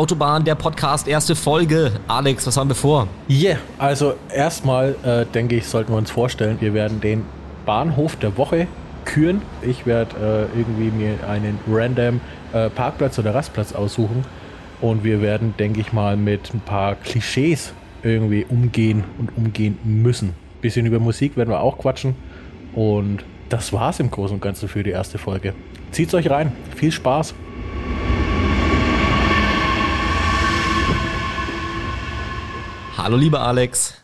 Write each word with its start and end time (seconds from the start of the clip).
Autobahn, 0.00 0.46
der 0.46 0.54
Podcast, 0.54 1.06
erste 1.06 1.36
Folge. 1.36 1.92
Alex, 2.08 2.46
was 2.46 2.56
haben 2.56 2.70
wir 2.70 2.74
vor? 2.74 3.06
Yeah, 3.28 3.58
also 3.76 4.14
erstmal 4.34 4.96
äh, 5.04 5.26
denke 5.26 5.56
ich, 5.56 5.66
sollten 5.66 5.92
wir 5.92 5.98
uns 5.98 6.10
vorstellen, 6.10 6.56
wir 6.58 6.72
werden 6.72 7.02
den 7.02 7.26
Bahnhof 7.66 8.16
der 8.16 8.38
Woche 8.38 8.66
küren. 9.04 9.42
Ich 9.60 9.84
werde 9.84 10.48
äh, 10.54 10.58
irgendwie 10.58 10.90
mir 10.90 11.16
einen 11.28 11.58
random 11.70 12.22
äh, 12.54 12.70
Parkplatz 12.70 13.18
oder 13.18 13.34
Rastplatz 13.34 13.74
aussuchen 13.74 14.24
und 14.80 15.04
wir 15.04 15.20
werden, 15.20 15.52
denke 15.58 15.80
ich 15.80 15.92
mal, 15.92 16.16
mit 16.16 16.54
ein 16.54 16.60
paar 16.60 16.94
Klischees 16.94 17.74
irgendwie 18.02 18.46
umgehen 18.48 19.04
und 19.18 19.36
umgehen 19.36 19.78
müssen. 19.84 20.32
Bisschen 20.62 20.86
über 20.86 20.98
Musik 20.98 21.36
werden 21.36 21.50
wir 21.50 21.60
auch 21.60 21.76
quatschen 21.76 22.14
und 22.72 23.22
das 23.50 23.70
war's 23.74 24.00
im 24.00 24.10
Großen 24.10 24.36
und 24.36 24.40
Ganzen 24.40 24.66
für 24.66 24.82
die 24.82 24.92
erste 24.92 25.18
Folge. 25.18 25.52
Zieht's 25.90 26.14
euch 26.14 26.30
rein. 26.30 26.52
Viel 26.74 26.90
Spaß. 26.90 27.34
Hallo, 33.02 33.16
lieber 33.16 33.40
Alex. 33.40 33.94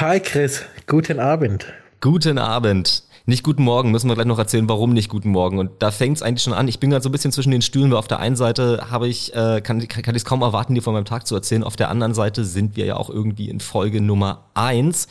Hi, 0.00 0.20
Chris. 0.20 0.66
Guten 0.86 1.18
Abend. 1.18 1.64
Guten 2.02 2.36
Abend. 2.36 3.04
Nicht 3.24 3.42
guten 3.42 3.64
Morgen, 3.64 3.90
müssen 3.90 4.06
wir 4.10 4.14
gleich 4.14 4.26
noch 4.26 4.38
erzählen, 4.38 4.68
warum 4.68 4.92
nicht 4.92 5.08
guten 5.08 5.30
Morgen. 5.30 5.58
Und 5.58 5.70
da 5.78 5.90
fängt 5.90 6.18
es 6.18 6.22
eigentlich 6.22 6.42
schon 6.42 6.52
an. 6.52 6.68
Ich 6.68 6.78
bin 6.78 6.90
gerade 6.90 7.02
so 7.02 7.08
ein 7.08 7.12
bisschen 7.12 7.32
zwischen 7.32 7.52
den 7.52 7.62
Stühlen, 7.62 7.90
weil 7.90 7.98
auf 7.98 8.06
der 8.06 8.20
einen 8.20 8.36
Seite 8.36 8.90
habe 8.90 9.08
ich, 9.08 9.34
äh, 9.34 9.62
kann, 9.62 9.88
kann, 9.88 10.02
kann 10.02 10.14
ich 10.14 10.20
es 10.20 10.24
kaum 10.26 10.42
erwarten, 10.42 10.74
dir 10.74 10.82
von 10.82 10.92
meinem 10.92 11.06
Tag 11.06 11.26
zu 11.26 11.34
erzählen. 11.34 11.64
Auf 11.64 11.76
der 11.76 11.88
anderen 11.88 12.12
Seite 12.12 12.44
sind 12.44 12.76
wir 12.76 12.84
ja 12.84 12.96
auch 12.96 13.08
irgendwie 13.08 13.48
in 13.48 13.60
Folge 13.60 14.02
Nummer 14.02 14.44
eins. 14.52 15.08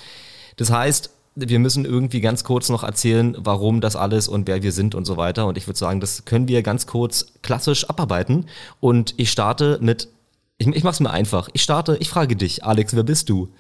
Das 0.57 0.69
heißt, 0.71 1.09
wir 1.33 1.57
müssen 1.57 1.85
irgendwie 1.85 2.21
ganz 2.21 2.43
kurz 2.43 2.69
noch 2.69 2.83
erzählen, 2.83 3.35
warum 3.39 3.81
das 3.81 3.95
alles 3.95 4.27
und 4.27 4.47
wer 4.47 4.61
wir 4.61 4.71
sind 4.71 4.93
und 4.93 5.05
so 5.05 5.17
weiter. 5.17 5.47
Und 5.47 5.57
ich 5.57 5.65
würde 5.65 5.79
sagen, 5.79 6.01
das 6.01 6.25
können 6.25 6.47
wir 6.47 6.61
ganz 6.61 6.85
kurz 6.85 7.33
klassisch 7.41 7.89
abarbeiten. 7.89 8.45
Und 8.79 9.15
ich 9.17 9.31
starte 9.31 9.79
mit, 9.81 10.07
ich, 10.57 10.67
ich 10.67 10.83
mach's 10.83 10.99
mir 10.99 11.11
einfach. 11.11 11.49
Ich 11.53 11.61
starte, 11.61 11.97
ich 11.99 12.09
frage 12.09 12.35
dich, 12.35 12.63
Alex, 12.63 12.95
wer 12.95 13.03
bist 13.03 13.29
du? 13.29 13.51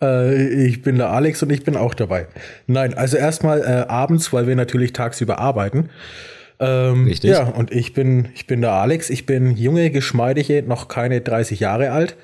Äh, 0.00 0.66
ich 0.66 0.82
bin 0.82 0.96
der 0.96 1.10
Alex 1.10 1.42
und 1.42 1.50
ich 1.50 1.64
bin 1.64 1.76
auch 1.76 1.94
dabei. 1.94 2.28
Nein, 2.66 2.94
also 2.94 3.16
erstmal 3.16 3.60
äh, 3.60 3.88
abends, 3.88 4.32
weil 4.32 4.46
wir 4.46 4.56
natürlich 4.56 4.92
tagsüber 4.92 5.38
arbeiten. 5.38 5.90
Ähm, 6.60 7.04
Richtig. 7.04 7.30
Ja, 7.30 7.44
und 7.44 7.72
ich 7.72 7.92
bin, 7.92 8.28
ich 8.34 8.46
bin 8.46 8.60
der 8.60 8.72
Alex. 8.72 9.10
Ich 9.10 9.26
bin 9.26 9.56
junge, 9.56 9.90
geschmeidige, 9.90 10.62
noch 10.62 10.88
keine 10.88 11.20
30 11.20 11.60
Jahre 11.60 11.92
alt. 11.92 12.16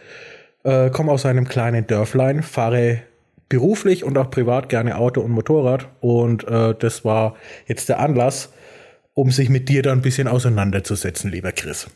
Äh, 0.65 0.91
komme 0.91 1.13
aus 1.13 1.27
einem 1.27 1.47
kleinen 1.47 1.87
Dörflein, 1.87 2.43
fahre 2.43 3.03
beruflich 3.49 4.03
und 4.03 4.17
auch 4.17 4.31
privat 4.31 4.71
gerne 4.71 4.97
Auto 4.97 5.21
und 5.21 5.31
Motorrad. 5.31 5.89
Und 6.01 6.45
äh, 6.49 6.75
das 6.79 7.05
war 7.05 7.37
jetzt 7.67 7.89
der 7.91 8.01
Anlass, 8.01 8.53
um 9.13 9.31
sich 9.31 9.51
mit 9.51 9.69
dir 9.69 9.83
da 9.83 9.93
ein 9.93 10.03
bisschen 10.03 10.27
auseinanderzusetzen, 10.27 11.31
lieber 11.31 11.53
Chris 11.53 11.89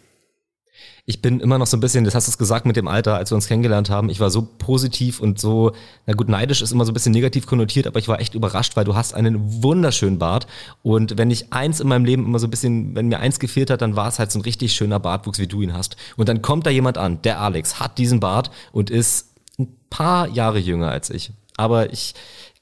ich 1.06 1.22
bin 1.22 1.40
immer 1.40 1.58
noch 1.58 1.66
so 1.66 1.76
ein 1.76 1.80
bisschen, 1.80 2.04
das 2.04 2.14
hast 2.14 2.32
du 2.32 2.36
gesagt 2.36 2.66
mit 2.66 2.76
dem 2.76 2.86
Alter, 2.86 3.16
als 3.16 3.30
wir 3.30 3.36
uns 3.36 3.48
kennengelernt 3.48 3.88
haben, 3.88 4.10
ich 4.10 4.20
war 4.20 4.30
so 4.30 4.46
positiv 4.58 5.20
und 5.20 5.40
so, 5.40 5.72
na 6.06 6.12
gut, 6.12 6.28
neidisch 6.28 6.60
ist 6.60 6.70
immer 6.70 6.84
so 6.84 6.90
ein 6.92 6.94
bisschen 6.94 7.12
negativ 7.12 7.46
konnotiert, 7.46 7.86
aber 7.86 7.98
ich 7.98 8.08
war 8.08 8.20
echt 8.20 8.34
überrascht, 8.34 8.76
weil 8.76 8.84
du 8.84 8.94
hast 8.94 9.14
einen 9.14 9.62
wunderschönen 9.62 10.18
Bart 10.18 10.46
und 10.82 11.16
wenn 11.16 11.30
ich 11.30 11.52
eins 11.52 11.80
in 11.80 11.88
meinem 11.88 12.04
Leben 12.04 12.26
immer 12.26 12.38
so 12.38 12.46
ein 12.46 12.50
bisschen, 12.50 12.94
wenn 12.94 13.08
mir 13.08 13.20
eins 13.20 13.38
gefehlt 13.38 13.70
hat, 13.70 13.80
dann 13.80 13.96
war 13.96 14.08
es 14.08 14.18
halt 14.18 14.30
so 14.30 14.38
ein 14.38 14.42
richtig 14.42 14.74
schöner 14.74 15.00
Bartwuchs, 15.00 15.38
wie 15.38 15.46
du 15.46 15.62
ihn 15.62 15.72
hast. 15.72 15.96
Und 16.16 16.28
dann 16.28 16.42
kommt 16.42 16.66
da 16.66 16.70
jemand 16.70 16.98
an, 16.98 17.22
der 17.22 17.40
Alex, 17.40 17.80
hat 17.80 17.98
diesen 17.98 18.20
Bart 18.20 18.50
und 18.72 18.90
ist 18.90 19.34
ein 19.58 19.68
paar 19.88 20.28
Jahre 20.28 20.58
jünger 20.58 20.90
als 20.90 21.10
ich. 21.10 21.32
Aber 21.56 21.92
ich 21.92 22.14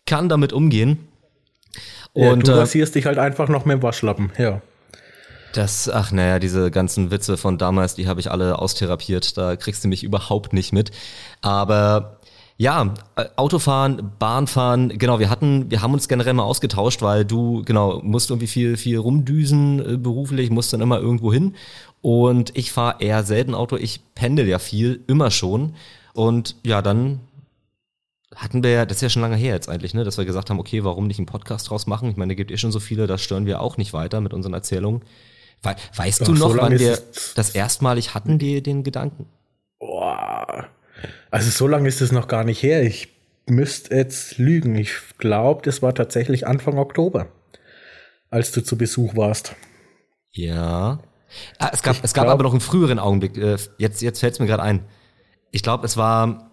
kann 0.07 0.29
damit 0.29 0.53
umgehen. 0.53 1.09
Und, 2.13 2.23
ja, 2.23 2.35
du 2.37 2.53
äh, 2.53 2.55
rasierst 2.61 2.95
äh, 2.95 2.99
dich 3.01 3.07
halt 3.07 3.19
einfach 3.19 3.49
noch 3.49 3.65
mit 3.65 3.79
dem 3.79 3.83
Waschlappen, 3.83 4.33
ja. 4.39 4.63
Das, 5.57 5.89
ach 5.89 6.13
naja, 6.13 6.39
diese 6.39 6.71
ganzen 6.71 7.11
Witze 7.11 7.39
von 7.39 7.57
damals, 7.57 7.95
die 7.95 8.07
habe 8.09 8.21
ich 8.21 8.31
alle 8.31 8.59
austherapiert. 8.59 9.39
Da 9.39 9.57
kriegst 9.57 9.83
du 9.83 9.89
mich 9.89 10.05
überhaupt 10.05 10.53
nicht 10.53 10.75
mit. 10.75 10.91
Aber 11.41 12.21
ja, 12.59 12.93
äh, 13.17 13.25
Autofahren, 13.37 14.13
Bahnfahren, 14.19 14.99
genau, 14.99 15.19
wir 15.19 15.31
hatten, 15.31 15.71
wir 15.71 15.81
haben 15.81 15.95
uns 15.95 16.09
generell 16.09 16.35
mal 16.35 16.43
ausgetauscht, 16.43 17.01
weil 17.01 17.25
du, 17.25 17.63
genau, 17.65 18.03
musst 18.03 18.29
irgendwie 18.29 18.49
viel, 18.49 18.77
viel 18.77 18.99
rumdüsen 18.99 19.95
äh, 19.95 19.97
beruflich, 19.97 20.51
musst 20.51 20.75
dann 20.75 20.83
immer 20.83 21.01
irgendwo 21.01 21.33
hin. 21.33 21.55
Und 22.03 22.55
ich 22.55 22.71
fahre 22.71 23.01
eher 23.01 23.25
selten 23.25 23.55
Auto, 23.55 23.77
ich 23.77 24.01
pendel 24.15 24.47
ja 24.47 24.59
viel, 24.59 25.05
immer 25.07 25.31
schon. 25.31 25.75
Und 26.13 26.57
ja, 26.65 26.83
dann 26.83 27.21
hatten 28.35 28.63
wir 28.63 28.71
ja, 28.73 28.85
das 28.85 28.99
ist 28.99 29.03
ja 29.03 29.09
schon 29.09 29.23
lange 29.23 29.37
her 29.37 29.55
jetzt 29.55 29.71
eigentlich, 29.71 29.95
ne, 29.95 30.05
dass 30.05 30.19
wir 30.19 30.27
gesagt 30.27 30.51
haben, 30.51 30.61
okay, 30.61 30.85
warum 30.85 31.07
nicht 31.07 31.19
einen 31.19 31.27
Podcast 31.27 31.71
draus 31.71 31.87
machen? 31.87 32.11
Ich 32.11 32.19
meine, 32.19 32.33
da 32.33 32.37
gibt 32.37 32.51
eh 32.51 32.59
schon 32.59 32.73
so 32.73 32.81
viele, 32.81 33.07
da 33.07 33.17
stören 33.17 33.47
wir 33.47 33.63
auch 33.63 33.79
nicht 33.79 33.95
weiter 33.95 34.21
mit 34.21 34.35
unseren 34.35 34.53
Erzählungen. 34.53 35.01
Weißt 35.63 36.23
Ach, 36.23 36.27
du 36.27 36.33
noch, 36.35 36.53
so 36.53 36.59
wann 36.59 36.79
wir 36.79 36.99
das 37.35 37.51
erstmalig 37.51 38.15
hatten, 38.15 38.39
die, 38.39 38.63
den 38.63 38.85
Gedanken? 38.85 39.27
Boah. 39.79 40.69
Also 41.31 41.51
so 41.51 41.67
lange 41.67 41.89
ist 41.89 42.01
es 42.01 42.13
noch 42.13 42.29
gar 42.29 42.45
nicht 42.45 42.63
her. 42.63 42.83
Ich 42.83 43.09
müsste 43.47 43.95
jetzt 43.95 44.39
lügen. 44.39 44.75
Ich 44.77 44.93
glaube, 45.19 45.63
das 45.65 45.83
war 45.83 45.95
tatsächlich 45.95 46.47
Anfang 46.47 46.79
Oktober, 46.79 47.29
als 48.31 48.53
du 48.53 48.63
zu 48.63 48.79
Besuch 48.79 49.17
warst. 49.17 49.55
Ja. 50.33 51.01
Ah, 51.59 51.71
es 51.73 51.83
gab, 51.83 51.97
es 52.03 52.15
gab 52.15 52.29
aber 52.29 52.43
noch 52.43 52.53
einen 52.53 52.61
früheren 52.61 52.99
Augenblick. 52.99 53.37
Äh, 53.37 53.57
jetzt, 53.79 54.03
jetzt 54.03 54.21
fällt 54.21 54.35
es 54.35 54.41
mir 54.41 54.47
gerade 54.47 54.63
ein. 54.63 54.85
Ich 55.51 55.63
glaube, 55.63 55.85
es 55.87 55.97
war 55.97 56.51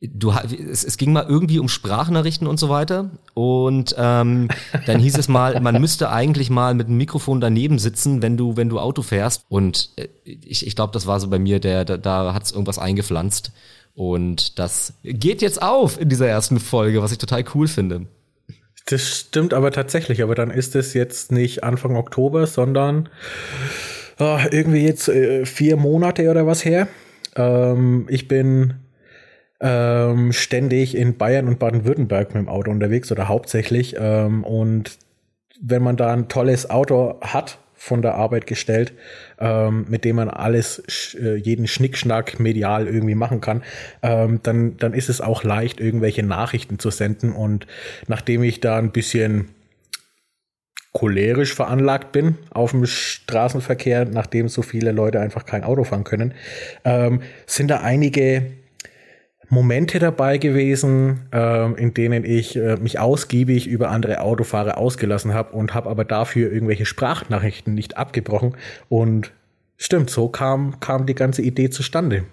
du 0.00 0.30
es, 0.30 0.84
es 0.84 0.96
ging 0.96 1.12
mal 1.12 1.26
irgendwie 1.28 1.58
um 1.58 1.68
Sprachnachrichten 1.68 2.46
und 2.46 2.58
so 2.58 2.68
weiter 2.68 3.10
und 3.34 3.94
ähm, 3.98 4.48
dann 4.86 5.00
hieß 5.00 5.18
es 5.18 5.28
mal, 5.28 5.60
man 5.60 5.80
müsste 5.80 6.10
eigentlich 6.10 6.50
mal 6.50 6.74
mit 6.74 6.88
dem 6.88 6.96
Mikrofon 6.96 7.40
daneben 7.40 7.78
sitzen, 7.78 8.22
wenn 8.22 8.36
du 8.36 8.56
wenn 8.56 8.68
du 8.68 8.78
Auto 8.78 9.02
fährst 9.02 9.44
und 9.48 9.90
äh, 9.96 10.08
ich, 10.24 10.66
ich 10.66 10.76
glaube, 10.76 10.92
das 10.92 11.06
war 11.06 11.18
so 11.18 11.28
bei 11.28 11.38
mir, 11.38 11.58
der 11.58 11.84
da, 11.84 11.96
da 11.96 12.32
hat 12.32 12.44
es 12.44 12.52
irgendwas 12.52 12.78
eingepflanzt 12.78 13.52
und 13.94 14.58
das 14.58 14.94
geht 15.02 15.42
jetzt 15.42 15.60
auf 15.60 16.00
in 16.00 16.08
dieser 16.08 16.28
ersten 16.28 16.60
Folge, 16.60 17.02
was 17.02 17.10
ich 17.10 17.18
total 17.18 17.44
cool 17.54 17.66
finde. 17.66 18.06
Das 18.86 19.02
stimmt 19.02 19.52
aber 19.52 19.72
tatsächlich, 19.72 20.22
aber 20.22 20.34
dann 20.34 20.50
ist 20.50 20.76
es 20.76 20.94
jetzt 20.94 21.32
nicht 21.32 21.64
Anfang 21.64 21.96
Oktober, 21.96 22.46
sondern 22.46 23.08
oh, 24.20 24.38
irgendwie 24.50 24.84
jetzt 24.84 25.08
äh, 25.08 25.44
vier 25.44 25.76
Monate 25.76 26.30
oder 26.30 26.46
was 26.46 26.64
her. 26.64 26.86
Ähm, 27.34 28.06
ich 28.08 28.28
bin 28.28 28.74
ähm, 29.60 30.32
ständig 30.32 30.96
in 30.96 31.16
Bayern 31.16 31.48
und 31.48 31.58
Baden-Württemberg 31.58 32.34
mit 32.34 32.42
dem 32.42 32.48
Auto 32.48 32.70
unterwegs 32.70 33.10
oder 33.10 33.28
hauptsächlich. 33.28 33.96
Ähm, 33.98 34.44
und 34.44 34.98
wenn 35.60 35.82
man 35.82 35.96
da 35.96 36.12
ein 36.12 36.28
tolles 36.28 36.70
Auto 36.70 37.20
hat, 37.20 37.58
von 37.78 38.02
der 38.02 38.16
Arbeit 38.16 38.48
gestellt, 38.48 38.92
ähm, 39.38 39.86
mit 39.88 40.04
dem 40.04 40.16
man 40.16 40.28
alles, 40.28 41.14
äh, 41.14 41.36
jeden 41.36 41.68
Schnickschnack 41.68 42.40
medial 42.40 42.88
irgendwie 42.88 43.14
machen 43.14 43.40
kann, 43.40 43.62
ähm, 44.02 44.40
dann, 44.42 44.76
dann 44.78 44.92
ist 44.92 45.08
es 45.08 45.20
auch 45.20 45.44
leicht, 45.44 45.80
irgendwelche 45.80 46.24
Nachrichten 46.24 46.80
zu 46.80 46.90
senden. 46.90 47.32
Und 47.32 47.68
nachdem 48.08 48.42
ich 48.42 48.60
da 48.60 48.78
ein 48.78 48.90
bisschen 48.90 49.50
cholerisch 50.92 51.54
veranlagt 51.54 52.10
bin 52.10 52.36
auf 52.50 52.72
dem 52.72 52.84
Straßenverkehr, 52.84 54.06
nachdem 54.06 54.48
so 54.48 54.62
viele 54.62 54.90
Leute 54.90 55.20
einfach 55.20 55.46
kein 55.46 55.62
Auto 55.62 55.84
fahren 55.84 56.02
können, 56.02 56.34
ähm, 56.84 57.22
sind 57.46 57.68
da 57.68 57.80
einige 57.80 58.57
Momente 59.48 59.98
dabei 59.98 60.38
gewesen, 60.38 61.28
äh, 61.32 61.72
in 61.72 61.94
denen 61.94 62.24
ich 62.24 62.56
äh, 62.56 62.76
mich 62.76 62.98
ausgiebig 62.98 63.66
über 63.66 63.90
andere 63.90 64.20
Autofahrer 64.20 64.76
ausgelassen 64.76 65.32
habe 65.32 65.56
und 65.56 65.74
habe 65.74 65.88
aber 65.88 66.04
dafür 66.04 66.52
irgendwelche 66.52 66.84
Sprachnachrichten 66.84 67.74
nicht 67.74 67.96
abgebrochen. 67.96 68.56
Und 68.88 69.32
stimmt, 69.76 70.10
so 70.10 70.28
kam, 70.28 70.80
kam 70.80 71.06
die 71.06 71.14
ganze 71.14 71.42
Idee 71.42 71.70
zustande. 71.70 72.24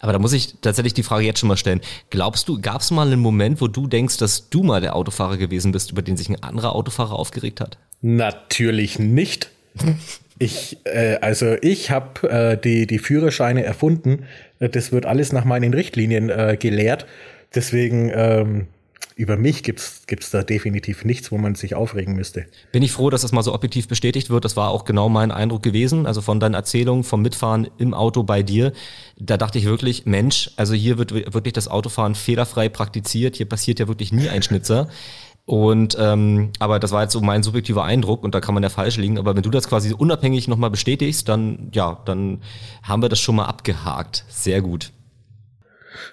Aber 0.00 0.12
da 0.12 0.18
muss 0.18 0.32
ich 0.32 0.54
tatsächlich 0.60 0.94
die 0.94 1.02
Frage 1.02 1.26
jetzt 1.26 1.40
schon 1.40 1.48
mal 1.48 1.56
stellen. 1.56 1.80
Glaubst 2.08 2.48
du, 2.48 2.60
gab 2.60 2.80
es 2.80 2.90
mal 2.90 3.06
einen 3.06 3.20
Moment, 3.20 3.60
wo 3.60 3.68
du 3.68 3.86
denkst, 3.86 4.16
dass 4.16 4.48
du 4.48 4.62
mal 4.62 4.80
der 4.80 4.96
Autofahrer 4.96 5.36
gewesen 5.36 5.72
bist, 5.72 5.90
über 5.90 6.02
den 6.02 6.16
sich 6.16 6.30
ein 6.30 6.42
anderer 6.42 6.74
Autofahrer 6.74 7.12
aufgeregt 7.12 7.60
hat? 7.60 7.76
Natürlich 8.00 8.98
nicht. 8.98 9.50
Ich, 10.38 10.78
äh, 10.84 11.16
also 11.20 11.56
ich 11.62 11.90
habe 11.90 12.28
äh, 12.28 12.56
die, 12.56 12.86
die 12.86 12.98
Führerscheine 12.98 13.64
erfunden. 13.64 14.24
Das 14.58 14.92
wird 14.92 15.06
alles 15.06 15.32
nach 15.32 15.44
meinen 15.44 15.74
Richtlinien 15.74 16.30
äh, 16.30 16.56
gelehrt. 16.58 17.06
Deswegen 17.54 18.10
ähm, 18.14 18.66
über 19.16 19.36
mich 19.36 19.62
gibt's 19.62 20.02
gibt's 20.06 20.30
da 20.30 20.42
definitiv 20.42 21.04
nichts, 21.04 21.30
wo 21.30 21.38
man 21.38 21.54
sich 21.54 21.76
aufregen 21.76 22.16
müsste. 22.16 22.46
Bin 22.72 22.82
ich 22.82 22.90
froh, 22.90 23.10
dass 23.10 23.22
das 23.22 23.30
mal 23.30 23.42
so 23.42 23.54
objektiv 23.54 23.86
bestätigt 23.86 24.28
wird. 24.28 24.44
Das 24.44 24.56
war 24.56 24.70
auch 24.70 24.84
genau 24.84 25.08
mein 25.08 25.30
Eindruck 25.30 25.62
gewesen. 25.62 26.06
Also 26.06 26.20
von 26.20 26.40
deinen 26.40 26.54
Erzählungen 26.54 27.04
vom 27.04 27.22
Mitfahren 27.22 27.68
im 27.78 27.94
Auto 27.94 28.24
bei 28.24 28.42
dir. 28.42 28.72
Da 29.16 29.36
dachte 29.36 29.58
ich 29.58 29.66
wirklich, 29.66 30.04
Mensch, 30.04 30.50
also 30.56 30.74
hier 30.74 30.98
wird 30.98 31.14
wirklich 31.14 31.52
das 31.52 31.68
Autofahren 31.68 32.16
fehlerfrei 32.16 32.68
praktiziert. 32.68 33.36
Hier 33.36 33.48
passiert 33.48 33.78
ja 33.78 33.86
wirklich 33.86 34.12
nie 34.12 34.28
ein 34.28 34.42
Schnitzer. 34.42 34.88
Und 35.46 35.96
ähm, 36.00 36.50
aber 36.58 36.78
das 36.78 36.92
war 36.92 37.02
jetzt 37.02 37.12
so 37.12 37.20
mein 37.20 37.42
subjektiver 37.42 37.84
Eindruck 37.84 38.24
und 38.24 38.34
da 38.34 38.40
kann 38.40 38.54
man 38.54 38.62
ja 38.62 38.70
falsch 38.70 38.96
liegen. 38.96 39.18
Aber 39.18 39.36
wenn 39.36 39.42
du 39.42 39.50
das 39.50 39.68
quasi 39.68 39.92
unabhängig 39.92 40.48
nochmal 40.48 40.70
bestätigst, 40.70 41.28
dann 41.28 41.70
ja, 41.74 42.00
dann 42.06 42.40
haben 42.82 43.02
wir 43.02 43.10
das 43.10 43.20
schon 43.20 43.36
mal 43.36 43.44
abgehakt. 43.44 44.24
Sehr 44.28 44.62
gut. 44.62 44.92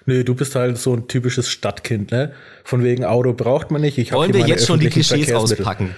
Nee, 0.04 0.22
du 0.22 0.34
bist 0.34 0.54
halt 0.54 0.78
so 0.78 0.94
ein 0.94 1.08
typisches 1.08 1.48
Stadtkind, 1.48 2.10
ne? 2.12 2.32
Von 2.62 2.84
wegen 2.84 3.04
Auto 3.04 3.32
braucht 3.32 3.70
man 3.70 3.80
nicht. 3.80 3.98
Ich 3.98 4.12
Wollen 4.12 4.34
wir 4.34 4.46
jetzt 4.46 4.66
schon 4.66 4.80
die 4.80 4.90
Klischees 4.90 5.32
auspacken? 5.32 5.94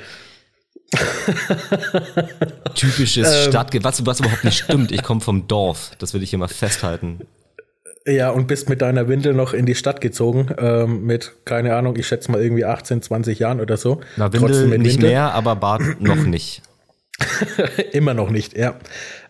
Typisches 2.74 3.28
ähm, 3.28 3.50
Stadt, 3.50 3.74
was, 3.82 4.06
was 4.06 4.20
überhaupt 4.20 4.44
nicht 4.44 4.58
stimmt. 4.64 4.92
Ich 4.92 5.02
komme 5.02 5.20
vom 5.20 5.48
Dorf. 5.48 5.90
Das 5.98 6.14
will 6.14 6.22
ich 6.22 6.30
hier 6.30 6.38
mal 6.38 6.48
festhalten. 6.48 7.20
Ja, 8.06 8.30
und 8.30 8.46
bist 8.46 8.68
mit 8.68 8.82
deiner 8.82 9.08
Windel 9.08 9.32
noch 9.32 9.54
in 9.54 9.64
die 9.64 9.74
Stadt 9.74 10.02
gezogen, 10.02 10.48
ähm, 10.58 11.06
mit, 11.06 11.32
keine 11.46 11.74
Ahnung, 11.74 11.96
ich 11.96 12.06
schätze 12.06 12.30
mal 12.30 12.42
irgendwie 12.42 12.66
18, 12.66 13.00
20 13.00 13.38
Jahren 13.38 13.60
oder 13.60 13.78
so. 13.78 14.00
Na, 14.16 14.30
Windel 14.30 14.78
nicht 14.78 14.94
Windel. 14.94 15.10
mehr, 15.10 15.32
aber 15.32 15.56
Bad 15.56 15.80
noch 16.00 16.16
nicht. 16.26 16.62
Immer 17.92 18.12
noch 18.12 18.30
nicht, 18.30 18.58
ja. 18.58 18.74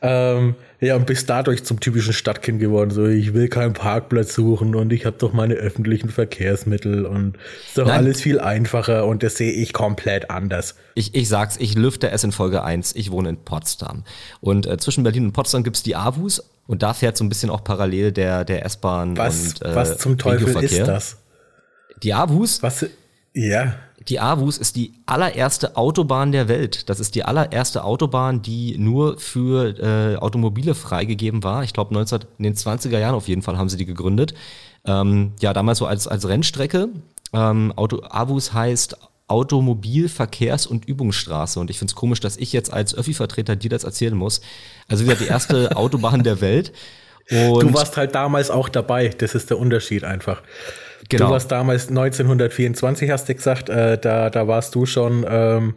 Ähm, 0.02 0.56
ja, 0.84 0.96
und 0.96 1.06
bist 1.06 1.28
dadurch 1.30 1.64
zum 1.64 1.80
typischen 1.80 2.12
Stadtkind 2.12 2.60
geworden. 2.60 2.90
So, 2.90 3.06
ich 3.06 3.34
will 3.34 3.48
keinen 3.48 3.72
Parkplatz 3.72 4.34
suchen 4.34 4.74
und 4.74 4.92
ich 4.92 5.06
habe 5.06 5.16
doch 5.18 5.32
meine 5.32 5.54
öffentlichen 5.54 6.10
Verkehrsmittel 6.10 7.06
und 7.06 7.36
ist 7.66 7.78
doch 7.78 7.86
Nein. 7.86 7.96
alles 7.96 8.20
viel 8.20 8.40
einfacher 8.40 9.06
und 9.06 9.22
das 9.22 9.36
sehe 9.36 9.52
ich 9.52 9.72
komplett 9.72 10.30
anders. 10.30 10.74
Ich, 10.94 11.14
ich 11.14 11.28
sag's, 11.28 11.56
ich 11.58 11.74
lüfte 11.74 12.10
es 12.10 12.22
in 12.22 12.32
Folge 12.32 12.62
1. 12.62 12.94
Ich 12.94 13.10
wohne 13.10 13.30
in 13.30 13.36
Potsdam. 13.38 14.04
Und 14.40 14.66
äh, 14.66 14.76
zwischen 14.78 15.02
Berlin 15.04 15.26
und 15.26 15.32
Potsdam 15.32 15.64
gibt's 15.64 15.82
die 15.82 15.96
AWUS 15.96 16.42
und 16.66 16.82
da 16.82 16.94
fährt 16.94 17.16
so 17.16 17.24
ein 17.24 17.28
bisschen 17.28 17.50
auch 17.50 17.64
parallel 17.64 18.12
der, 18.12 18.44
der 18.44 18.64
S-Bahn 18.64 19.16
was, 19.16 19.54
und 19.54 19.62
äh, 19.62 19.74
Was 19.74 19.98
zum 19.98 20.18
Teufel 20.18 20.62
ist 20.62 20.78
das? 20.80 21.16
Die 22.02 22.14
AWUS? 22.14 22.62
Was? 22.62 22.86
Ja. 23.32 23.74
Die 24.08 24.20
AWUS 24.20 24.58
ist 24.58 24.76
die 24.76 24.92
allererste 25.06 25.76
Autobahn 25.76 26.32
der 26.32 26.48
Welt. 26.48 26.88
Das 26.90 27.00
ist 27.00 27.14
die 27.14 27.24
allererste 27.24 27.84
Autobahn, 27.84 28.42
die 28.42 28.76
nur 28.78 29.18
für 29.18 29.78
äh, 29.78 30.16
Automobile 30.16 30.74
freigegeben 30.74 31.42
war. 31.42 31.64
Ich 31.64 31.72
glaube, 31.72 31.94
19 31.94 32.20
in 32.38 32.44
den 32.44 32.54
20er 32.54 32.98
Jahren 32.98 33.14
auf 33.14 33.28
jeden 33.28 33.42
Fall 33.42 33.56
haben 33.56 33.68
sie 33.68 33.78
die 33.78 33.86
gegründet. 33.86 34.34
Ähm, 34.86 35.32
ja, 35.40 35.54
damals 35.54 35.78
so 35.78 35.86
als, 35.86 36.06
als 36.06 36.28
Rennstrecke. 36.28 36.88
Ähm, 37.32 37.72
Auto, 37.76 38.02
AWUS 38.02 38.52
heißt 38.52 38.98
Automobil-, 39.26 40.10
Verkehrs- 40.10 40.66
und 40.66 40.84
Übungsstraße. 40.86 41.58
Und 41.58 41.70
ich 41.70 41.78
finde 41.78 41.92
es 41.92 41.94
komisch, 41.94 42.20
dass 42.20 42.36
ich 42.36 42.52
jetzt 42.52 42.72
als 42.72 42.94
Öffi-Vertreter 42.94 43.56
dir 43.56 43.70
das 43.70 43.84
erzählen 43.84 44.14
muss. 44.14 44.42
Also 44.86 45.04
wieder 45.04 45.16
die 45.16 45.26
erste 45.26 45.76
Autobahn 45.76 46.22
der 46.22 46.42
Welt. 46.42 46.72
Und 47.30 47.62
du 47.62 47.74
warst 47.74 47.96
halt 47.96 48.14
damals 48.14 48.50
auch 48.50 48.68
dabei. 48.68 49.08
Das 49.08 49.34
ist 49.34 49.48
der 49.48 49.58
Unterschied 49.58 50.04
einfach. 50.04 50.42
Genau. 51.08 51.26
Du 51.26 51.32
warst 51.32 51.50
damals 51.50 51.88
1924, 51.88 53.10
hast 53.10 53.28
du 53.28 53.34
gesagt. 53.34 53.68
Äh, 53.68 53.98
da, 53.98 54.30
da 54.30 54.48
warst 54.48 54.74
du 54.74 54.86
schon 54.86 55.24
ähm, 55.28 55.74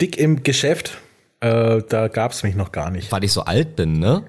dick 0.00 0.16
im 0.18 0.42
Geschäft. 0.42 0.98
Äh, 1.40 1.82
da 1.88 2.08
gab 2.08 2.32
es 2.32 2.42
mich 2.42 2.54
noch 2.54 2.72
gar 2.72 2.90
nicht. 2.90 3.12
Weil 3.12 3.24
ich 3.24 3.32
so 3.32 3.42
alt 3.42 3.76
bin, 3.76 3.98
ne? 3.98 4.24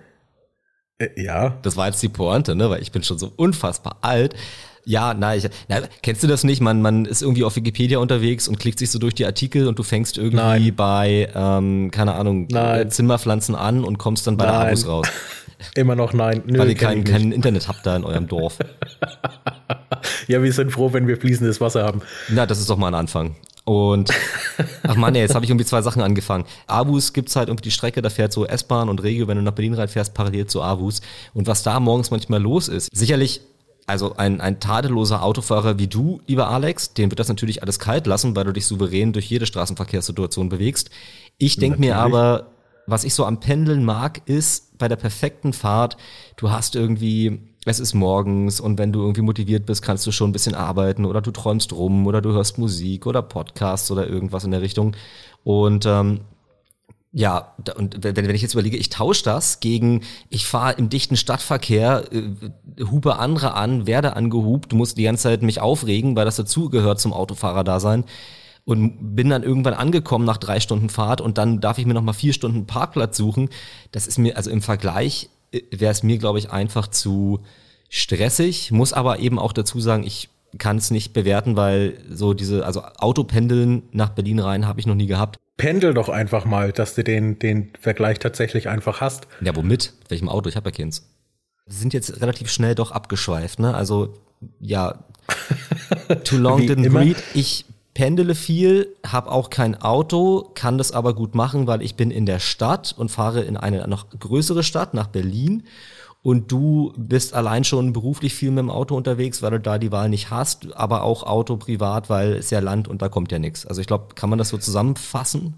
Äh, 0.98 1.22
ja. 1.22 1.58
Das 1.62 1.78
war 1.78 1.88
jetzt 1.88 2.02
die 2.04 2.10
Pointe, 2.10 2.56
ne? 2.56 2.70
Weil 2.70 2.82
ich 2.82 2.92
bin 2.92 3.04
schon 3.04 3.18
so 3.18 3.32
unfassbar 3.36 4.00
alt. 4.02 4.36
Ja, 4.88 5.16
nein, 5.16 5.40
ich, 5.40 5.50
na, 5.68 5.82
kennst 6.04 6.22
du 6.22 6.28
das 6.28 6.44
nicht? 6.44 6.62
Man, 6.62 6.82
man 6.82 7.06
ist 7.06 7.24
irgendwie 7.24 7.44
auf 7.44 7.56
Wikipedia 7.56 7.98
unterwegs 7.98 8.48
und 8.48 8.60
klickt 8.60 8.78
sich 8.78 8.92
so 8.92 9.00
durch 9.00 9.16
die 9.16 9.26
Artikel 9.26 9.68
und 9.68 9.80
du 9.80 9.84
fängst 9.84 10.18
irgendwie 10.18 10.38
nein. 10.38 10.76
bei, 10.76 11.30
ähm, 11.34 11.90
keine 11.90 12.14
Ahnung, 12.14 12.48
nein. 12.52 12.92
Zimmerpflanzen 12.92 13.56
an 13.56 13.84
und 13.84 13.98
kommst 13.98 14.28
dann 14.28 14.38
bei 14.38 14.46
nein. 14.46 14.54
der 14.54 14.68
Abos 14.68 14.88
raus. 14.88 15.08
Immer 15.76 15.96
noch 15.96 16.14
nein. 16.14 16.44
Nö, 16.46 16.60
Weil 16.60 16.70
ihr 16.70 16.76
kein, 16.76 17.04
kein 17.04 17.32
Internet 17.32 17.68
habt 17.68 17.86
da 17.86 17.96
in 17.96 18.04
eurem 18.04 18.28
Dorf. 18.28 18.60
ja, 20.28 20.42
wir 20.42 20.54
sind 20.54 20.72
froh, 20.72 20.94
wenn 20.94 21.08
wir 21.08 21.18
fließendes 21.18 21.62
Wasser 21.62 21.84
haben. 21.84 22.02
Na, 22.30 22.46
das 22.46 22.60
ist 22.60 22.70
doch 22.70 22.78
mal 22.78 22.88
ein 22.88 22.96
Anfang. 22.96 23.36
Und 23.66 24.12
ach 24.84 24.96
man, 24.96 25.16
jetzt 25.16 25.34
habe 25.34 25.44
ich 25.44 25.50
irgendwie 25.50 25.66
zwei 25.66 25.82
Sachen 25.82 26.02
angefangen. 26.02 26.46
Avus 26.68 27.14
gibt's 27.14 27.36
halt 27.36 27.50
irgendwie 27.50 27.64
die 27.64 27.72
Strecke, 27.72 28.02
da 28.04 28.12
fährt 28.12 28.32
so 28.32 28.46
S-Bahn 28.46 28.90
und 28.90 29.02
Regio, 29.02 29.28
wenn 29.28 29.38
du 29.38 29.44
nach 29.44 29.54
Berlin 29.54 29.74
reinfährst, 29.74 30.14
parallel 30.14 30.46
zu 30.46 30.62
Avus. 30.62 31.02
Und 31.34 31.48
was 31.48 31.64
da 31.64 31.80
morgens 31.80 32.12
manchmal 32.12 32.42
los 32.42 32.68
ist, 32.68 32.96
sicherlich 32.96 33.42
also 33.88 34.16
ein, 34.18 34.42
ein 34.42 34.60
tadelloser 34.60 35.24
Autofahrer 35.24 35.78
wie 35.78 35.88
du, 35.88 36.22
lieber 36.28 36.50
Alex, 36.50 36.94
den 36.94 37.12
wird 37.12 37.20
das 37.20 37.28
natürlich 37.28 37.62
alles 37.62 37.80
kalt 37.80 38.08
lassen, 38.08 38.36
weil 38.36 38.46
du 38.46 38.54
dich 38.54 38.66
souverän 38.66 39.14
durch 39.14 39.26
jede 39.26 39.46
Straßenverkehrssituation 39.46 40.50
bewegst. 40.50 40.90
Ich 41.38 41.58
denke 41.58 41.80
mir 41.80 41.98
aber, 41.98 42.48
was 42.88 43.04
ich 43.04 43.14
so 43.14 43.26
am 43.26 43.40
Pendeln 43.40 43.84
mag, 43.84 44.22
ist 44.26 44.78
bei 44.78 44.88
der 44.88 44.96
perfekten 44.96 45.54
Fahrt, 45.54 45.98
du 46.38 46.52
hast 46.52 46.76
irgendwie, 46.76 47.40
es 47.66 47.80
ist 47.80 47.94
morgens 47.94 48.60
und 48.60 48.78
wenn 48.78 48.92
du 48.92 49.02
irgendwie 49.02 49.22
motiviert 49.22 49.66
bist, 49.66 49.82
kannst 49.82 50.06
du 50.06 50.12
schon 50.12 50.30
ein 50.30 50.34
bisschen 50.34 50.56
arbeiten 50.56 51.06
oder 51.06 51.22
du 51.22 51.32
träumst 51.32 51.74
rum 51.74 52.06
oder 52.06 52.22
du 52.22 52.32
hörst 52.32 52.58
Musik 52.58 53.06
oder 53.06 53.22
Podcasts 53.22 53.90
oder 53.92 54.08
irgendwas 54.08 54.44
in 54.44 54.52
der 54.52 54.62
Richtung. 54.62 54.96
Und 55.44 55.86
ähm, 55.86 56.22
ja, 57.18 57.56
und 57.78 58.04
wenn, 58.04 58.16
wenn 58.18 58.36
ich 58.36 58.42
jetzt 58.42 58.56
überlege, 58.56 58.76
ich 58.76 58.90
tausche 58.90 59.24
das 59.24 59.62
gegen, 59.62 60.02
ich 60.30 60.46
fahre 60.46 60.74
im 60.74 60.90
dichten 60.90 61.16
Stadtverkehr, 61.16 62.04
äh, 62.12 62.84
hupe 62.92 63.18
andere 63.18 63.54
an, 63.54 63.88
werde 63.88 64.18
angehupt, 64.18 64.74
du 64.74 64.76
musst 64.76 64.98
die 64.98 65.04
ganze 65.04 65.24
Zeit 65.24 65.42
mich 65.42 65.62
aufregen, 65.62 66.18
weil 66.18 66.26
das 66.26 66.36
dazugehört 66.36 67.00
zum 67.00 67.14
Autofahrer-Dasein 67.14 68.04
und 68.66 69.16
bin 69.16 69.30
dann 69.30 69.44
irgendwann 69.44 69.76
angekommen 69.76 70.26
nach 70.26 70.38
drei 70.38 70.60
Stunden 70.60 70.90
Fahrt 70.90 71.22
und 71.22 71.38
dann 71.38 71.62
darf 71.62 71.78
ich 71.78 71.86
mir 71.86 71.94
noch 71.94 72.02
mal 72.02 72.14
vier 72.14 72.34
Stunden 72.34 72.66
Parkplatz 72.66 73.16
suchen. 73.16 73.50
Das 73.92 74.08
ist 74.08 74.18
mir, 74.18 74.36
also 74.36 74.50
im 74.50 74.62
Vergleich 74.62 75.30
äh, 75.52 75.62
wäre 75.72 75.92
es 75.92 76.04
mir, 76.04 76.18
glaube 76.18 76.40
ich, 76.40 76.50
einfach 76.52 76.88
zu 76.88 77.42
stressig, 77.90 78.72
muss 78.72 78.92
aber 78.92 79.20
eben 79.20 79.40
auch 79.40 79.54
dazu 79.54 79.80
sagen, 79.80 80.04
ich 80.04 80.30
kann 80.58 80.78
es 80.78 80.90
nicht 80.90 81.14
bewerten, 81.14 81.56
weil 81.56 82.00
so 82.10 82.34
diese, 82.34 82.66
also 82.66 82.82
Autopendeln 82.82 83.84
nach 83.92 84.10
Berlin 84.10 84.40
rein 84.40 84.68
habe 84.68 84.80
ich 84.80 84.88
noch 84.88 84.96
nie 84.96 85.08
gehabt. 85.08 85.38
Pendel 85.58 85.94
doch 85.94 86.10
einfach 86.10 86.46
mal, 86.46 86.72
dass 86.72 86.96
du 86.96 87.04
den, 87.04 87.40
den 87.40 87.72
Vergleich 87.80 88.20
tatsächlich 88.20 88.68
einfach 88.68 89.00
hast. 89.00 89.28
Ja, 89.42 89.56
womit? 89.56 89.94
Welchem 90.10 90.28
Auto? 90.28 90.50
Ich 90.50 90.56
habe 90.56 90.70
ja 90.70 90.76
keins. 90.76 91.08
Wir 91.66 91.76
sind 91.76 91.94
jetzt 91.94 92.22
relativ 92.22 92.50
schnell 92.50 92.76
doch 92.76 92.92
abgeschweift, 92.92 93.60
ne? 93.60 93.74
Also, 93.74 94.14
ja, 94.60 95.06
too 96.24 96.38
long 96.38 96.62
didn't 96.62 96.86
immer. 96.86 97.02
read. 97.02 97.18
Ich 97.34 97.66
pendele 97.96 98.36
viel, 98.36 98.96
habe 99.08 99.32
auch 99.32 99.50
kein 99.50 99.82
Auto, 99.82 100.52
kann 100.54 100.78
das 100.78 100.92
aber 100.92 101.16
gut 101.16 101.34
machen, 101.34 101.66
weil 101.66 101.82
ich 101.82 101.96
bin 101.96 102.12
in 102.12 102.28
der 102.28 102.40
Stadt 102.40 102.94
und 102.96 103.10
fahre 103.10 103.42
in 103.42 103.58
eine 103.58 103.88
noch 103.88 104.08
größere 104.12 104.62
Stadt, 104.62 104.94
nach 104.94 105.08
Berlin 105.08 105.64
und 106.22 106.52
du 106.52 106.92
bist 106.98 107.36
allein 107.36 107.64
schon 107.64 107.94
beruflich 107.94 108.34
viel 108.34 108.50
mit 108.50 108.60
dem 108.60 108.72
Auto 108.72 108.96
unterwegs, 108.96 109.42
weil 109.44 109.52
du 109.52 109.60
da 109.60 109.78
die 109.78 109.92
Wahl 109.92 110.10
nicht 110.10 110.32
hast, 110.32 110.76
aber 110.76 111.04
auch 111.04 111.22
Auto 111.22 111.56
privat, 111.56 112.10
weil 112.10 112.34
es 112.34 112.50
ja 112.50 112.60
Land 112.60 112.88
und 112.88 113.02
da 113.02 113.10
kommt 113.10 113.32
ja 113.32 113.40
nichts. 113.40 113.66
Also 113.66 113.80
ich 113.80 113.86
glaube, 113.86 114.16
kann 114.16 114.30
man 114.30 114.40
das 114.40 114.50
so 114.50 114.58
zusammenfassen? 114.58 115.54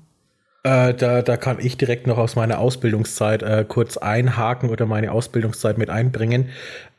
Äh, 0.63 0.93
da, 0.93 1.21
da 1.21 1.37
kann 1.37 1.57
ich 1.59 1.77
direkt 1.77 2.05
noch 2.05 2.17
aus 2.17 2.35
meiner 2.35 2.59
Ausbildungszeit 2.59 3.43
äh, 3.43 3.65
kurz 3.65 3.95
einhaken 3.95 4.69
oder 4.69 4.85
meine 4.85 5.13
Ausbildungszeit 5.13 5.77
mit 5.77 5.89
einbringen. 5.89 6.49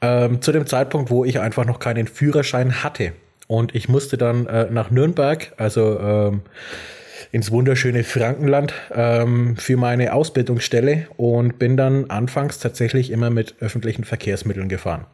Ähm, 0.01 0.41
zu 0.41 0.51
dem 0.51 0.67
Zeitpunkt, 0.67 1.11
wo 1.11 1.27
ich 1.27 1.39
einfach 1.39 1.67
noch 1.67 1.79
keinen 1.79 2.07
Führerschein 2.07 2.83
hatte. 2.83 3.13
Und 3.49 3.75
ich 3.75 3.89
musste 3.89 4.17
dann 4.17 4.47
äh, 4.47 4.69
nach 4.71 4.91
Nürnberg, 4.91 5.53
also 5.57 5.99
ähm, 5.99 6.43
ins 7.33 7.51
wunderschöne 7.51 8.05
Frankenland 8.05 8.73
ähm, 8.95 9.57
für 9.57 9.77
meine 9.77 10.13
Ausbildungsstelle 10.13 11.09
und 11.17 11.59
bin 11.59 11.77
dann 11.77 12.09
anfangs 12.11 12.59
tatsächlich 12.59 13.11
immer 13.11 13.31
mit 13.31 13.57
öffentlichen 13.61 14.05
Verkehrsmitteln 14.05 14.69
gefahren. 14.69 15.05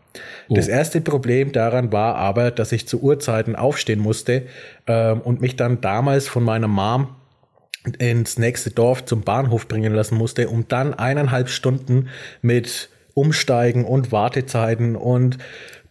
Oh. 0.49 0.55
Das 0.55 0.69
erste 0.69 1.01
Problem 1.01 1.53
daran 1.53 1.93
war 1.93 2.17
aber, 2.17 2.51
dass 2.51 2.73
ich 2.73 2.87
zu 2.87 3.01
Uhrzeiten 3.01 3.57
aufstehen 3.57 4.01
musste 4.01 4.43
ähm, 4.87 5.21
und 5.23 5.41
mich 5.41 5.57
dann 5.57 5.81
damals 5.81 6.29
von 6.29 6.45
meiner 6.45 6.69
Mom 6.69 7.09
ins 7.99 8.39
nächste 8.39 8.71
Dorf 8.71 9.05
zum 9.05 9.23
Bahnhof 9.23 9.69
bringen 9.69 9.93
lassen 9.93 10.17
musste, 10.17 10.49
um 10.49 10.67
dann 10.69 10.95
eineinhalb 10.95 11.49
Stunden 11.49 12.09
mit 12.43 12.89
Umsteigen 13.15 13.85
und 13.85 14.11
Wartezeiten 14.11 14.97
und 14.97 15.39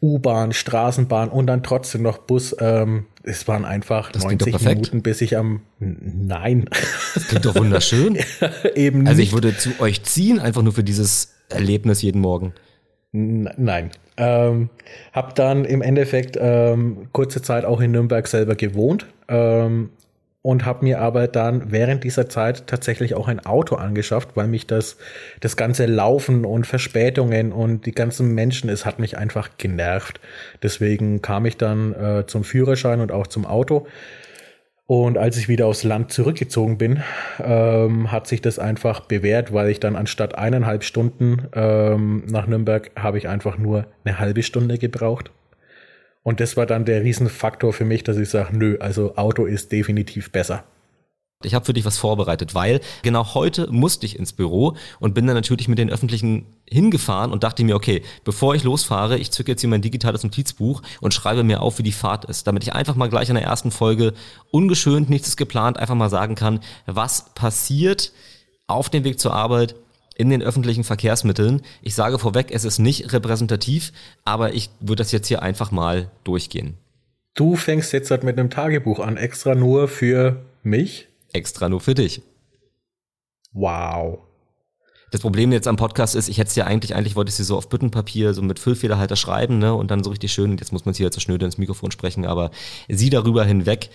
U-Bahn, 0.04 0.52
Straßenbahn 0.52 1.30
und 1.30 1.48
dann 1.48 1.64
trotzdem 1.64 2.02
noch 2.02 2.18
Bus. 2.18 2.54
Ähm, 2.60 3.06
es 3.24 3.48
waren 3.48 3.64
einfach 3.64 4.12
das 4.12 4.26
90 4.26 4.60
Minuten, 4.62 5.02
bis 5.02 5.22
ich 5.22 5.38
am 5.38 5.62
Nein. 5.80 6.66
Das 7.14 7.30
klingt 7.30 7.46
doch 7.46 7.56
wunderschön. 7.56 8.18
Eben 8.76 9.08
also 9.08 9.22
ich 9.22 9.32
würde 9.32 9.56
zu 9.56 9.70
euch 9.80 10.04
ziehen, 10.04 10.40
einfach 10.40 10.62
nur 10.62 10.74
für 10.74 10.84
dieses 10.84 11.36
Erlebnis 11.48 12.02
jeden 12.02 12.20
Morgen. 12.20 12.54
Nein. 13.14 13.92
Ähm, 14.18 14.70
hab 15.14 15.36
dann 15.36 15.64
im 15.64 15.82
Endeffekt 15.82 16.38
ähm, 16.40 17.08
kurze 17.14 17.42
Zeit 17.42 17.64
auch 17.64 17.80
in 17.80 17.92
Nürnberg 17.92 18.28
selber 18.28 18.56
gewohnt. 18.56 19.08
Ähm, 19.30 19.92
und 20.44 20.66
habe 20.66 20.84
mir 20.84 21.00
aber 21.00 21.28
dann 21.28 21.72
während 21.72 22.04
dieser 22.04 22.30
Zeit 22.30 22.68
tatsächlich 22.68 23.16
auch 23.16 23.30
ein 23.30 23.44
Auto 23.44 23.76
angeschafft, 23.76 24.36
weil 24.36 24.48
mich 24.48 24.68
das 24.68 24.98
das 25.40 25.56
ganze 25.56 25.86
Laufen 25.86 26.46
und 26.46 26.68
Verspätungen 26.68 27.54
und 27.54 27.86
die 27.86 27.94
ganzen 27.94 28.36
Menschen, 28.36 28.70
es 28.70 28.86
hat 28.86 29.00
mich 29.00 29.18
einfach 29.18 29.52
genervt. 29.58 30.20
Deswegen 30.62 31.22
kam 31.22 31.46
ich 31.46 31.58
dann 31.58 31.94
äh, 31.94 32.26
zum 32.28 32.44
Führerschein 32.44 33.00
und 33.00 33.12
auch 33.12 33.28
zum 33.28 33.46
Auto. 33.46 33.88
Und 34.86 35.18
als 35.18 35.38
ich 35.38 35.48
wieder 35.48 35.66
aufs 35.66 35.86
Land 35.86 36.12
zurückgezogen 36.12 36.78
bin, 36.78 37.02
ähm, 37.42 38.12
hat 38.12 38.28
sich 38.28 38.42
das 38.42 38.60
einfach 38.60 39.00
bewährt, 39.00 39.54
weil 39.54 39.70
ich 39.70 39.80
dann 39.80 39.96
anstatt 39.96 40.38
eineinhalb 40.38 40.84
Stunden 40.84 41.48
ähm, 41.54 42.26
nach 42.30 42.48
Nürnberg 42.48 42.92
habe 42.98 43.18
ich 43.18 43.30
einfach 43.30 43.58
nur 43.58 43.86
eine 44.04 44.20
halbe 44.20 44.44
Stunde 44.44 44.78
gebraucht. 44.78 45.32
Und 46.24 46.40
das 46.40 46.56
war 46.58 46.66
dann 46.66 46.86
der 46.86 47.04
Riesenfaktor 47.04 47.74
für 47.74 47.86
mich, 47.86 48.04
dass 48.04 48.18
ich 48.18 48.30
sage, 48.30 48.58
nö, 48.58 48.78
also 48.80 49.16
Auto 49.18 49.46
ist 49.46 49.72
definitiv 49.72 50.32
besser. 50.32 50.64
Ich 51.46 51.54
habe 51.54 51.66
für 51.66 51.74
dich 51.74 51.84
was 51.84 51.98
vorbereitet, 51.98 52.56
weil 52.56 52.80
genau 53.02 53.34
heute 53.34 53.70
musste 53.70 54.06
ich 54.06 54.18
ins 54.18 54.32
Büro 54.32 54.78
und 55.02 55.14
bin 55.14 55.28
dann 55.28 55.36
natürlich 55.36 55.68
mit 55.68 55.78
den 55.78 55.90
Öffentlichen 55.90 56.46
hingefahren 56.70 57.32
und 57.32 57.44
dachte 57.44 57.66
mir, 57.66 57.76
okay, 57.76 58.02
bevor 58.24 58.56
ich 58.56 58.64
losfahre, 58.64 59.18
ich 59.18 59.32
zücke 59.32 59.52
jetzt 59.52 59.62
hier 59.62 59.70
mein 59.70 59.82
digitales 59.82 60.24
Notizbuch 60.24 60.82
und 61.02 61.14
schreibe 61.14 61.44
mir 61.44 61.62
auf, 61.62 61.80
wie 61.80 61.84
die 61.84 61.92
Fahrt 61.92 62.24
ist, 62.26 62.48
damit 62.48 62.64
ich 62.64 62.74
einfach 62.74 62.96
mal 62.96 63.10
gleich 63.10 63.28
in 63.28 63.36
der 63.36 63.44
ersten 63.44 63.72
Folge 63.72 64.14
ungeschönt, 64.52 65.10
nichts 65.10 65.28
ist 65.28 65.38
geplant, 65.38 65.78
einfach 65.78 65.96
mal 65.96 66.10
sagen 66.10 66.36
kann, 66.36 66.62
was 66.86 67.34
passiert 67.36 68.14
auf 68.68 68.90
dem 68.90 69.04
Weg 69.04 69.20
zur 69.20 69.34
Arbeit 69.34 69.76
in 70.16 70.30
den 70.30 70.42
öffentlichen 70.42 70.84
Verkehrsmitteln. 70.84 71.62
Ich 71.82 71.96
sage 71.96 72.20
vorweg, 72.20 72.52
es 72.52 72.64
ist 72.64 72.80
nicht 72.80 73.14
repräsentativ, 73.14 73.92
aber 74.26 74.54
ich 74.54 74.70
würde 74.80 75.04
das 75.04 75.12
jetzt 75.12 75.28
hier 75.28 75.42
einfach 75.42 75.72
mal 75.72 76.10
durchgehen. 76.24 76.78
Du 77.36 77.56
fängst 77.56 77.94
jetzt 77.94 78.12
halt 78.12 78.24
mit 78.24 78.38
einem 78.38 78.50
Tagebuch 78.50 79.00
an, 79.00 79.18
extra 79.18 79.56
nur 79.56 79.88
für 79.88 80.44
mich? 80.62 81.08
Extra 81.32 81.68
nur 81.68 81.82
für 81.82 81.96
dich. 81.96 82.22
Wow. 83.54 84.20
Das 85.10 85.22
Problem 85.22 85.52
jetzt 85.52 85.68
am 85.68 85.76
Podcast 85.76 86.16
ist, 86.16 86.28
ich 86.28 86.40
hätte 86.40 86.50
es 86.50 86.56
ja 86.56 86.66
eigentlich, 86.66 86.96
eigentlich 86.96 87.16
wollte 87.16 87.30
ich 87.30 87.36
sie 87.36 87.44
so 87.44 87.56
auf 87.56 87.70
Büttenpapier, 87.70 88.34
so 88.34 88.42
mit 88.42 88.58
Füllfederhalter 88.58 89.16
schreiben, 89.16 89.60
ne, 89.60 89.74
und 89.74 89.92
dann 89.92 90.04
so 90.04 90.10
richtig 90.10 90.34
schön, 90.34 90.58
jetzt 90.58 90.74
muss 90.74 90.86
man 90.86 90.96
sie 90.96 91.04
halt 91.04 91.14
so 91.14 91.20
schnöde 91.20 91.46
ins 91.46 91.60
Mikrofon 91.60 91.92
sprechen, 91.92 92.26
aber 92.26 92.50
sie 92.88 93.12
darüber 93.12 93.46
hinweg. 93.46 93.90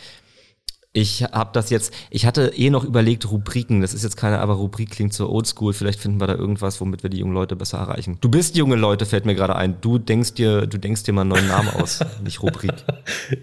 Ich 0.94 1.22
habe 1.22 1.50
das 1.52 1.68
jetzt, 1.68 1.92
ich 2.10 2.24
hatte 2.24 2.52
eh 2.56 2.70
noch 2.70 2.82
überlegt, 2.82 3.30
Rubriken, 3.30 3.82
das 3.82 3.92
ist 3.92 4.04
jetzt 4.04 4.16
keine, 4.16 4.40
aber 4.40 4.54
Rubrik 4.54 4.90
klingt 4.90 5.12
so 5.12 5.28
oldschool, 5.28 5.74
vielleicht 5.74 6.00
finden 6.00 6.18
wir 6.18 6.26
da 6.26 6.34
irgendwas, 6.34 6.80
womit 6.80 7.02
wir 7.02 7.10
die 7.10 7.18
jungen 7.18 7.34
Leute 7.34 7.56
besser 7.56 7.78
erreichen. 7.78 8.16
Du 8.22 8.30
bist 8.30 8.56
junge 8.56 8.76
Leute, 8.76 9.04
fällt 9.04 9.26
mir 9.26 9.34
gerade 9.34 9.54
ein. 9.54 9.80
Du 9.82 9.98
denkst 9.98 10.34
dir, 10.34 10.66
du 10.66 10.78
denkst 10.78 11.02
dir 11.02 11.12
mal 11.12 11.20
einen 11.22 11.30
neuen 11.30 11.46
Namen 11.46 11.68
aus, 11.68 12.00
nicht 12.24 12.42
Rubrik. 12.42 12.72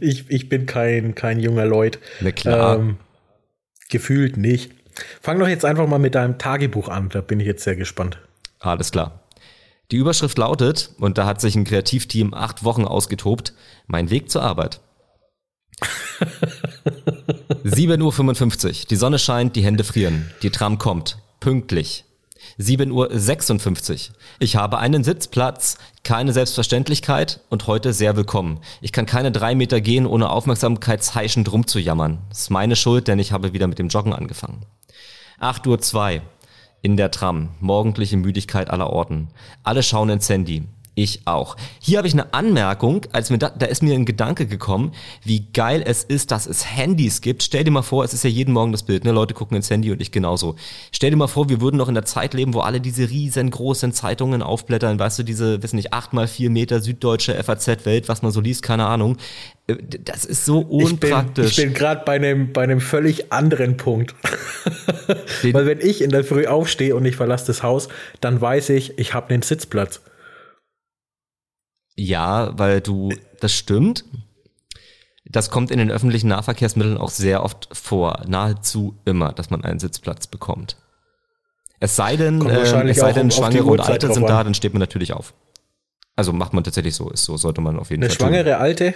Ich, 0.01 0.29
ich 0.29 0.49
bin 0.49 0.65
kein, 0.65 1.13
kein 1.13 1.39
junger 1.39 1.65
Leut. 1.65 1.99
Na 2.19 2.31
klar. 2.31 2.77
Ähm, 2.77 2.97
Gefühlt 3.89 4.37
nicht. 4.37 4.71
Fang 5.21 5.37
doch 5.37 5.47
jetzt 5.47 5.65
einfach 5.65 5.87
mal 5.87 5.99
mit 5.99 6.15
deinem 6.15 6.39
Tagebuch 6.39 6.89
an, 6.89 7.09
da 7.09 7.21
bin 7.21 7.39
ich 7.39 7.45
jetzt 7.45 7.63
sehr 7.63 7.75
gespannt. 7.75 8.17
Alles 8.59 8.91
klar. 8.91 9.21
Die 9.91 9.97
Überschrift 9.97 10.37
lautet, 10.37 10.91
und 10.97 11.19
da 11.19 11.27
hat 11.27 11.41
sich 11.41 11.55
ein 11.55 11.65
Kreativteam 11.65 12.33
acht 12.33 12.63
Wochen 12.63 12.85
ausgetobt, 12.85 13.53
mein 13.85 14.09
Weg 14.09 14.31
zur 14.31 14.41
Arbeit. 14.41 14.81
7.55 16.85 18.67
Uhr, 18.67 18.73
die 18.89 18.95
Sonne 18.95 19.19
scheint, 19.19 19.55
die 19.55 19.63
Hände 19.63 19.83
frieren, 19.83 20.29
die 20.43 20.51
Tram 20.51 20.77
kommt, 20.77 21.17
pünktlich. 21.39 22.05
7.56 22.59 23.91
Uhr. 24.09 24.15
Ich 24.39 24.55
habe 24.55 24.77
einen 24.77 25.03
Sitzplatz, 25.03 25.77
keine 26.03 26.31
Selbstverständlichkeit 26.31 27.41
und 27.49 27.67
heute 27.67 27.91
sehr 27.91 28.15
willkommen. 28.15 28.59
Ich 28.81 28.91
kann 28.91 29.07
keine 29.07 29.31
drei 29.31 29.55
Meter 29.55 29.81
gehen, 29.81 30.05
ohne 30.05 30.29
aufmerksamkeitsheischend 30.29 31.51
rumzujammern. 31.51 32.19
Ist 32.31 32.51
meine 32.51 32.75
Schuld, 32.75 33.07
denn 33.07 33.19
ich 33.19 33.31
habe 33.31 33.53
wieder 33.53 33.67
mit 33.67 33.79
dem 33.79 33.89
Joggen 33.89 34.13
angefangen. 34.13 34.61
8.02 35.41 36.15
Uhr. 36.17 36.21
In 36.81 36.97
der 36.97 37.09
Tram. 37.09 37.49
Morgendliche 37.59 38.15
Müdigkeit 38.15 38.69
aller 38.69 38.91
Orten. 38.91 39.29
Alle 39.63 39.81
schauen 39.81 40.09
ins 40.09 40.29
Handy. 40.29 40.65
Ich 40.97 41.21
auch. 41.25 41.57
Hier 41.81 41.97
habe 41.97 42.07
ich 42.07 42.13
eine 42.13 42.33
Anmerkung, 42.33 43.05
als 43.11 43.29
mir 43.29 43.37
da, 43.37 43.49
da 43.49 43.65
ist 43.65 43.83
mir 43.83 43.93
ein 43.93 44.05
Gedanke 44.05 44.47
gekommen, 44.47 44.93
wie 45.25 45.45
geil 45.53 45.83
es 45.85 46.05
ist, 46.05 46.31
dass 46.31 46.47
es 46.47 46.73
Handys 46.73 47.19
gibt. 47.19 47.43
Stell 47.43 47.65
dir 47.65 47.71
mal 47.71 47.81
vor, 47.81 48.05
es 48.05 48.13
ist 48.13 48.23
ja 48.23 48.29
jeden 48.29 48.53
Morgen 48.53 48.71
das 48.71 48.83
Bild, 48.83 49.03
ne? 49.03 49.11
Leute 49.11 49.33
gucken 49.33 49.57
ins 49.57 49.69
Handy 49.69 49.91
und 49.91 50.01
ich 50.01 50.11
genauso. 50.11 50.55
Stell 50.93 51.09
dir 51.09 51.17
mal 51.17 51.27
vor, 51.27 51.49
wir 51.49 51.59
würden 51.59 51.75
noch 51.75 51.89
in 51.89 51.95
der 51.95 52.05
Zeit 52.05 52.33
leben, 52.33 52.53
wo 52.53 52.61
alle 52.61 52.79
diese 52.79 53.09
riesengroßen 53.09 53.91
Zeitungen 53.91 54.41
aufblättern, 54.41 54.97
weißt 54.97 55.19
du, 55.19 55.23
diese, 55.23 55.61
wissen 55.61 55.75
nicht, 55.75 55.91
acht 55.91 56.13
mal 56.13 56.29
vier 56.29 56.49
Meter 56.49 56.79
süddeutsche 56.79 57.33
FAZ-Welt, 57.43 58.07
was 58.07 58.21
man 58.21 58.31
so 58.31 58.39
liest, 58.39 58.63
keine 58.63 58.85
Ahnung. 58.85 59.17
Äh, 59.67 59.75
das 60.01 60.23
ist 60.23 60.45
so 60.45 60.59
unpraktisch. 60.59 61.51
Ich 61.51 61.55
bin, 61.57 61.65
bin 61.65 61.73
gerade 61.73 62.03
bei 62.05 62.13
einem, 62.13 62.53
bei 62.53 62.63
einem 62.63 62.79
völlig 62.79 63.33
anderen 63.33 63.75
Punkt. 63.75 64.15
Weil 65.43 65.65
wenn 65.65 65.81
ich 65.81 66.01
in 66.01 66.11
der 66.11 66.23
Früh 66.23 66.47
aufstehe 66.47 66.95
und 66.95 67.03
ich 67.03 67.17
verlasse 67.17 67.47
das 67.47 67.63
Haus, 67.63 67.89
dann 68.21 68.39
weiß 68.39 68.69
ich, 68.69 68.97
ich 68.97 69.13
habe 69.13 69.33
einen 69.33 69.41
Sitzplatz. 69.41 69.99
Ja, 71.95 72.57
weil 72.57 72.81
du, 72.81 73.13
das 73.39 73.53
stimmt. 73.53 74.05
Das 75.25 75.49
kommt 75.49 75.71
in 75.71 75.79
den 75.79 75.89
öffentlichen 75.89 76.27
Nahverkehrsmitteln 76.27 76.97
auch 76.97 77.09
sehr 77.09 77.43
oft 77.43 77.69
vor, 77.71 78.21
nahezu 78.27 78.95
immer, 79.05 79.33
dass 79.33 79.49
man 79.49 79.63
einen 79.63 79.79
Sitzplatz 79.79 80.27
bekommt. 80.27 80.77
Es 81.79 81.95
sei 81.95 82.15
denn, 82.15 82.45
äh, 82.45 82.61
es 82.61 82.97
sei 82.97 83.11
denn, 83.11 83.31
Schwangere 83.31 83.65
und 83.65 83.79
Alte 83.79 84.13
sind 84.13 84.27
da, 84.29 84.43
dann 84.43 84.53
steht 84.53 84.73
man 84.73 84.79
natürlich 84.79 85.13
auf. 85.13 85.33
Also 86.15 86.31
macht 86.31 86.53
man 86.53 86.63
tatsächlich 86.63 86.95
so, 86.95 87.09
ist 87.09 87.25
so, 87.25 87.37
sollte 87.37 87.61
man 87.61 87.77
auf 87.77 87.89
jeden 87.89 88.03
Eine 88.03 88.13
Fall. 88.13 88.27
Eine 88.27 88.35
schwangere 88.35 88.55
tun. 88.55 88.61
Alte? 88.61 88.93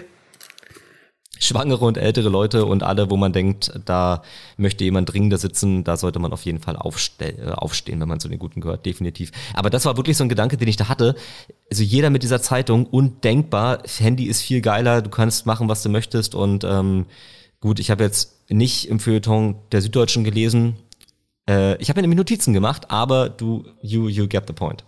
Schwangere 1.39 1.86
und 1.86 1.98
ältere 1.98 2.29
Leute 2.29 2.65
und 2.65 2.84
alle, 2.84 3.10
wo 3.10 3.17
man 3.17 3.34
denkt, 3.34 3.72
da 3.86 4.24
möchte 4.58 4.84
jemand 4.84 5.12
dringender 5.12 5.38
sitzen, 5.38 5.84
da 5.84 5.98
sollte 5.98 6.19
man 6.19 6.34
auf 6.34 6.43
jeden 6.43 6.60
Fall 6.60 6.75
äh, 6.75 7.51
aufstehen, 7.51 8.00
wenn 8.00 8.08
man 8.08 8.19
zu 8.19 8.27
den 8.27 8.39
Guten 8.39 8.62
gehört, 8.62 8.86
definitiv. 8.86 9.31
Aber 9.53 9.69
das 9.69 9.86
war 9.86 9.98
wirklich 9.98 10.17
so 10.17 10.24
ein 10.24 10.29
Gedanke, 10.29 10.58
den 10.58 10.67
ich 10.67 10.75
da 10.75 10.89
hatte. 10.89 11.15
Also 11.72 11.84
jeder 11.84 12.10
mit 12.10 12.24
dieser 12.24 12.41
Zeitung, 12.41 12.86
undenkbar, 12.86 13.84
Handy 13.98 14.25
ist 14.25 14.41
viel 14.41 14.62
geiler, 14.62 15.01
du 15.01 15.10
kannst 15.10 15.46
machen, 15.46 15.69
was 15.69 15.81
du 15.81 15.89
möchtest 15.89 16.36
und 16.36 16.63
ähm, 16.63 17.05
gut, 17.62 17.79
ich 17.79 17.89
habe 17.89 18.03
jetzt 18.03 18.36
nicht 18.50 18.89
im 18.89 19.00
Feuilleton 19.00 19.55
der 19.72 19.81
Süddeutschen 19.81 20.24
gelesen, 20.24 20.75
äh, 21.50 21.75
ich 21.81 21.89
habe 21.89 22.00
mir 22.00 22.03
nämlich 22.03 22.17
Notizen 22.17 22.53
gemacht, 22.53 22.91
aber 22.91 23.29
du, 23.29 23.65
you, 23.81 24.08
you 24.08 24.27
get 24.27 24.43
the 24.48 24.53
point. 24.53 24.84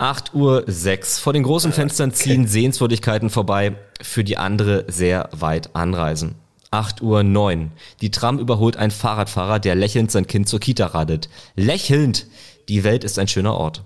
8 0.00 0.32
Uhr 0.32 0.64
6. 0.66 1.18
Vor 1.18 1.34
den 1.34 1.42
großen 1.42 1.72
Fenstern 1.72 2.14
ziehen 2.14 2.42
okay. 2.42 2.50
Sehenswürdigkeiten 2.50 3.28
vorbei, 3.28 3.74
für 4.00 4.24
die 4.24 4.38
andere 4.38 4.86
sehr 4.88 5.28
weit 5.32 5.76
anreisen. 5.76 6.36
8 6.70 7.02
Uhr 7.02 7.22
9. 7.22 7.70
Die 8.00 8.10
Tram 8.10 8.38
überholt 8.38 8.78
einen 8.78 8.92
Fahrradfahrer, 8.92 9.58
der 9.58 9.74
lächelnd 9.74 10.10
sein 10.10 10.26
Kind 10.26 10.48
zur 10.48 10.58
Kita 10.58 10.86
radet. 10.86 11.28
Lächelnd! 11.54 12.26
Die 12.70 12.82
Welt 12.82 13.04
ist 13.04 13.18
ein 13.18 13.28
schöner 13.28 13.54
Ort. 13.54 13.82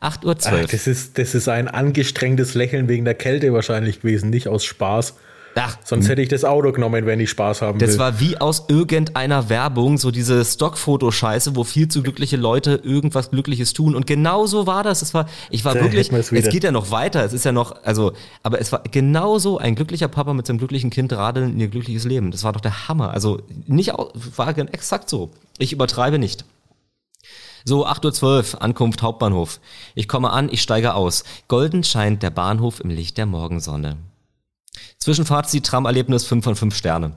8 0.00 0.26
Uhr 0.26 0.38
12. 0.38 0.64
Ach, 0.66 0.70
das, 0.70 0.86
ist, 0.86 1.16
das 1.16 1.34
ist 1.34 1.48
ein 1.48 1.66
angestrengtes 1.68 2.52
Lächeln 2.52 2.86
wegen 2.86 3.06
der 3.06 3.14
Kälte 3.14 3.54
wahrscheinlich 3.54 4.02
gewesen, 4.02 4.28
nicht 4.28 4.48
aus 4.48 4.66
Spaß. 4.66 5.14
Ach, 5.56 5.78
Sonst 5.84 6.08
hätte 6.08 6.22
ich 6.22 6.28
das 6.28 6.44
Auto 6.44 6.72
genommen, 6.72 7.06
wenn 7.06 7.20
ich 7.20 7.30
Spaß 7.30 7.62
haben 7.62 7.78
das 7.78 7.90
will. 7.90 7.96
Das 7.96 7.98
war 7.98 8.20
wie 8.20 8.36
aus 8.38 8.64
irgendeiner 8.68 9.48
Werbung, 9.48 9.98
so 9.98 10.10
diese 10.10 10.44
Stockfotoscheiße, 10.44 11.54
wo 11.56 11.64
viel 11.64 11.88
zu 11.88 12.02
glückliche 12.02 12.36
Leute 12.36 12.80
irgendwas 12.82 13.30
Glückliches 13.30 13.72
tun. 13.72 13.94
Und 13.94 14.06
genau 14.06 14.46
so 14.46 14.66
war 14.66 14.82
das. 14.82 15.02
Es 15.02 15.14
war, 15.14 15.26
ich 15.50 15.64
war 15.64 15.74
da 15.74 15.82
wirklich, 15.82 16.10
es 16.12 16.48
geht 16.48 16.64
ja 16.64 16.72
noch 16.72 16.90
weiter. 16.90 17.24
Es 17.24 17.32
ist 17.32 17.44
ja 17.44 17.52
noch, 17.52 17.84
also, 17.84 18.12
aber 18.42 18.60
es 18.60 18.72
war 18.72 18.82
genauso 18.90 19.58
ein 19.58 19.74
glücklicher 19.74 20.08
Papa 20.08 20.34
mit 20.34 20.46
seinem 20.46 20.58
glücklichen 20.58 20.90
Kind 20.90 21.12
radeln 21.12 21.52
in 21.52 21.60
ihr 21.60 21.68
glückliches 21.68 22.04
Leben. 22.04 22.30
Das 22.30 22.44
war 22.44 22.52
doch 22.52 22.60
der 22.60 22.88
Hammer. 22.88 23.12
Also 23.12 23.42
nicht, 23.66 23.92
war 24.36 24.56
exakt 24.58 25.08
so. 25.08 25.30
Ich 25.58 25.72
übertreibe 25.72 26.18
nicht. 26.18 26.44
So, 27.66 27.86
8.12 27.86 28.22
Uhr, 28.54 28.62
Ankunft 28.62 29.00
Hauptbahnhof. 29.00 29.58
Ich 29.94 30.06
komme 30.06 30.30
an, 30.30 30.50
ich 30.52 30.60
steige 30.60 30.94
aus. 30.94 31.24
Golden 31.48 31.82
scheint 31.82 32.22
der 32.22 32.28
Bahnhof 32.30 32.80
im 32.80 32.90
Licht 32.90 33.16
der 33.16 33.24
Morgensonne. 33.24 33.96
Zwischenfazit, 34.98 35.66
Tramerlebnis 35.66 36.24
5 36.24 36.44
von 36.44 36.56
5 36.56 36.74
Sterne. 36.74 37.12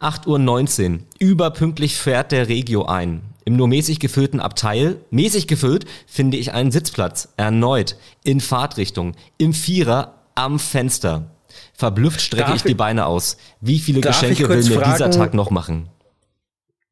8.19 0.00 0.92
Uhr. 0.92 0.98
Überpünktlich 1.18 1.96
fährt 1.96 2.32
der 2.32 2.48
Regio 2.48 2.84
ein. 2.86 3.22
Im 3.44 3.56
nur 3.56 3.68
mäßig 3.68 4.00
gefüllten 4.00 4.40
Abteil, 4.40 4.96
mäßig 5.10 5.46
gefüllt, 5.46 5.84
finde 6.06 6.36
ich 6.36 6.52
einen 6.52 6.70
Sitzplatz. 6.70 7.28
Erneut. 7.36 7.96
In 8.22 8.40
Fahrtrichtung. 8.40 9.14
Im 9.38 9.52
Vierer 9.52 10.14
am 10.34 10.58
Fenster. 10.58 11.30
Verblüfft 11.72 12.20
strecke 12.20 12.46
darf 12.46 12.56
ich 12.56 12.62
die 12.62 12.74
Beine 12.74 13.06
aus. 13.06 13.36
Wie 13.60 13.78
viele 13.78 14.00
Geschenke 14.00 14.48
will 14.48 14.62
mir 14.62 14.80
fragen, 14.80 14.92
dieser 14.92 15.10
Tag 15.10 15.34
noch 15.34 15.50
machen? 15.50 15.88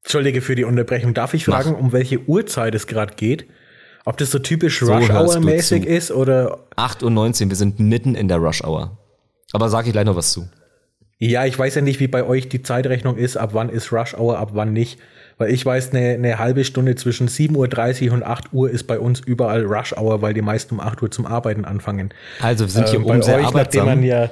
Entschuldige 0.05 0.41
für 0.41 0.55
die 0.55 0.65
Unterbrechung. 0.65 1.15
Darf 1.15 1.35
ich 1.35 1.45
fragen, 1.45 1.73
Mach. 1.73 1.79
um 1.79 1.93
welche 1.93 2.21
Uhrzeit 2.29 2.75
es 2.75 2.87
gerade 2.87 3.15
geht? 3.15 3.47
Ob 4.05 4.17
das 4.17 4.31
so 4.31 4.39
typisch 4.39 4.81
so 4.81 4.93
Rush 4.93 5.11
Hour 5.11 5.41
mäßig 5.41 5.85
ist 5.85 6.11
oder? 6.11 6.59
8.19 6.77 7.45
Uhr, 7.45 7.51
wir 7.51 7.57
sind 7.57 7.79
mitten 7.79 8.15
in 8.15 8.29
der 8.29 8.39
Rush 8.39 8.65
Hour. 8.65 8.99
Aber 9.53 9.69
sag 9.69 9.87
ich 9.87 9.93
gleich 9.93 10.05
noch 10.05 10.17
was 10.17 10.33
zu. 10.33 10.49
Ja, 11.19 11.45
ich 11.45 11.57
weiß 11.57 11.77
ja 11.77 11.83
nicht, 11.83 12.01
wie 12.01 12.09
bei 12.09 12.25
euch 12.25 12.49
die 12.49 12.63
Zeitrechnung 12.63 13.17
ist, 13.17 13.37
ab 13.37 13.51
wann 13.53 13.69
ist 13.69 13.93
Rush 13.93 14.15
Hour, 14.15 14.39
ab 14.39 14.51
wann 14.55 14.73
nicht. 14.73 14.99
Weil 15.39 15.53
ich 15.53 15.65
weiß, 15.65 15.91
eine, 15.91 16.15
eine 16.15 16.39
halbe 16.39 16.65
Stunde 16.65 16.95
zwischen 16.97 17.29
7.30 17.29 18.09
Uhr 18.09 18.15
und 18.15 18.23
8 18.23 18.53
Uhr 18.53 18.71
ist 18.71 18.85
bei 18.85 18.99
uns 18.99 19.21
überall 19.21 19.65
Rush 19.65 19.93
Hour, 19.97 20.21
weil 20.21 20.35
die 20.35 20.43
meisten 20.43 20.75
um 20.75 20.81
8 20.81 21.01
Uhr 21.03 21.11
zum 21.11 21.27
Arbeiten 21.27 21.65
anfangen. 21.65 22.13
Also 22.41 22.65
wir 22.65 22.71
sind 22.71 22.89
hier 22.89 22.99
ähm, 22.99 23.07
oben 23.07 23.23
sehr 23.23 23.39
euch, 23.39 23.47
arbeitsam. 23.47 23.87
Man 23.87 24.03
ja 24.03 24.31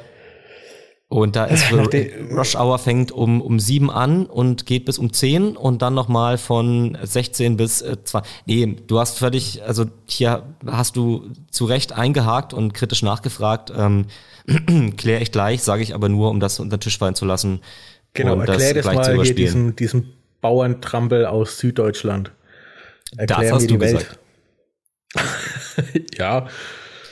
und 1.11 1.35
da 1.35 1.45
ist 1.45 1.65
Rush 2.31 2.55
Hour 2.55 2.79
fängt 2.79 3.11
um, 3.11 3.43
um 3.43 3.59
sieben 3.59 3.91
an 3.91 4.27
und 4.27 4.65
geht 4.65 4.85
bis 4.85 4.97
um 4.97 5.13
zehn 5.13 5.57
und 5.57 5.83
dann 5.83 5.93
nochmal 5.93 6.39
von 6.39 6.97
16 7.03 7.57
bis 7.57 7.83
äh, 7.83 7.97
zwei. 8.05 8.23
Nee, 8.47 8.77
du 8.87 9.01
hast 9.01 9.19
völlig, 9.19 9.61
also 9.65 9.87
hier 10.07 10.45
hast 10.65 10.95
du 10.95 11.29
zu 11.51 11.65
Recht 11.65 11.91
eingehakt 11.93 12.55
und 12.55 12.75
kritisch 12.75 13.03
nachgefragt. 13.03 13.73
Ähm, 13.77 14.07
Kläre 14.97 15.21
ich 15.21 15.33
gleich, 15.33 15.65
sage 15.65 15.83
ich 15.83 15.97
aber 15.97 16.09
nur, 16.09 16.31
um 16.31 16.39
das 16.39 16.61
unter 16.61 16.77
den 16.77 16.83
Tisch 16.83 16.99
fallen 16.99 17.17
zu 17.17 17.25
lassen. 17.25 17.61
Genau, 18.15 18.35
und 18.35 18.49
erklär 18.49 18.75
das, 18.75 18.87
das 18.87 18.95
mal 18.95 19.25
hier 19.25 19.35
diesen, 19.35 19.75
diesen 19.75 20.13
Bauerntrampel 20.41 21.27
aus 21.27 21.59
Süddeutschland. 21.59 22.31
Erklär 23.17 23.41
das 23.41 23.53
hast 23.53 23.69
du 23.69 23.81
Welt. 23.81 24.17
gesagt. 25.13 26.15
ja. 26.19 26.47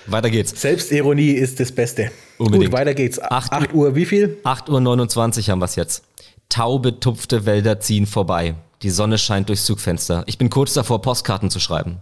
Weiter 0.07 0.31
geht's. 0.31 0.61
Selbstironie 0.61 1.33
ist 1.33 1.59
das 1.59 1.73
Beste. 1.73 2.13
Unbedingt. 2.39 2.71
Gut, 2.71 2.79
weiter 2.79 2.95
geht's. 2.95 3.21
8, 3.21 3.53
8 3.53 3.75
Uhr, 3.75 3.95
wie 3.95 4.07
viel? 4.07 4.39
8 4.45 4.69
Uhr 4.69 4.81
29 4.81 5.51
haben 5.51 5.59
wir 5.59 5.67
es 5.67 5.77
jetzt. 5.77 6.05
Taubetupfte 6.49 7.47
Wälder 7.47 7.81
ziehen 7.81 8.07
vorbei. 8.07 8.55
Die 8.83 8.91
Sonne 8.91 9.19
scheint 9.19 9.49
durchs 9.49 9.65
Zugfenster. 9.65 10.23
Ich 10.27 10.39
bin 10.39 10.51
kurz 10.51 10.73
davor, 10.73 11.03
Postkarten 11.03 11.51
zu 11.51 11.61
schreiben. 11.61 11.99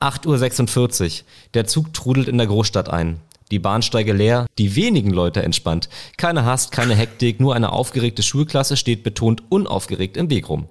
8.46 0.00 1.20
Uhr. 1.20 1.26
Der 1.54 1.66
Zug 1.66 1.94
trudelt 1.94 2.28
in 2.28 2.38
der 2.38 2.48
Großstadt 2.48 2.90
ein. 2.90 3.20
Die 3.52 3.60
Bahnsteige 3.60 4.12
leer, 4.12 4.46
die 4.58 4.74
wenigen 4.74 5.10
Leute 5.10 5.42
entspannt. 5.42 5.88
Keine 6.16 6.44
Hast, 6.44 6.72
keine 6.72 6.96
Hektik, 6.96 7.38
nur 7.40 7.54
eine 7.54 7.70
aufgeregte 7.70 8.24
Schulklasse 8.24 8.76
steht 8.76 9.04
betont 9.04 9.44
unaufgeregt 9.48 10.16
im 10.16 10.28
Weg 10.28 10.48
rum. 10.48 10.66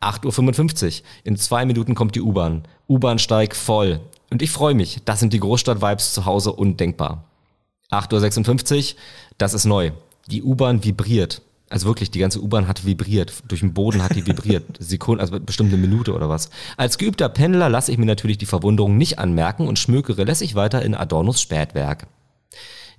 8.55 0.00 0.84
Uhr. 0.84 1.06
In 1.24 1.36
zwei 1.36 1.66
Minuten 1.66 1.94
kommt 1.94 2.14
die 2.14 2.22
U-Bahn. 2.22 2.62
U-Bahnsteig 2.88 3.54
voll. 3.54 4.00
Und 4.30 4.42
ich 4.42 4.50
freue 4.50 4.74
mich. 4.74 5.00
Das 5.04 5.20
sind 5.20 5.32
die 5.32 5.40
Großstadt-Vibes 5.40 6.14
zu 6.14 6.24
Hause 6.24 6.52
undenkbar. 6.52 7.24
8.56 7.90 8.94
Uhr. 8.94 8.98
Das 9.38 9.54
ist 9.54 9.64
neu. 9.64 9.92
Die 10.28 10.42
U-Bahn 10.42 10.84
vibriert. 10.84 11.42
Also 11.68 11.86
wirklich, 11.86 12.10
die 12.10 12.20
ganze 12.20 12.40
U-Bahn 12.40 12.68
hat 12.68 12.86
vibriert. 12.86 13.32
Durch 13.48 13.60
den 13.60 13.74
Boden 13.74 14.02
hat 14.02 14.14
die 14.14 14.26
vibriert. 14.26 14.64
Sekunden, 14.78 15.20
also 15.20 15.38
bestimmt 15.40 15.72
eine 15.72 15.80
Minute 15.80 16.14
oder 16.14 16.28
was. 16.28 16.50
Als 16.76 16.98
geübter 16.98 17.28
Pendler 17.28 17.68
lasse 17.68 17.90
ich 17.90 17.98
mir 17.98 18.06
natürlich 18.06 18.38
die 18.38 18.46
Verwunderung 18.46 18.96
nicht 18.96 19.18
anmerken 19.18 19.66
und 19.66 19.78
schmökere 19.78 20.24
lässig 20.24 20.54
weiter 20.54 20.82
in 20.82 20.94
Adornos 20.94 21.40
Spätwerk. 21.40 22.06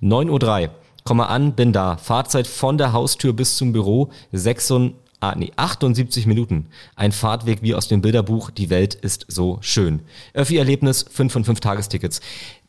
9.03 0.02 0.62
Uhr. 0.64 0.70
Komme 1.04 1.28
an, 1.28 1.54
bin 1.54 1.72
da. 1.72 1.96
Fahrzeit 1.96 2.46
von 2.46 2.76
der 2.76 2.92
Haustür 2.92 3.32
bis 3.32 3.56
zum 3.56 3.72
Büro 3.72 4.10
76, 4.32 4.94
ah, 5.20 5.34
nee, 5.34 5.52
78 5.56 6.26
Minuten. 6.26 6.66
Ein 6.96 7.12
Fahrtweg 7.12 7.62
wie 7.62 7.74
aus 7.74 7.88
dem 7.88 8.02
Bilderbuch. 8.02 8.50
Die 8.50 8.68
Welt 8.68 8.94
ist 8.94 9.24
so 9.28 9.58
schön. 9.62 10.02
Öffi-Erlebnis, 10.34 11.06
5 11.10 11.32
von 11.32 11.44
5 11.44 11.60
Tagestickets. 11.60 12.20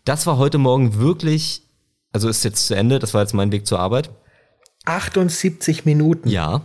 Das 0.05 0.25
war 0.25 0.37
heute 0.37 0.57
Morgen 0.57 0.95
wirklich, 0.99 1.63
also 2.11 2.29
ist 2.29 2.43
jetzt 2.43 2.67
zu 2.67 2.75
Ende. 2.75 2.99
Das 2.99 3.13
war 3.13 3.21
jetzt 3.21 3.33
mein 3.33 3.51
Weg 3.51 3.67
zur 3.67 3.79
Arbeit. 3.79 4.09
78 4.85 5.85
Minuten. 5.85 6.29
Ja. 6.29 6.61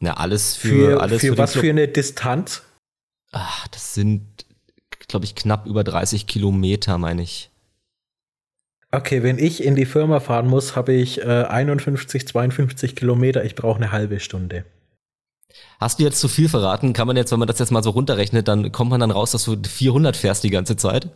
Na, 0.00 0.14
alles 0.14 0.54
für, 0.56 0.68
Für, 0.68 1.00
alles 1.00 1.20
für 1.20 1.28
den 1.28 1.38
was 1.38 1.54
für 1.54 1.70
eine 1.70 1.88
Distanz? 1.88 2.62
Ach, 3.32 3.66
das 3.68 3.94
sind, 3.94 4.22
glaube 5.08 5.24
ich, 5.24 5.34
knapp 5.34 5.66
über 5.66 5.82
30 5.82 6.26
Kilometer, 6.26 6.98
meine 6.98 7.22
ich. 7.22 7.50
Okay, 8.92 9.24
wenn 9.24 9.38
ich 9.38 9.64
in 9.64 9.74
die 9.74 9.86
Firma 9.86 10.20
fahren 10.20 10.46
muss, 10.46 10.76
habe 10.76 10.92
ich 10.92 11.20
äh, 11.20 11.44
51, 11.48 12.28
52 12.28 12.94
Kilometer. 12.94 13.44
Ich 13.44 13.56
brauche 13.56 13.76
eine 13.76 13.90
halbe 13.90 14.20
Stunde. 14.20 14.64
Hast 15.80 15.98
du 15.98 16.04
jetzt 16.04 16.20
zu 16.20 16.28
viel 16.28 16.48
verraten? 16.48 16.92
Kann 16.92 17.08
man 17.08 17.16
jetzt, 17.16 17.32
wenn 17.32 17.38
man 17.40 17.48
das 17.48 17.58
jetzt 17.58 17.72
mal 17.72 17.82
so 17.82 17.90
runterrechnet, 17.90 18.46
dann 18.46 18.70
kommt 18.70 18.90
man 18.90 19.00
dann 19.00 19.10
raus, 19.10 19.32
dass 19.32 19.44
du 19.44 19.56
400 19.60 20.16
fährst 20.16 20.44
die 20.44 20.50
ganze 20.50 20.76
Zeit? 20.76 21.08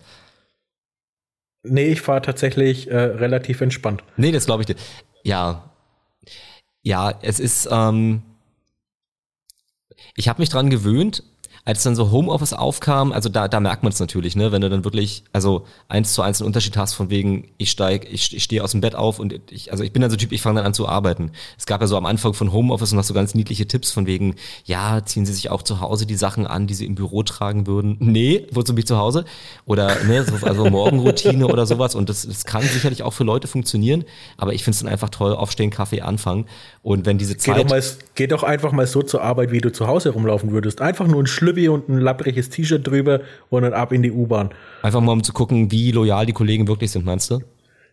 Nee, 1.71 1.87
ich 1.89 2.01
fahre 2.01 2.23
tatsächlich 2.23 2.91
äh, 2.91 2.97
relativ 2.97 3.61
entspannt. 3.61 4.03
Nee, 4.17 4.33
das 4.33 4.47
glaube 4.47 4.63
ich 4.63 4.67
dir. 4.67 4.77
Ja. 5.23 5.71
Ja, 6.83 7.19
es 7.23 7.41
ist, 7.41 7.69
ähm, 7.71 8.23
ich 10.17 10.29
habe 10.29 10.41
mich 10.41 10.49
dran 10.49 10.71
gewöhnt, 10.71 11.23
als 11.69 11.83
dann 11.83 11.95
so 11.95 12.11
Homeoffice 12.11 12.55
aufkam, 12.55 13.13
also 13.13 13.29
da, 13.29 13.47
da 13.47 13.61
merkt 13.61 13.83
man 13.83 13.93
es 13.93 14.01
natürlich, 14.01 14.35
ne, 14.35 14.53
wenn 14.53 14.63
du 14.63 14.71
dann 14.71 14.85
wirklich, 14.85 15.25
also 15.35 15.67
eins 15.87 16.15
zu 16.15 16.23
eins 16.23 16.41
einen 16.41 16.47
Unterschied 16.47 16.79
hast 16.79 16.95
von 16.95 17.11
wegen, 17.11 17.51
ich 17.59 17.71
steig, 17.71 18.11
ich, 18.11 18.35
ich 18.35 18.43
stehe 18.43 18.65
aus 18.65 18.71
dem 18.71 18.81
Bett 18.81 18.95
auf 18.95 19.19
und 19.19 19.39
ich, 19.51 19.71
also 19.71 19.85
ich 19.85 19.93
bin 19.93 20.01
dann 20.01 20.11
so 20.11 20.17
Typ, 20.17 20.33
ich 20.33 20.41
fange 20.41 20.61
dann 20.61 20.65
an 20.65 20.73
zu 20.73 20.89
arbeiten. 20.89 21.31
Es 21.59 21.67
gab 21.67 21.83
ja 21.83 21.87
so 21.87 21.99
am 21.99 22.07
Anfang 22.07 22.33
von 22.33 22.55
Homeoffice 22.55 22.93
noch 22.93 23.05
so 23.05 23.13
ganz 23.13 23.35
niedliche 23.35 23.69
Tipps 23.69 23.91
von 23.91 24.07
wegen, 24.07 24.37
ja, 24.65 25.05
ziehen 25.05 25.27
Sie 25.27 25.35
sich 25.35 25.51
auch 25.51 25.61
zu 25.61 25.83
Hause 25.83 26.07
die 26.07 26.15
Sachen 26.15 26.47
an, 26.47 26.67
die 26.69 26.73
Sie 26.73 26.87
im 26.87 26.95
Büro 26.95 27.23
tragen 27.23 27.67
würden. 27.67 27.99
Nee, 28.09 28.47
wozu 28.51 28.73
bin 28.75 28.81
ich 28.81 28.87
zu 28.87 28.97
Hause? 28.97 29.27
Oder, 29.67 30.03
ne, 30.05 30.25
so, 30.25 30.47
also 30.47 30.71
Morgenroutine 30.71 31.47
oder 31.47 31.67
sowas 31.67 31.95
und 31.95 32.09
das, 32.09 32.27
das 32.27 32.47
kann 32.47 32.63
sicherlich 32.63 33.03
auch 33.03 33.13
für 33.13 33.25
Leute 33.25 33.47
funktionieren, 33.47 34.07
aber 34.39 34.55
ich 34.55 34.65
finde 34.65 34.77
es 34.77 34.79
dann 34.81 34.89
einfach 34.91 35.11
toll, 35.11 35.35
aufstehen, 35.35 35.69
Kaffee 35.69 36.01
anfangen 36.01 36.47
und 36.83 37.05
wenn 37.05 37.19
diese 37.19 37.35
Geh 37.35 37.41
Zeit... 37.41 37.59
doch, 37.59 37.69
mal, 37.69 37.83
geh 38.15 38.27
doch 38.27 38.43
einfach 38.43 38.73
mal 38.73 38.87
so 38.87 39.03
zur 39.03 39.21
Arbeit, 39.21 39.53
wie 39.53 39.61
du 39.61 39.71
zu 39.71 39.87
Hause 39.87 40.09
rumlaufen 40.09 40.53
würdest. 40.53 40.81
Einfach 40.81 41.07
nur 41.07 41.23
ein 41.23 41.27
Schlüppi 41.59 41.69
und 41.69 41.89
ein 41.89 41.99
lappriges 41.99 42.51
T-Shirt 42.51 42.87
drüber 42.87 43.21
und 43.51 43.63
dann 43.63 43.73
ab 43.73 43.93
in 43.93 44.03
die 44.03 44.13
U-Bahn. 44.13 44.51
Einfach 44.83 45.01
mal 45.01 45.13
um 45.13 45.23
zu 45.23 45.33
gucken, 45.33 45.71
wie 45.71 45.91
loyal 45.93 46.27
die 46.27 46.33
Kollegen 46.33 46.69
wirklich 46.69 46.91
sind, 46.91 47.05
meinst 47.05 47.31
du? 47.31 47.41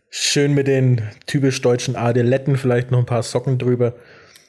Schön 0.08 0.54
mit 0.54 0.68
den 0.68 1.02
typisch 1.26 1.60
deutschen 1.60 1.96
Adeletten, 1.96 2.56
vielleicht 2.56 2.90
noch 2.90 2.98
ein 2.98 3.06
paar 3.06 3.22
Socken 3.22 3.58
drüber. 3.58 3.94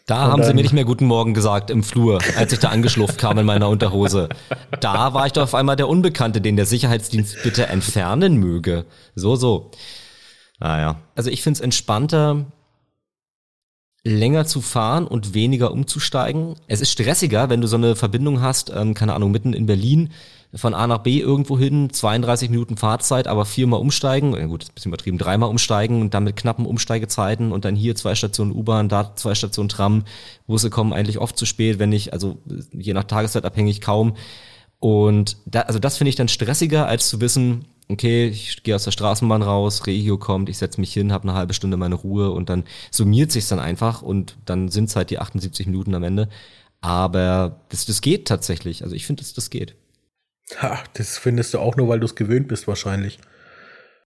Da 0.06 0.26
Und 0.26 0.32
haben 0.32 0.44
sie 0.44 0.54
mir 0.54 0.62
nicht 0.62 0.74
mehr 0.74 0.86
guten 0.86 1.06
Morgen 1.06 1.34
gesagt 1.34 1.70
im 1.70 1.84
Flur, 1.84 2.20
als 2.38 2.54
ich 2.54 2.60
da 2.60 2.70
angeschlurft 2.70 3.18
kam 3.18 3.38
in 3.40 3.46
meiner 3.46 3.68
Unterhose. 3.68 4.30
Da 4.80 5.14
war 5.14 5.26
ich 5.26 5.34
doch 5.34 5.44
auf 5.44 5.56
einmal 5.56 5.76
der 5.76 5.90
Unbekannte, 5.90 6.40
den 6.40 6.56
der 6.56 6.66
Sicherheitsdienst 6.66 7.44
bitte 7.44 7.66
entfernen 7.66 8.38
möge. 8.38 8.86
So, 9.16 9.36
so. 9.36 9.72
Naja. 10.60 11.02
Also 11.16 11.30
ich 11.30 11.44
find's 11.44 11.60
entspannter, 11.60 12.46
länger 14.08 14.46
zu 14.46 14.62
fahren 14.62 15.06
und 15.06 15.34
weniger 15.34 15.72
umzusteigen. 15.72 16.56
Es 16.68 16.82
ist 16.82 16.92
stressiger, 16.92 17.50
wenn 17.50 17.62
du 17.62 17.68
so 17.68 17.76
eine 17.76 17.96
Verbindung 17.96 18.42
hast, 18.42 18.72
ähm, 18.74 18.94
keine 18.94 19.14
Ahnung, 19.14 19.32
mitten 19.32 19.54
in 19.54 19.66
Berlin, 19.66 20.10
von 20.54 20.74
A 20.74 20.88
nach 20.88 21.00
B 21.00 21.20
irgendwo 21.20 21.60
hin, 21.60 21.90
32 21.92 22.50
Minuten 22.50 22.78
Fahrzeit, 22.78 23.28
aber 23.28 23.46
viermal 23.46 23.82
umsteigen, 23.82 24.34
ja 24.34 24.46
gut, 24.46 24.74
bisschen 24.74 24.92
übertrieben, 24.92 25.18
dreimal 25.18 25.50
umsteigen 25.50 26.02
und 26.02 26.14
dann 26.14 26.24
mit 26.24 26.38
knappen 26.38 26.66
Umsteigezeiten 26.66 27.52
und 27.52 27.66
dann 27.66 27.76
hier 27.76 27.96
zwei 27.96 28.16
Stationen 28.16 28.54
U-Bahn, 28.54 28.88
da 28.88 29.14
zwei 29.16 29.36
Stationen 29.36 29.70
Tram. 29.70 30.06
Busse 30.48 30.70
kommen 30.70 30.94
eigentlich 30.94 31.20
oft 31.20 31.38
zu 31.38 31.46
spät, 31.46 31.80
wenn 31.80 31.90
nicht, 31.90 32.14
also 32.14 32.38
je 32.72 32.94
nach 32.94 33.04
Tageszeit 33.04 33.44
abhängig 33.44 33.82
kaum. 33.82 34.16
Und 34.80 35.38
da, 35.46 35.62
also 35.62 35.80
das 35.80 35.98
finde 35.98 36.10
ich 36.10 36.16
dann 36.16 36.30
stressiger, 36.30 36.88
als 36.88 37.10
zu 37.10 37.20
wissen, 37.20 37.66
okay, 37.90 38.28
ich 38.28 38.64
gehe 38.64 38.76
aus 38.76 38.84
der 38.84 38.92
Straßenbahn 38.92 39.42
raus, 39.42 39.88
Regio 39.88 40.18
kommt, 40.18 40.50
ich 40.50 40.58
setze 40.58 40.80
mich 40.80 40.94
hin, 40.94 41.12
habe 41.12 41.24
eine 41.28 41.38
halbe 41.38 41.54
Stunde 41.54 41.78
meine 41.78 41.96
Ruhe 41.96 42.32
und 42.32 42.50
dann 42.50 42.66
summiert 42.92 43.32
sich's 43.32 43.48
dann 43.48 43.60
einfach 43.60 44.02
und 44.02 44.38
dann 44.46 44.70
sind's 44.70 44.96
halt 44.96 45.10
die 45.10 45.20
78 45.20 45.68
Minuten 45.68 45.96
am 45.96 46.04
Ende. 46.04 46.30
Aber 46.82 47.62
das, 47.70 47.86
das 47.86 48.02
geht 48.02 48.28
tatsächlich. 48.28 48.84
Also 48.84 48.96
ich 48.96 49.06
finde, 49.06 49.24
das, 49.24 49.34
das 49.34 49.50
geht. 49.50 49.76
Ha, 50.62 50.84
das 50.94 51.18
findest 51.18 51.54
du 51.54 51.60
auch 51.60 51.76
nur, 51.76 51.88
weil 51.88 52.00
du 52.00 52.06
es 52.06 52.16
gewöhnt 52.16 52.48
bist 52.48 52.68
wahrscheinlich. 52.68 53.20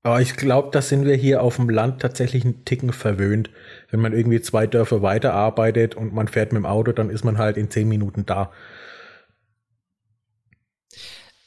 Aber 0.03 0.19
ich 0.19 0.35
glaube, 0.35 0.69
da 0.71 0.81
sind 0.81 1.05
wir 1.05 1.15
hier 1.15 1.43
auf 1.43 1.57
dem 1.57 1.69
Land 1.69 2.01
tatsächlich 2.01 2.43
einen 2.43 2.65
Ticken 2.65 2.91
verwöhnt. 2.91 3.51
Wenn 3.91 3.99
man 3.99 4.13
irgendwie 4.13 4.41
zwei 4.41 4.65
Dörfer 4.65 5.03
weiterarbeitet 5.03 5.93
und 5.93 6.13
man 6.13 6.27
fährt 6.27 6.53
mit 6.53 6.61
dem 6.61 6.65
Auto, 6.65 6.91
dann 6.91 7.11
ist 7.11 7.23
man 7.23 7.37
halt 7.37 7.57
in 7.57 7.69
zehn 7.69 7.87
Minuten 7.87 8.25
da. 8.25 8.51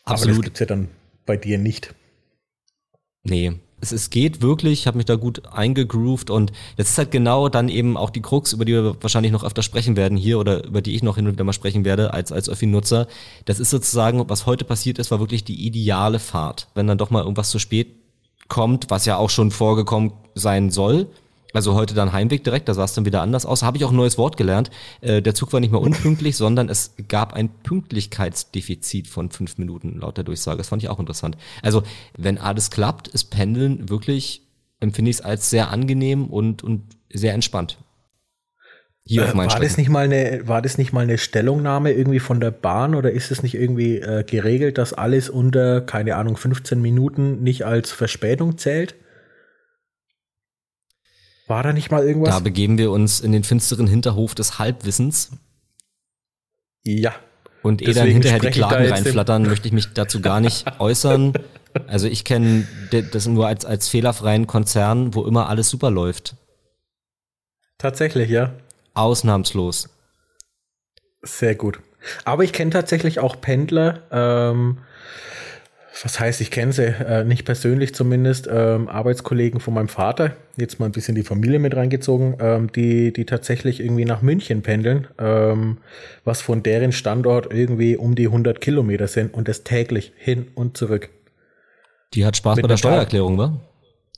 Aber 0.05 0.14
das 0.14 0.23
Absolut. 0.23 0.44
gibt's 0.44 0.61
ja 0.61 0.66
dann 0.66 0.88
bei 1.27 1.37
dir 1.37 1.59
nicht. 1.59 1.94
Nee. 3.24 3.52
Es, 3.80 3.92
es 3.92 4.10
geht 4.10 4.40
wirklich, 4.40 4.80
ich 4.80 4.87
habe 4.87 4.96
mich 4.96 5.06
da 5.06 5.16
gut 5.16 5.46
eingegroovt 5.52 6.30
und 6.30 6.52
das 6.76 6.90
ist 6.90 6.98
halt 6.98 7.10
genau 7.10 7.48
dann 7.48 7.68
eben 7.68 7.96
auch 7.96 8.10
die 8.10 8.22
Krux, 8.22 8.52
über 8.52 8.64
die 8.64 8.72
wir 8.72 8.96
wahrscheinlich 9.02 9.32
noch 9.32 9.44
öfter 9.44 9.62
sprechen 9.62 9.96
werden 9.96 10.16
hier 10.16 10.38
oder 10.38 10.64
über 10.64 10.80
die 10.80 10.94
ich 10.94 11.02
noch 11.02 11.16
hin 11.16 11.26
und 11.26 11.32
wieder 11.32 11.44
mal 11.44 11.52
sprechen 11.52 11.84
werde 11.84 12.14
als, 12.14 12.32
als 12.32 12.48
Öffi-Nutzer. 12.48 13.08
Das 13.44 13.60
ist 13.60 13.70
sozusagen, 13.70 14.28
was 14.28 14.46
heute 14.46 14.64
passiert 14.64 14.98
ist, 14.98 15.10
war 15.10 15.20
wirklich 15.20 15.44
die 15.44 15.66
ideale 15.66 16.18
Fahrt. 16.18 16.68
Wenn 16.74 16.87
dann 16.87 16.98
doch 16.98 17.10
mal 17.10 17.22
irgendwas 17.22 17.50
zu 17.50 17.58
spät 17.58 17.88
kommt, 18.48 18.90
was 18.90 19.06
ja 19.06 19.16
auch 19.16 19.30
schon 19.30 19.50
vorgekommen 19.50 20.12
sein 20.34 20.70
soll, 20.70 21.08
also 21.55 21.75
heute 21.75 21.95
dann 21.95 22.12
Heimweg 22.12 22.45
direkt, 22.45 22.69
da 22.69 22.75
sah 22.75 22.85
es 22.85 22.95
dann 22.95 23.05
wieder 23.07 23.23
anders 23.23 23.47
aus. 23.47 23.62
Habe 23.62 23.77
ich 23.77 23.85
auch 23.85 23.90
ein 23.90 23.97
neues 23.97 24.19
Wort 24.19 24.37
gelernt. 24.37 24.71
Äh, 25.01 25.23
der 25.23 25.35
Zug 25.35 25.53
war 25.53 25.61
nicht 25.61 25.71
mehr 25.71 25.81
unpünktlich, 25.81 26.37
sondern 26.37 26.69
es 26.69 26.95
gab 27.09 27.33
ein 27.33 27.49
Pünktlichkeitsdefizit 27.49 29.09
von 29.09 29.31
fünf 29.31 29.57
Minuten 29.59 30.01
laut 30.01 30.17
der 30.17 30.25
Durchsage. 30.25 30.59
Das 30.59 30.69
fand 30.69 30.83
ich 30.83 30.88
auch 30.88 30.99
interessant. 30.99 31.37
Also 31.62 31.83
wenn 32.19 32.38
alles 32.38 32.71
klappt, 32.71 33.09
ist 33.09 33.31
Pendeln 33.31 33.88
wirklich, 33.88 34.43
empfinde 34.81 35.11
ich 35.11 35.19
es 35.19 35.23
als 35.23 35.49
sehr 35.49 35.71
angenehm 35.71 36.27
und, 36.27 36.62
und 36.62 36.83
sehr 37.12 37.35
entspannt. 37.35 37.79
Hier 39.07 39.25
auf 39.25 39.33
Äh, 39.33 39.37
meinen 39.37 39.51
war, 39.51 39.61
das 39.61 39.77
nicht 39.77 39.90
mal 39.90 40.05
eine, 40.07 40.49
war 40.49 40.62
das 40.62 40.79
nicht 40.79 40.93
mal 40.93 41.03
eine 41.03 41.19
Stellungnahme 41.19 41.93
irgendwie 41.93 42.21
von 42.21 42.40
der 42.40 42.51
Bahn 42.51 42.95
oder 42.95 43.12
ist 43.12 43.31
es 43.31 43.43
nicht 43.43 43.55
irgendwie 43.55 43.99
äh, 43.99 44.25
geregelt, 44.25 44.79
dass 44.79 44.93
alles 44.93 45.29
unter, 45.29 45.83
keine 45.83 46.17
Ahnung, 46.17 46.37
15 46.37 46.81
Minuten 46.81 47.43
nicht 47.43 47.64
als 47.64 47.93
Verspätung 47.93 48.57
zählt? 48.57 48.95
War 51.46 51.62
da 51.62 51.72
nicht 51.72 51.90
mal 51.90 52.00
Da 52.02 52.09
irgendwas? 52.09 52.42
begeben 52.42 52.78
wir 52.78 52.90
uns 52.90 53.20
in 53.20 53.33
den 53.33 53.44
finsteren 53.44 53.87
Hinterhof 53.87 54.35
des 54.35 54.59
Halbwissens. 54.59 55.30
ja. 56.83 57.14
Und 57.62 57.80
ehe 57.80 57.94
dann 57.94 58.07
hinterher 58.09 58.40
die 58.40 58.46
da 58.48 58.52
Klagen 58.52 58.92
reinflattern, 58.92 59.44
möchte 59.44 59.66
ich 59.66 59.72
mich 59.72 59.94
dazu 59.94 60.20
gar 60.20 60.40
nicht 60.40 60.66
äußern. 60.80 61.33
Also 61.87 62.07
ich 62.09 62.26
kenne 62.26 62.66
das 63.11 63.26
nur 63.26 63.46
als, 63.46 63.64
als 63.64 63.88
fehlerfreien 63.88 64.46
Konzern, 64.46 65.14
wo 65.14 65.24
immer 65.24 65.48
alles 65.48 65.70
super 65.70 65.90
läuft. 65.90 66.37
Tatsächlich, 67.78 68.28
ja. 68.28 68.52
Ausnahmslos. 68.92 69.88
Sehr 71.22 71.54
gut. 71.54 71.80
Aber 72.26 72.44
ich 72.44 72.52
kenne 72.52 72.70
tatsächlich 72.70 73.18
auch 73.18 73.40
Pendler, 73.40 74.02
ähm, 74.11 74.78
was 76.02 76.18
heißt, 76.18 76.40
ich 76.40 76.50
kenne 76.50 76.72
sie, 76.72 76.87
äh, 76.87 77.24
nicht 77.24 77.44
persönlich 77.44 77.94
zumindest, 77.94 78.48
ähm, 78.50 78.88
Arbeitskollegen 78.88 79.61
von 79.61 79.74
meinem 79.74 79.88
Vater, 79.88 80.33
jetzt 80.57 80.80
mal 80.80 80.87
ein 80.87 80.92
bisschen 80.92 81.14
die 81.14 81.22
Familie 81.22 81.59
mit 81.59 81.76
reingezogen, 81.76 82.37
ähm, 82.40 82.72
die, 82.72 83.12
die 83.12 83.24
tatsächlich 83.26 83.80
irgendwie 83.80 84.04
nach 84.04 84.20
München 84.20 84.62
pendeln, 84.62 85.07
ähm, 85.18 85.78
was 86.24 86.40
von 86.40 86.62
deren 86.62 86.92
Standort 86.92 87.52
irgendwie 87.52 87.96
um 87.96 88.14
die 88.16 88.26
100 88.26 88.61
Kilometer 88.61 89.07
sind 89.07 89.33
und 89.33 89.46
das 89.46 89.62
täglich 89.62 90.12
hin 90.16 90.48
und 90.54 90.76
zurück. 90.76 91.11
Die 92.14 92.26
hat 92.26 92.37
Spaß 92.37 92.57
Mit 92.57 92.64
bei 92.64 92.68
der. 92.68 92.76
Steuererklärung, 92.76 93.38
wa? 93.38 93.61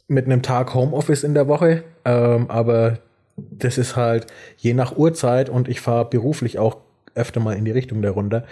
Mit 0.08 0.26
einem 0.26 0.42
Tag 0.42 0.72
Homeoffice 0.74 1.24
in 1.24 1.34
der 1.34 1.48
Woche, 1.48 1.84
ähm, 2.04 2.48
aber 2.48 3.00
das 3.36 3.76
ist 3.76 3.96
halt 3.96 4.26
je 4.56 4.72
nach 4.72 4.96
Uhrzeit 4.96 5.50
und 5.50 5.68
ich 5.68 5.80
fahre 5.80 6.06
beruflich 6.06 6.58
auch 6.58 6.86
öfter 7.16 7.40
mal 7.40 7.57
in 7.57 7.64
die 7.64 7.70
Richtung 7.70 8.02
der 8.02 8.12
Runde. 8.12 8.44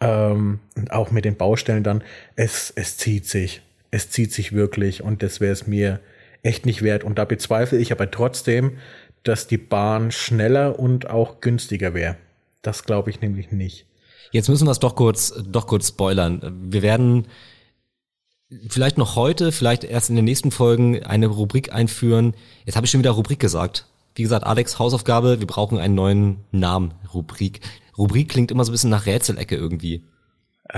Ähm, 0.00 0.60
auch 0.90 1.10
mit 1.10 1.24
den 1.24 1.36
Baustellen 1.36 1.84
dann, 1.84 2.02
es, 2.36 2.72
es 2.74 2.96
zieht 2.96 3.26
sich. 3.26 3.62
Es 3.90 4.10
zieht 4.10 4.32
sich 4.32 4.52
wirklich 4.52 5.02
und 5.02 5.22
das 5.22 5.40
wäre 5.40 5.52
es 5.52 5.66
mir 5.66 6.00
echt 6.42 6.66
nicht 6.66 6.82
wert. 6.82 7.04
Und 7.04 7.18
da 7.18 7.24
bezweifle 7.24 7.78
ich 7.78 7.92
aber 7.92 8.10
trotzdem, 8.10 8.78
dass 9.22 9.46
die 9.46 9.58
Bahn 9.58 10.10
schneller 10.10 10.78
und 10.78 11.10
auch 11.10 11.40
günstiger 11.40 11.94
wäre. 11.94 12.16
Das 12.62 12.84
glaube 12.84 13.10
ich 13.10 13.20
nämlich 13.20 13.52
nicht. 13.52 13.86
Jetzt 14.30 14.48
müssen 14.48 14.66
wir 14.66 14.72
es 14.72 14.80
doch 14.80 14.96
kurz, 14.96 15.34
doch 15.46 15.66
kurz 15.66 15.88
spoilern. 15.88 16.40
Wir 16.70 16.82
werden 16.82 17.26
vielleicht 18.68 18.98
noch 18.98 19.16
heute, 19.16 19.52
vielleicht 19.52 19.84
erst 19.84 20.10
in 20.10 20.16
den 20.16 20.24
nächsten 20.24 20.50
Folgen 20.50 21.02
eine 21.04 21.26
Rubrik 21.26 21.72
einführen. 21.72 22.34
Jetzt 22.64 22.76
habe 22.76 22.86
ich 22.86 22.90
schon 22.90 23.00
wieder 23.00 23.10
Rubrik 23.10 23.38
gesagt. 23.38 23.86
Wie 24.14 24.22
gesagt, 24.22 24.44
Alex, 24.44 24.78
Hausaufgabe, 24.78 25.40
wir 25.40 25.46
brauchen 25.46 25.78
einen 25.78 25.94
neuen 25.94 26.44
Namen, 26.50 26.94
Rubrik. 27.12 27.60
Rubrik 27.96 28.28
klingt 28.28 28.50
immer 28.50 28.64
so 28.64 28.70
ein 28.70 28.74
bisschen 28.74 28.90
nach 28.90 29.06
Rätselecke 29.06 29.56
irgendwie. 29.56 30.04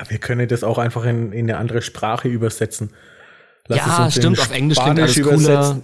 Wir 0.09 0.19
können 0.19 0.49
das 0.49 0.65
auch 0.65 0.79
einfach 0.79 1.05
in, 1.05 1.33
in 1.33 1.49
eine 1.49 1.59
andere 1.59 1.83
Sprache 1.83 2.29
übersetzen. 2.29 2.91
Lass 3.69 3.79
ja, 3.79 4.11
stimmt, 4.11 4.39
auf 4.39 4.53
Englisch 4.53 4.79
Spanisch 4.79 5.15
klingt 5.15 5.29
alles 5.31 5.45
cooler. 5.45 5.83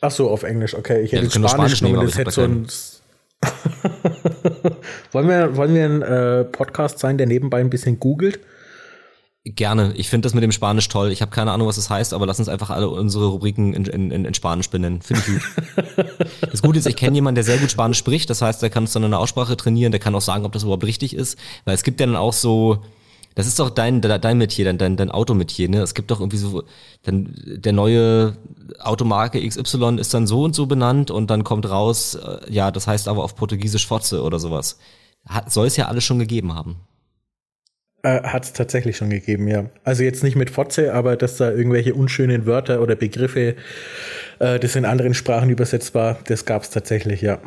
Ach 0.00 0.10
so, 0.10 0.30
auf 0.30 0.42
Englisch, 0.42 0.74
okay. 0.74 1.02
Ich 1.02 1.12
hätte 1.12 1.24
ja, 1.24 1.30
Spanisch, 1.30 1.50
Spanisch 1.52 1.80
genommen, 1.80 2.06
das 2.06 2.18
hätte 2.18 2.30
so 2.30 2.42
ein 2.42 2.66
wollen 5.12 5.28
wir, 5.28 5.56
wollen 5.56 5.74
wir 5.74 5.84
ein 5.84 6.02
äh, 6.02 6.44
Podcast 6.44 6.98
sein, 6.98 7.18
der 7.18 7.26
nebenbei 7.26 7.60
ein 7.60 7.70
bisschen 7.70 7.98
googelt? 7.98 8.40
Gerne. 9.44 9.92
Ich 9.96 10.08
finde 10.08 10.26
das 10.26 10.34
mit 10.34 10.44
dem 10.44 10.52
Spanisch 10.52 10.86
toll. 10.88 11.10
Ich 11.10 11.20
habe 11.20 11.32
keine 11.32 11.50
Ahnung, 11.50 11.66
was 11.66 11.74
das 11.74 11.90
heißt, 11.90 12.14
aber 12.14 12.26
lass 12.26 12.38
uns 12.38 12.48
einfach 12.48 12.70
alle 12.70 12.88
unsere 12.88 13.26
Rubriken 13.26 13.74
in, 13.74 13.86
in, 13.86 14.24
in 14.24 14.34
Spanisch 14.34 14.70
benennen. 14.70 15.02
Finde 15.02 15.22
ich 15.26 15.32
gut. 15.32 16.16
das 16.52 16.62
Gute 16.62 16.78
ist, 16.78 16.86
ich 16.86 16.94
kenne 16.94 17.16
jemanden, 17.16 17.34
der 17.34 17.44
sehr 17.44 17.58
gut 17.58 17.70
Spanisch 17.70 17.98
spricht. 17.98 18.30
Das 18.30 18.40
heißt, 18.40 18.62
der 18.62 18.70
kann 18.70 18.84
uns 18.84 18.92
dann 18.92 19.04
eine 19.04 19.18
Aussprache 19.18 19.56
trainieren. 19.56 19.90
Der 19.90 19.98
kann 19.98 20.14
auch 20.14 20.20
sagen, 20.20 20.44
ob 20.44 20.52
das 20.52 20.62
überhaupt 20.62 20.84
richtig 20.84 21.16
ist. 21.16 21.36
Weil 21.64 21.74
es 21.74 21.82
gibt 21.82 21.98
ja 21.98 22.06
dann 22.06 22.14
auch 22.14 22.32
so, 22.32 22.84
das 23.34 23.48
ist 23.48 23.58
doch 23.58 23.70
dein, 23.70 24.00
dein 24.00 24.38
Metier, 24.38 24.64
dein, 24.64 24.78
dein, 24.78 24.96
dein 24.96 25.10
Autometier, 25.10 25.68
ne? 25.68 25.80
Es 25.82 25.94
gibt 25.94 26.12
doch 26.12 26.20
irgendwie 26.20 26.36
so, 26.36 26.62
dann 27.02 27.34
der 27.44 27.72
neue 27.72 28.36
Automarke 28.78 29.44
XY 29.44 29.96
ist 29.98 30.14
dann 30.14 30.28
so 30.28 30.42
und 30.44 30.54
so 30.54 30.66
benannt 30.66 31.10
und 31.10 31.30
dann 31.30 31.42
kommt 31.42 31.68
raus, 31.68 32.14
äh, 32.14 32.52
ja, 32.52 32.70
das 32.70 32.86
heißt 32.86 33.08
aber 33.08 33.24
auf 33.24 33.34
Portugiesisch 33.34 33.86
Fotze 33.88 34.22
oder 34.22 34.38
sowas. 34.38 34.78
Soll 35.48 35.66
es 35.66 35.76
ja 35.76 35.86
alles 35.86 36.04
schon 36.04 36.18
gegeben 36.18 36.54
haben. 36.54 36.76
Äh, 38.02 38.22
Hat 38.22 38.44
es 38.44 38.52
tatsächlich 38.52 38.96
schon 38.96 39.10
gegeben, 39.10 39.46
ja. 39.46 39.66
Also 39.84 40.02
jetzt 40.02 40.24
nicht 40.24 40.34
mit 40.34 40.50
Fotze, 40.50 40.92
aber 40.92 41.16
dass 41.16 41.36
da 41.36 41.50
irgendwelche 41.52 41.94
unschönen 41.94 42.46
Wörter 42.46 42.82
oder 42.82 42.96
Begriffe, 42.96 43.54
äh, 44.40 44.58
das 44.58 44.74
in 44.74 44.84
anderen 44.84 45.14
Sprachen 45.14 45.50
übersetzt 45.50 45.94
war, 45.94 46.18
das 46.26 46.44
gab 46.44 46.62
es 46.62 46.70
tatsächlich, 46.70 47.22
ja. 47.22 47.38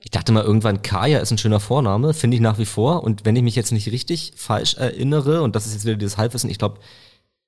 Ich 0.00 0.10
dachte 0.10 0.32
mal 0.32 0.44
irgendwann, 0.44 0.82
Kaya 0.82 1.18
ist 1.18 1.30
ein 1.30 1.38
schöner 1.38 1.60
Vorname, 1.60 2.14
finde 2.14 2.36
ich 2.36 2.40
nach 2.40 2.58
wie 2.58 2.64
vor. 2.64 3.02
Und 3.02 3.24
wenn 3.24 3.36
ich 3.36 3.42
mich 3.42 3.56
jetzt 3.56 3.72
nicht 3.72 3.90
richtig 3.90 4.32
falsch 4.36 4.76
erinnere, 4.76 5.42
und 5.42 5.56
das 5.56 5.66
ist 5.66 5.74
jetzt 5.74 5.84
wieder 5.84 5.96
dieses 5.96 6.16
Halbwissen, 6.16 6.48
ich 6.48 6.58
glaube, 6.58 6.78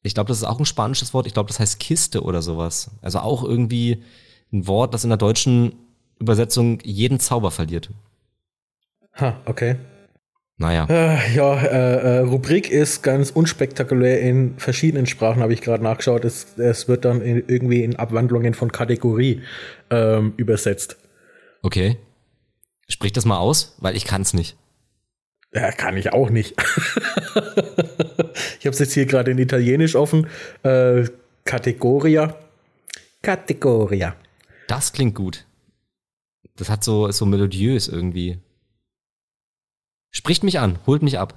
ich 0.03 0.15
glaube, 0.15 0.29
das 0.29 0.39
ist 0.39 0.45
auch 0.45 0.59
ein 0.59 0.67
spanisches 0.67 1.15
Wort. 1.15 1.27
Ich 1.27 1.35
glaube, 1.35 1.49
das 1.49 1.61
heißt 1.61 1.81
Kiste 1.81 2.23
oder 2.23 2.43
sowas. 2.43 2.91
Also 3.01 3.21
auch 3.21 3.45
irgendwie 3.45 4.03
ein 4.53 4.67
Wort, 4.67 4.93
das 4.93 5.05
in 5.05 5.11
der 5.11 5.19
deutschen 5.19 5.75
Übersetzung 6.19 6.81
jeden 6.83 7.21
Zauber 7.21 7.51
verliert. 7.51 7.91
Ha, 9.15 9.41
okay. 9.47 9.77
Naja. 10.59 10.87
Äh, 10.91 11.35
ja, 11.37 11.57
äh, 11.63 12.17
äh, 12.17 12.19
Rubrik 12.19 12.69
ist 12.69 13.03
ganz 13.03 13.31
unspektakulär 13.31 14.21
in 14.21 14.59
verschiedenen 14.59 15.07
Sprachen, 15.07 15.41
habe 15.41 15.53
ich 15.53 15.61
gerade 15.61 15.85
nachgeschaut. 15.85 16.25
Es, 16.25 16.59
es 16.59 16.89
wird 16.89 17.05
dann 17.05 17.23
in, 17.23 17.45
irgendwie 17.47 17.85
in 17.85 17.95
Abwandlungen 17.95 18.55
von 18.55 18.73
Kategorie 18.73 19.43
ähm, 19.91 20.35
übersetzt. 20.37 20.97
Okay. 21.63 21.97
Sprich 22.89 23.13
das 23.13 23.25
mal 23.25 23.39
aus, 23.39 23.77
weil 23.79 23.97
ich 23.97 24.05
kann 24.05 24.23
es 24.23 24.35
nicht. 24.35 24.57
Ja, 25.55 25.71
kann 25.71 25.97
ich 25.97 26.13
auch 26.13 26.29
nicht. 26.29 26.57
ich 28.59 28.67
habe 28.67 28.71
es 28.71 28.81
jetzt 28.81 28.95
hier 28.95 29.07
gerade 29.07 29.31
in 29.31 29.39
Italienisch 29.39 29.95
offen. 29.95 30.27
Äh, 30.65 31.05
Kategoria. 31.45 32.35
Kategoria. 33.23 34.17
Das 34.67 34.93
klingt 34.93 35.15
gut. 35.15 35.47
Das 36.57 36.69
hat 36.69 36.83
so, 36.83 37.11
so 37.13 37.27
melodiös 37.27 37.87
irgendwie. 37.87 38.39
Spricht 40.11 40.45
mich 40.45 40.59
an, 40.59 40.79
holt 40.87 41.03
mich 41.03 41.19
ab. 41.19 41.35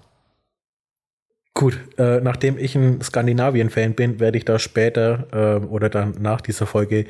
Gut, 1.54 1.78
äh, 1.98 2.22
nachdem 2.22 2.58
ich 2.58 2.76
ein 2.76 3.02
Skandinavien-Fan 3.02 3.94
bin, 3.94 4.20
werde 4.20 4.38
ich 4.38 4.46
da 4.46 4.58
später 4.58 5.28
äh, 5.62 5.66
oder 5.66 5.90
dann 5.90 6.16
nach 6.22 6.42
dieser 6.42 6.66
Folge 6.66 7.06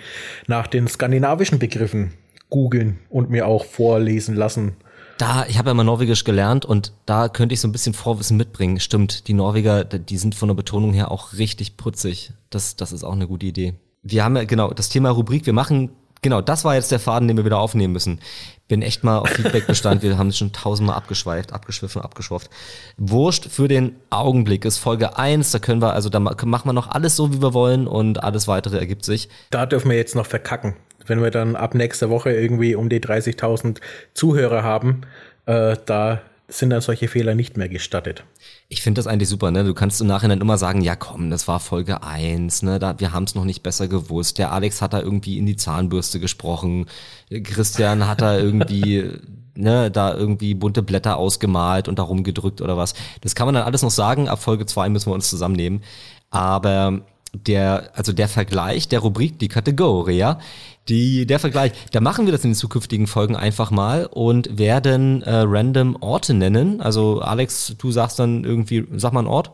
nach 0.48 0.68
den 0.68 0.88
skandinavischen 0.88 1.60
Begriffen 1.60 2.14
googeln 2.50 3.00
und 3.10 3.30
mir 3.30 3.48
auch 3.48 3.66
vorlesen 3.66 4.36
lassen. 4.36 4.76
Da, 5.20 5.46
ich 5.48 5.60
habe 5.60 5.70
ja 5.70 5.74
mal 5.76 5.84
Norwegisch 5.84 6.24
gelernt 6.24 6.66
und 6.66 6.94
da 7.06 7.30
könnte 7.30 7.54
ich 7.54 7.62
so 7.62 7.68
ein 7.68 7.72
bisschen 7.72 7.94
Vorwissen 7.94 8.38
mitbringen. 8.38 8.80
Stimmt, 8.80 9.28
die 9.28 9.34
Norweger, 9.34 9.84
die 9.84 10.18
sind 10.18 10.34
von 10.34 10.50
der 10.50 10.56
Betonung 10.56 10.94
her 10.94 11.12
auch 11.12 11.34
richtig 11.34 11.78
putzig. 11.78 12.34
Das, 12.50 12.76
das 12.76 12.92
ist 12.92 13.04
auch 13.04 13.14
eine 13.14 13.28
gute 13.28 13.46
Idee. 13.46 13.76
Wir 14.02 14.24
haben 14.24 14.36
ja, 14.36 14.46
genau, 14.46 14.74
das 14.74 14.90
Thema 14.90 15.12
Rubrik, 15.12 15.46
wir 15.46 15.54
machen, 15.54 15.92
genau, 16.22 16.42
das 16.42 16.64
war 16.64 16.76
jetzt 16.76 16.92
der 16.92 17.00
Faden, 17.00 17.28
den 17.28 17.38
wir 17.38 17.46
wieder 17.46 17.60
aufnehmen 17.60 17.94
müssen. 17.94 18.20
Bin 18.68 18.82
echt 18.82 19.04
mal 19.04 19.20
auf 19.20 19.30
Feedback 19.30 19.68
bestand, 19.68 20.02
wir 20.02 20.18
haben 20.18 20.30
es 20.30 20.38
schon 20.38 20.54
tausendmal 20.54 20.96
abgeschweift, 20.96 21.52
abgeschwiffen, 21.52 22.02
abgeschwofft. 22.02 22.50
Wurscht 22.98 23.48
für 23.50 23.68
den 23.68 23.96
Augenblick 24.10 24.64
ist 24.66 24.78
Folge 24.78 25.18
eins. 25.18 25.52
da 25.52 25.60
können 25.60 25.82
wir, 25.82 25.94
also 25.94 26.10
da 26.10 26.20
machen 26.20 26.46
wir 26.46 26.74
noch 26.74 26.90
alles 26.90 27.16
so, 27.16 27.34
wie 27.34 27.42
wir 27.42 27.54
wollen 27.54 27.88
und 27.88 28.24
alles 28.24 28.48
weitere 28.48 28.78
ergibt 28.78 29.04
sich. 29.04 29.30
Da 29.50 29.66
dürfen 29.66 29.90
wir 29.90 29.98
jetzt 29.98 30.16
noch 30.16 30.26
verkacken 30.26 30.76
wenn 31.08 31.22
wir 31.22 31.32
dann 31.32 31.56
ab 31.56 31.76
nächster 31.76 32.10
Woche 32.10 32.32
irgendwie 32.32 32.76
um 32.76 32.90
die 32.90 33.00
30.000 33.00 33.80
Zuhörer 34.14 34.64
haben, 34.64 35.02
äh, 35.46 35.76
da 35.86 36.22
sind 36.52 36.70
dann 36.70 36.82
solche 36.82 37.08
Fehler 37.08 37.36
nicht 37.36 37.58
mehr 37.58 37.70
gestattet. 37.70 38.24
Ich 38.68 38.82
finde 38.82 39.00
das 39.00 39.08
eigentlich 39.08 39.30
super, 39.30 39.52
ne? 39.52 39.64
Du 39.64 39.74
kannst 39.74 40.02
im 40.02 40.08
Nachhinein 40.08 40.42
immer 40.42 40.58
sagen, 40.58 40.82
ja 40.82 40.96
komm, 40.96 41.30
das 41.30 41.48
war 41.48 41.60
Folge 41.60 42.04
eins, 42.04 42.62
ne? 42.62 42.80
Da, 42.80 43.00
wir 43.00 43.14
haben 43.14 43.24
es 43.24 43.36
noch 43.36 43.46
nicht 43.46 43.64
besser 43.64 43.88
gewusst. 43.88 44.38
Der 44.38 44.52
Alex 44.52 44.82
hat 44.82 44.94
da 44.94 45.00
irgendwie 45.00 45.38
in 45.38 45.46
die 45.46 45.56
Zahnbürste 45.56 46.20
gesprochen. 46.20 46.88
Christian 47.44 48.08
hat 48.08 48.22
da 48.22 48.38
irgendwie, 48.38 49.10
ne, 49.56 49.90
da 49.90 50.14
irgendwie 50.14 50.54
bunte 50.54 50.84
Blätter 50.84 51.18
ausgemalt 51.18 51.88
und 51.88 52.00
darum 52.00 52.24
gedrückt 52.24 52.62
oder 52.62 52.78
was. 52.78 52.94
Das 53.22 53.36
kann 53.36 53.48
man 53.48 53.56
dann 53.56 53.64
alles 53.64 53.82
noch 53.82 53.92
sagen. 53.92 54.28
Ab 54.28 54.42
Folge 54.42 54.66
zwei 54.66 54.90
müssen 54.90 55.10
wir 55.10 55.16
uns 55.16 55.30
zusammennehmen. 55.30 55.82
Aber 56.30 57.02
der, 57.34 57.92
also 57.94 58.14
der 58.14 58.28
Vergleich 58.28 58.88
der 58.88 59.00
Rubrik, 59.00 59.40
die 59.40 59.48
Kategorie, 59.48 60.18
ja, 60.18 60.40
die, 60.92 61.26
der 61.26 61.40
Vergleich, 61.40 61.72
da 61.92 62.02
machen 62.02 62.26
wir 62.26 62.32
das 62.32 62.44
in 62.44 62.52
den 62.52 62.56
zukünftigen 62.56 63.08
Folgen 63.08 63.36
einfach 63.36 63.72
mal 63.72 64.06
und 64.06 64.60
werden 64.60 65.24
äh, 65.24 65.38
random 65.38 65.98
Orte 66.02 66.34
nennen. 66.34 66.82
Also 66.82 67.22
Alex, 67.22 67.76
du 67.78 67.92
sagst 67.92 68.20
dann 68.20 68.44
irgendwie, 68.44 68.86
sag 68.98 69.14
mal 69.14 69.22
einen 69.22 69.28
Ort. 69.28 69.52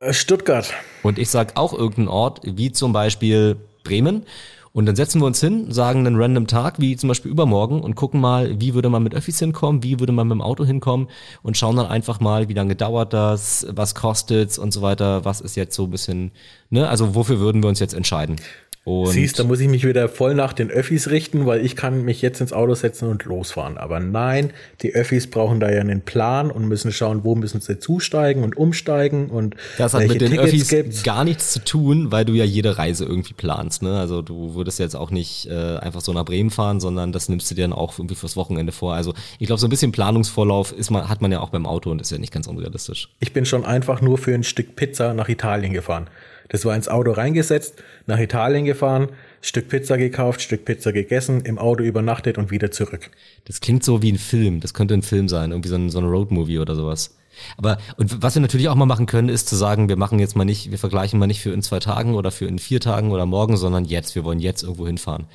Äh, 0.00 0.12
Stuttgart. 0.12 0.72
Und 1.02 1.18
ich 1.18 1.28
sag 1.28 1.56
auch 1.56 1.72
irgendeinen 1.72 2.08
Ort, 2.08 2.40
wie 2.44 2.72
zum 2.72 2.92
Beispiel 2.92 3.56
Bremen. 3.84 4.24
Und 4.72 4.86
dann 4.86 4.94
setzen 4.94 5.20
wir 5.20 5.26
uns 5.26 5.40
hin, 5.40 5.72
sagen 5.72 6.06
einen 6.06 6.20
random 6.20 6.46
Tag, 6.46 6.78
wie 6.78 6.96
zum 6.96 7.08
Beispiel 7.08 7.32
übermorgen, 7.32 7.80
und 7.80 7.96
gucken 7.96 8.20
mal, 8.20 8.60
wie 8.60 8.74
würde 8.74 8.90
man 8.90 9.02
mit 9.02 9.14
Öffis 9.14 9.38
hinkommen, 9.40 9.82
wie 9.82 9.98
würde 9.98 10.12
man 10.12 10.28
mit 10.28 10.36
dem 10.36 10.42
Auto 10.42 10.64
hinkommen 10.64 11.08
und 11.42 11.56
schauen 11.56 11.74
dann 11.74 11.86
einfach 11.86 12.20
mal, 12.20 12.48
wie 12.48 12.54
lange 12.54 12.76
dauert 12.76 13.12
das, 13.12 13.66
was 13.70 13.96
kostet's 13.96 14.56
und 14.56 14.72
so 14.72 14.80
weiter, 14.82 15.24
was 15.24 15.40
ist 15.40 15.56
jetzt 15.56 15.74
so 15.74 15.84
ein 15.84 15.90
bisschen, 15.90 16.30
ne, 16.70 16.88
also 16.88 17.16
wofür 17.16 17.40
würden 17.40 17.62
wir 17.62 17.68
uns 17.68 17.80
jetzt 17.80 17.94
entscheiden? 17.94 18.36
Und 18.84 19.08
Siehst, 19.08 19.38
da 19.38 19.44
muss 19.44 19.60
ich 19.60 19.68
mich 19.68 19.86
wieder 19.86 20.08
voll 20.08 20.34
nach 20.34 20.54
den 20.54 20.70
Öffis 20.70 21.10
richten, 21.10 21.44
weil 21.44 21.64
ich 21.64 21.76
kann 21.76 22.04
mich 22.04 22.22
jetzt 22.22 22.40
ins 22.40 22.54
Auto 22.54 22.74
setzen 22.74 23.08
und 23.08 23.24
losfahren. 23.24 23.76
Aber 23.76 24.00
nein, 24.00 24.50
die 24.80 24.94
Öffis 24.94 25.28
brauchen 25.28 25.60
da 25.60 25.70
ja 25.70 25.80
einen 25.80 26.00
Plan 26.00 26.50
und 26.50 26.66
müssen 26.66 26.90
schauen, 26.90 27.22
wo 27.22 27.34
müssen 27.34 27.60
sie 27.60 27.78
zusteigen 27.78 28.44
und 28.44 28.56
umsteigen 28.56 29.28
und 29.28 29.56
das 29.76 29.92
hat 29.92 30.08
mit 30.08 30.20
den 30.20 30.30
Tickets 30.30 30.48
Öffis 30.48 30.68
gibt's. 30.68 31.02
gar 31.02 31.24
nichts 31.24 31.52
zu 31.52 31.62
tun, 31.62 32.12
weil 32.12 32.24
du 32.24 32.32
ja 32.32 32.44
jede 32.44 32.78
Reise 32.78 33.04
irgendwie 33.04 33.34
planst. 33.34 33.82
Ne? 33.82 33.98
Also 33.98 34.22
du 34.22 34.54
würdest 34.54 34.78
jetzt 34.78 34.96
auch 34.96 35.10
nicht 35.10 35.46
äh, 35.50 35.76
einfach 35.76 36.00
so 36.00 36.12
nach 36.14 36.24
Bremen 36.24 36.50
fahren, 36.50 36.80
sondern 36.80 37.12
das 37.12 37.28
nimmst 37.28 37.50
du 37.50 37.54
dir 37.54 37.62
dann 37.62 37.74
auch 37.74 37.98
irgendwie 37.98 38.14
fürs 38.14 38.36
Wochenende 38.36 38.72
vor. 38.72 38.94
Also 38.94 39.12
ich 39.38 39.46
glaube, 39.46 39.60
so 39.60 39.66
ein 39.66 39.70
bisschen 39.70 39.92
Planungsvorlauf 39.92 40.72
ist 40.72 40.90
man, 40.90 41.08
hat 41.08 41.20
man 41.20 41.30
ja 41.30 41.40
auch 41.40 41.50
beim 41.50 41.66
Auto 41.66 41.90
und 41.90 42.00
ist 42.00 42.10
ja 42.10 42.18
nicht 42.18 42.32
ganz 42.32 42.46
unrealistisch. 42.46 43.10
Ich 43.20 43.34
bin 43.34 43.44
schon 43.44 43.66
einfach 43.66 44.00
nur 44.00 44.16
für 44.16 44.34
ein 44.34 44.44
Stück 44.44 44.76
Pizza 44.76 45.12
nach 45.12 45.28
Italien 45.28 45.74
gefahren. 45.74 46.08
Das 46.48 46.64
war 46.64 46.74
ins 46.74 46.88
Auto 46.88 47.12
reingesetzt, 47.12 47.82
nach 48.06 48.18
Italien 48.18 48.64
gefahren, 48.64 49.08
Stück 49.40 49.68
Pizza 49.68 49.98
gekauft, 49.98 50.40
Stück 50.40 50.64
Pizza 50.64 50.92
gegessen, 50.92 51.42
im 51.42 51.58
Auto 51.58 51.82
übernachtet 51.82 52.38
und 52.38 52.50
wieder 52.50 52.70
zurück. 52.70 53.10
Das 53.44 53.60
klingt 53.60 53.84
so 53.84 54.02
wie 54.02 54.12
ein 54.12 54.18
Film. 54.18 54.60
Das 54.60 54.74
könnte 54.74 54.94
ein 54.94 55.02
Film 55.02 55.28
sein, 55.28 55.50
irgendwie 55.50 55.68
so 55.68 55.76
ein, 55.76 55.90
so 55.90 55.98
ein 55.98 56.06
Roadmovie 56.06 56.58
oder 56.58 56.74
sowas. 56.74 57.16
Aber 57.56 57.78
und 57.96 58.22
was 58.22 58.34
wir 58.34 58.42
natürlich 58.42 58.68
auch 58.68 58.74
mal 58.74 58.86
machen 58.86 59.06
können, 59.06 59.28
ist 59.28 59.48
zu 59.48 59.56
sagen, 59.56 59.88
wir 59.88 59.96
machen 59.96 60.18
jetzt 60.18 60.36
mal 60.36 60.44
nicht, 60.44 60.70
wir 60.70 60.78
vergleichen 60.78 61.18
mal 61.18 61.26
nicht 61.26 61.40
für 61.40 61.52
in 61.52 61.62
zwei 61.62 61.78
Tagen 61.78 62.14
oder 62.14 62.30
für 62.30 62.46
in 62.46 62.58
vier 62.58 62.80
Tagen 62.80 63.12
oder 63.12 63.26
morgen, 63.26 63.56
sondern 63.56 63.84
jetzt. 63.84 64.14
Wir 64.14 64.24
wollen 64.24 64.40
jetzt 64.40 64.62
irgendwo 64.62 64.86
hinfahren. 64.86 65.26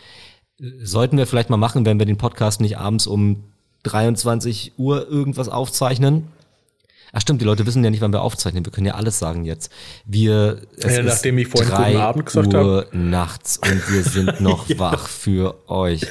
Sollten 0.81 1.17
wir 1.17 1.27
vielleicht 1.27 1.49
mal 1.49 1.57
machen, 1.57 1.85
wenn 1.85 1.99
wir 1.99 2.05
den 2.05 2.17
Podcast 2.17 2.61
nicht 2.61 2.77
abends 2.77 3.07
um 3.07 3.43
23 3.83 4.73
Uhr 4.77 5.07
irgendwas 5.09 5.49
aufzeichnen, 5.49 6.27
Ach 7.15 7.21
stimmt, 7.21 7.41
die 7.41 7.45
Leute 7.45 7.65
wissen 7.67 7.83
ja 7.83 7.91
nicht, 7.91 8.01
wann 8.01 8.11
wir 8.11 8.23
aufzeichnen. 8.23 8.65
Wir 8.65 8.71
können 8.71 8.87
ja 8.87 8.95
alles 8.95 9.19
sagen 9.19 9.45
jetzt. 9.45 9.71
Wir 10.05 10.61
es 10.77 10.95
ja, 10.95 11.03
nachdem 11.03 11.37
ich 11.37 11.47
vorhin 11.47 11.69
drei 11.69 11.97
Abend 11.99 12.25
gesagt 12.25 12.53
Uhr 12.53 12.59
habe. 12.59 12.87
nachts 12.91 13.57
und 13.57 13.93
wir 13.93 14.03
sind 14.03 14.41
noch 14.41 14.67
ja. 14.67 14.79
wach 14.79 15.07
für 15.07 15.69
euch. 15.69 16.07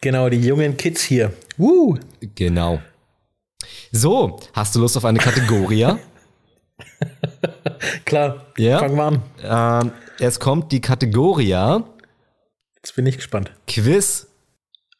Genau, 0.00 0.28
die 0.28 0.40
jungen 0.40 0.76
Kids 0.76 1.02
hier. 1.02 1.32
Woo! 1.56 1.96
Genau. 2.34 2.80
So, 3.92 4.40
hast 4.52 4.74
du 4.74 4.80
Lust 4.80 4.96
auf 4.96 5.04
eine 5.04 5.20
Kategorie? 5.20 5.86
Klar, 8.04 8.46
Ja. 8.56 8.78
fangen 8.80 8.96
wir 8.96 9.04
an. 9.04 9.22
ähm, 9.86 9.92
es 10.18 10.40
kommt 10.40 10.72
die 10.72 10.80
Kategorie 10.80 11.54
Jetzt 12.76 12.96
bin 12.96 13.06
ich 13.06 13.16
gespannt. 13.16 13.52
Quiz. 13.68 14.26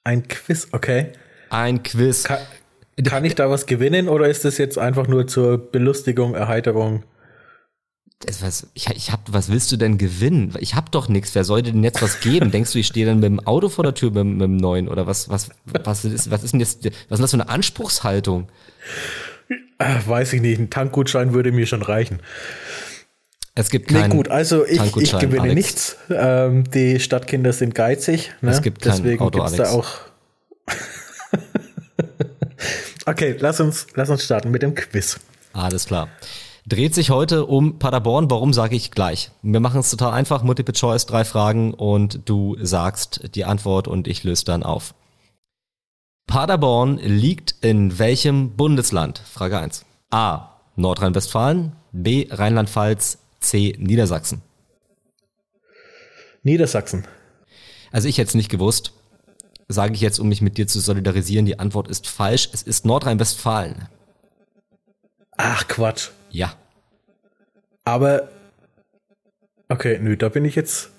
Ein 0.05 0.27
Quiz, 0.29 0.69
okay. 0.73 1.13
Ein 1.51 1.83
Quiz. 1.83 2.23
Kann, 2.25 2.39
kann 3.05 3.25
ich 3.25 3.35
da 3.35 3.49
was 3.51 3.67
gewinnen 3.67 4.09
oder 4.09 4.29
ist 4.29 4.45
das 4.45 4.59
jetzt 4.59 4.79
einfach 4.79 5.07
nur 5.09 5.27
zur 5.27 5.59
Belustigung, 5.59 6.35
Erheiterung? 6.35 7.05
Was, 8.41 8.69
ich, 8.75 8.87
ich 8.89 9.11
hab, 9.11 9.33
was 9.33 9.51
willst 9.51 9.73
du 9.73 9.77
denn 9.77 9.99
gewinnen? 9.99 10.55
Ich 10.61 10.77
hab 10.77 10.93
doch 10.93 11.09
nichts. 11.09 11.35
Wer 11.35 11.43
soll 11.43 11.63
dir 11.63 11.73
denn 11.73 11.83
jetzt 11.83 12.03
was 12.03 12.21
geben? 12.21 12.53
Denkst 12.53 12.73
du, 12.73 12.79
ich 12.79 12.87
stehe 12.87 13.05
dann 13.05 13.17
mit 13.17 13.25
dem 13.25 13.41
Auto 13.41 13.69
vor 13.69 13.83
der 13.83 13.95
Tür 13.95 14.13
mit, 14.13 14.25
mit 14.25 14.43
dem 14.43 14.57
neuen? 14.57 14.89
Oder 14.89 15.09
was, 15.09 15.29
was, 15.29 15.49
was 15.65 16.05
ist, 16.05 16.31
was 16.31 16.45
ist 16.45 16.53
denn 16.53 16.61
jetzt, 16.61 16.85
was 16.85 17.19
ist 17.19 17.23
das 17.23 17.31
für 17.33 17.37
eine 17.41 17.49
Anspruchshaltung? 17.49 18.49
Äh, 19.79 19.97
weiß 20.07 20.35
ich 20.35 20.41
nicht, 20.41 20.61
ein 20.61 20.71
Tankgutschein 20.71 21.35
würde 21.35 21.51
mir 21.51 21.67
schon 21.67 21.83
reichen. 21.83 22.21
Es 23.57 23.71
gibt 23.71 23.91
Nee, 23.91 24.01
keinen 24.03 24.11
gut, 24.11 24.29
also 24.29 24.65
ich, 24.65 24.81
ich 24.97 25.19
gewinne 25.19 25.43
Alex. 25.43 25.55
nichts. 25.57 25.97
Ähm, 26.11 26.71
die 26.71 27.01
Stadtkinder 27.01 27.53
sind 27.53 27.75
geizig. 27.75 28.33
Ne? 28.41 28.51
Es 28.53 28.63
gibt 28.63 28.83
kein 28.83 28.93
Deswegen 28.93 29.21
Auto, 29.21 29.41
gibt's 29.41 29.57
da 29.57 29.71
auch. 29.71 29.89
Okay, 33.07 33.37
lass 33.39 33.61
uns, 33.61 33.87
lass 33.95 34.11
uns 34.11 34.25
starten 34.25 34.51
mit 34.51 34.63
dem 34.63 34.75
Quiz. 34.75 35.21
Alles 35.53 35.87
klar. 35.87 36.09
Dreht 36.67 36.95
sich 36.95 37.11
heute 37.11 37.47
um 37.47 37.79
Paderborn. 37.81 38.31
Warum 38.31 38.53
sage 38.53 38.77
ich 38.77 38.93
gleich? 38.93 39.33
Wir 39.43 39.59
machen 39.59 39.81
es 39.81 39.91
total 39.91 40.13
einfach. 40.13 40.45
Multiple 40.45 40.75
Choice, 40.75 41.07
drei 41.07 41.25
Fragen 41.25 41.75
und 41.75 42.21
du 42.27 42.57
sagst 42.61 43.35
die 43.35 43.45
Antwort 43.45 43.89
und 43.89 44.07
ich 44.07 44.23
löse 44.23 44.45
dann 44.45 44.63
auf. 44.63 44.95
Paderborn 46.29 46.99
liegt 46.99 47.57
in 47.63 47.99
welchem 47.99 48.57
Bundesland? 48.57 49.19
Frage 49.19 49.59
1. 49.59 49.85
A. 50.11 50.61
Nordrhein-Westfalen. 50.77 51.73
B. 51.91 52.29
Rheinland-Pfalz. 52.31 53.19
C. 53.41 53.75
Niedersachsen. 53.79 54.41
Niedersachsen. 56.45 57.07
Also 57.91 58.09
ich 58.09 58.19
hätte 58.19 58.29
es 58.29 58.35
nicht 58.35 58.51
gewusst. 58.51 58.93
Sage 59.73 59.95
ich 59.95 60.01
jetzt, 60.01 60.19
um 60.19 60.29
mich 60.29 60.43
mit 60.43 60.59
dir 60.59 60.67
zu 60.67 60.81
solidarisieren. 60.81 61.47
Die 61.47 61.59
Antwort 61.59 61.89
ist 61.89 62.07
falsch. 62.07 62.49
Es 62.53 62.63
ist 62.63 62.85
Nordrhein-Westfalen. 62.85 63.89
Ach 65.37 65.67
Quatsch. 65.67 66.11
Ja. 66.31 66.55
Aber 67.85 68.29
okay, 69.69 69.99
nö, 70.01 70.17
da 70.17 70.29
bin 70.29 70.45
ich 70.45 70.55
jetzt. 70.55 70.91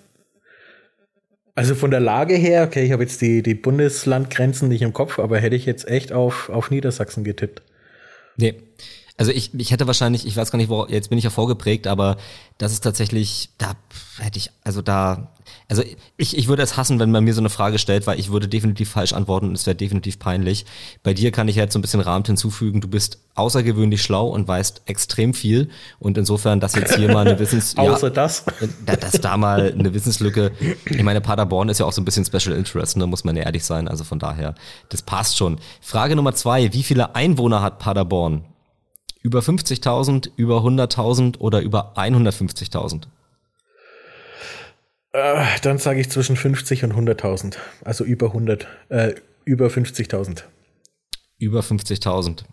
Also 1.55 1.75
von 1.75 1.91
der 1.91 1.99
Lage 1.99 2.35
her, 2.35 2.63
okay, 2.63 2.83
ich 2.83 2.91
habe 2.91 3.03
jetzt 3.03 3.21
die, 3.21 3.43
die 3.43 3.53
Bundeslandgrenzen 3.53 4.69
nicht 4.69 4.81
im 4.81 4.91
Kopf, 4.91 5.19
aber 5.19 5.39
hätte 5.39 5.55
ich 5.55 5.67
jetzt 5.67 5.87
echt 5.87 6.11
auf, 6.11 6.49
auf 6.49 6.71
Niedersachsen 6.71 7.23
getippt. 7.23 7.61
Nee. 8.37 8.55
Also 9.15 9.31
ich, 9.31 9.53
ich 9.53 9.69
hätte 9.71 9.85
wahrscheinlich, 9.85 10.25
ich 10.25 10.35
weiß 10.35 10.49
gar 10.49 10.57
nicht, 10.57 10.69
wo, 10.69 10.87
jetzt 10.87 11.09
bin 11.09 11.19
ich 11.19 11.23
ja 11.23 11.29
vorgeprägt, 11.29 11.85
aber 11.85 12.17
das 12.57 12.71
ist 12.71 12.81
tatsächlich, 12.81 13.49
da 13.59 13.73
hätte 14.17 14.39
ich, 14.39 14.49
also 14.63 14.81
da, 14.81 15.31
also 15.69 15.83
ich, 16.17 16.35
ich 16.35 16.47
würde 16.47 16.63
es 16.63 16.77
hassen, 16.77 16.99
wenn 16.99 17.11
man 17.11 17.23
mir 17.23 17.35
so 17.35 17.41
eine 17.41 17.51
Frage 17.51 17.77
stellt, 17.77 18.07
weil 18.07 18.19
ich 18.19 18.31
würde 18.31 18.47
definitiv 18.47 18.89
falsch 18.89 19.13
antworten 19.13 19.49
und 19.49 19.53
es 19.55 19.67
wäre 19.67 19.75
definitiv 19.75 20.17
peinlich. 20.17 20.65
Bei 21.03 21.13
dir 21.13 21.31
kann 21.31 21.47
ich 21.47 21.55
jetzt 21.55 21.73
so 21.73 21.79
ein 21.79 21.83
bisschen 21.83 21.99
Rahmen 21.99 22.25
hinzufügen, 22.25 22.81
du 22.81 22.87
bist 22.87 23.19
außergewöhnlich 23.35 24.01
schlau 24.01 24.29
und 24.29 24.47
weißt 24.47 24.81
extrem 24.85 25.35
viel 25.35 25.69
und 25.99 26.17
insofern, 26.17 26.59
dass 26.59 26.73
jetzt 26.73 26.95
hier 26.95 27.11
mal 27.13 27.27
eine 27.27 27.37
Wissens... 27.37 27.77
Außer 27.77 28.09
das. 28.09 28.45
Da- 28.85 28.95
dass 28.95 29.13
da 29.13 29.37
mal 29.37 29.73
eine 29.77 29.93
Wissenslücke. 29.93 30.51
Ich 30.85 31.03
meine, 31.03 31.21
Paderborn 31.21 31.69
ist 31.69 31.79
ja 31.79 31.85
auch 31.85 31.93
so 31.93 32.01
ein 32.01 32.05
bisschen 32.05 32.25
Special 32.25 32.55
Interest, 32.57 32.97
ne, 32.97 33.05
muss 33.05 33.23
man 33.23 33.35
ja 33.35 33.43
ehrlich 33.43 33.63
sein. 33.63 33.87
Also 33.87 34.03
von 34.03 34.17
daher, 34.17 34.55
das 34.89 35.03
passt 35.03 35.37
schon. 35.37 35.59
Frage 35.81 36.15
Nummer 36.15 36.33
zwei: 36.33 36.73
Wie 36.73 36.83
viele 36.83 37.13
Einwohner 37.15 37.61
hat 37.61 37.77
Paderborn? 37.79 38.45
Über 39.23 39.39
50.000, 39.39 40.31
über 40.35 40.57
100.000 40.59 41.39
oder 41.39 41.61
über 41.61 41.93
150.000? 41.95 43.03
Äh, 45.13 45.45
dann 45.61 45.77
sage 45.77 46.01
ich 46.01 46.09
zwischen 46.09 46.35
50 46.35 46.83
und 46.83 46.93
100.000. 46.93 47.55
Also 47.85 48.03
über 48.03 48.27
100, 48.27 48.67
äh, 48.89 49.15
über 49.45 49.67
50.000. 49.67 50.43
Über 51.37 51.61
50.000. 51.61 52.43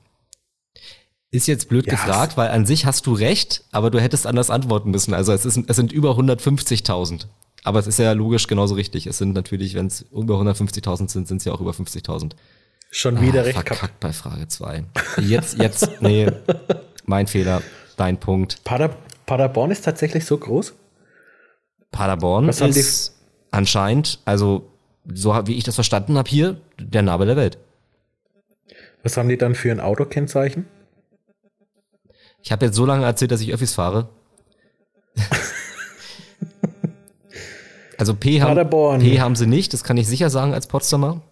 Ist 1.33 1.49
jetzt 1.49 1.69
blöd 1.69 1.87
Ja. 1.87 1.93
gefragt, 1.93 2.37
weil 2.37 2.51
an 2.51 2.67
sich 2.67 2.87
hast 2.87 3.07
du 3.07 3.15
recht, 3.15 3.65
aber 3.73 3.91
du 3.91 4.01
hättest 4.01 4.27
anders 4.27 4.51
antworten 4.51 4.91
müssen. 4.91 5.13
Also 5.13 5.33
es, 5.33 5.45
ist, 5.45 5.59
es 5.67 5.77
sind 5.77 5.91
über 5.93 6.13
150.000. 6.13 7.27
Aber 7.65 7.79
es 7.79 7.87
ist 7.89 7.99
ja 7.99 8.13
logisch 8.13 8.47
genauso 8.47 8.75
richtig. 8.77 9.07
Es 9.07 9.19
sind 9.19 9.33
natürlich, 9.35 9.75
wenn 9.75 9.87
es 9.89 10.03
über 10.13 10.37
150.000 10.41 11.09
sind, 11.11 11.29
sind 11.29 11.39
es 11.39 11.45
ja 11.45 11.53
auch 11.53 11.61
über 11.61 11.73
50.000. 11.73 12.33
Schon 12.91 13.21
wieder 13.21 13.41
Ah, 13.41 13.45
recht 13.45 13.55
verkackt 13.55 14.01
bei 14.01 14.13
Frage 14.13 14.49
2. 14.49 14.85
Jetzt, 15.19 15.59
jetzt, 15.59 16.01
nee, 16.01 16.27
mein 17.05 17.29
Fehler, 17.29 17.63
dein 17.97 18.19
Punkt. 18.19 18.65
Pader, 18.65 18.97
Paderborn 19.27 19.71
ist 19.71 19.85
tatsächlich 19.85 20.25
so 20.25 20.37
groß? 20.37 20.75
Paderborn 21.93 22.49
Was 22.49 22.61
ist 22.61 23.17
anscheinend, 23.53 24.19
also 24.25 24.69
so 25.13 25.35
wie 25.47 25.57
ich 25.57 25.65
das 25.65 25.77
verstanden 25.77 26.19
habe 26.19 26.29
hier, 26.29 26.61
der 26.79 27.03
Nabel 27.03 27.29
der 27.29 27.37
Welt. 27.37 27.59
Was 29.05 29.17
haben 29.17 29.29
die 29.29 29.39
dann 29.39 29.55
für 29.55 29.71
ein 29.71 29.81
Autokennzeichen? 29.81 30.67
Ich 32.43 32.51
habe 32.51 32.67
jetzt 32.67 32.75
so 32.75 32.87
lange 32.87 33.05
erzählt, 33.05 33.31
dass 33.31 33.41
ich 33.41 33.53
Öffis 33.53 33.73
fahre. 33.73 34.09
also 37.99 38.15
P 38.15 38.43
haben, 38.43 38.49
Paderborn. 38.49 39.01
P 39.01 39.21
haben 39.21 39.37
sie 39.37 39.47
nicht, 39.47 39.73
das 39.73 39.85
kann 39.85 39.97
ich 39.97 40.09
sicher 40.09 40.29
sagen 40.29 40.55
als 40.55 40.67
Potsdamer. 40.67 41.23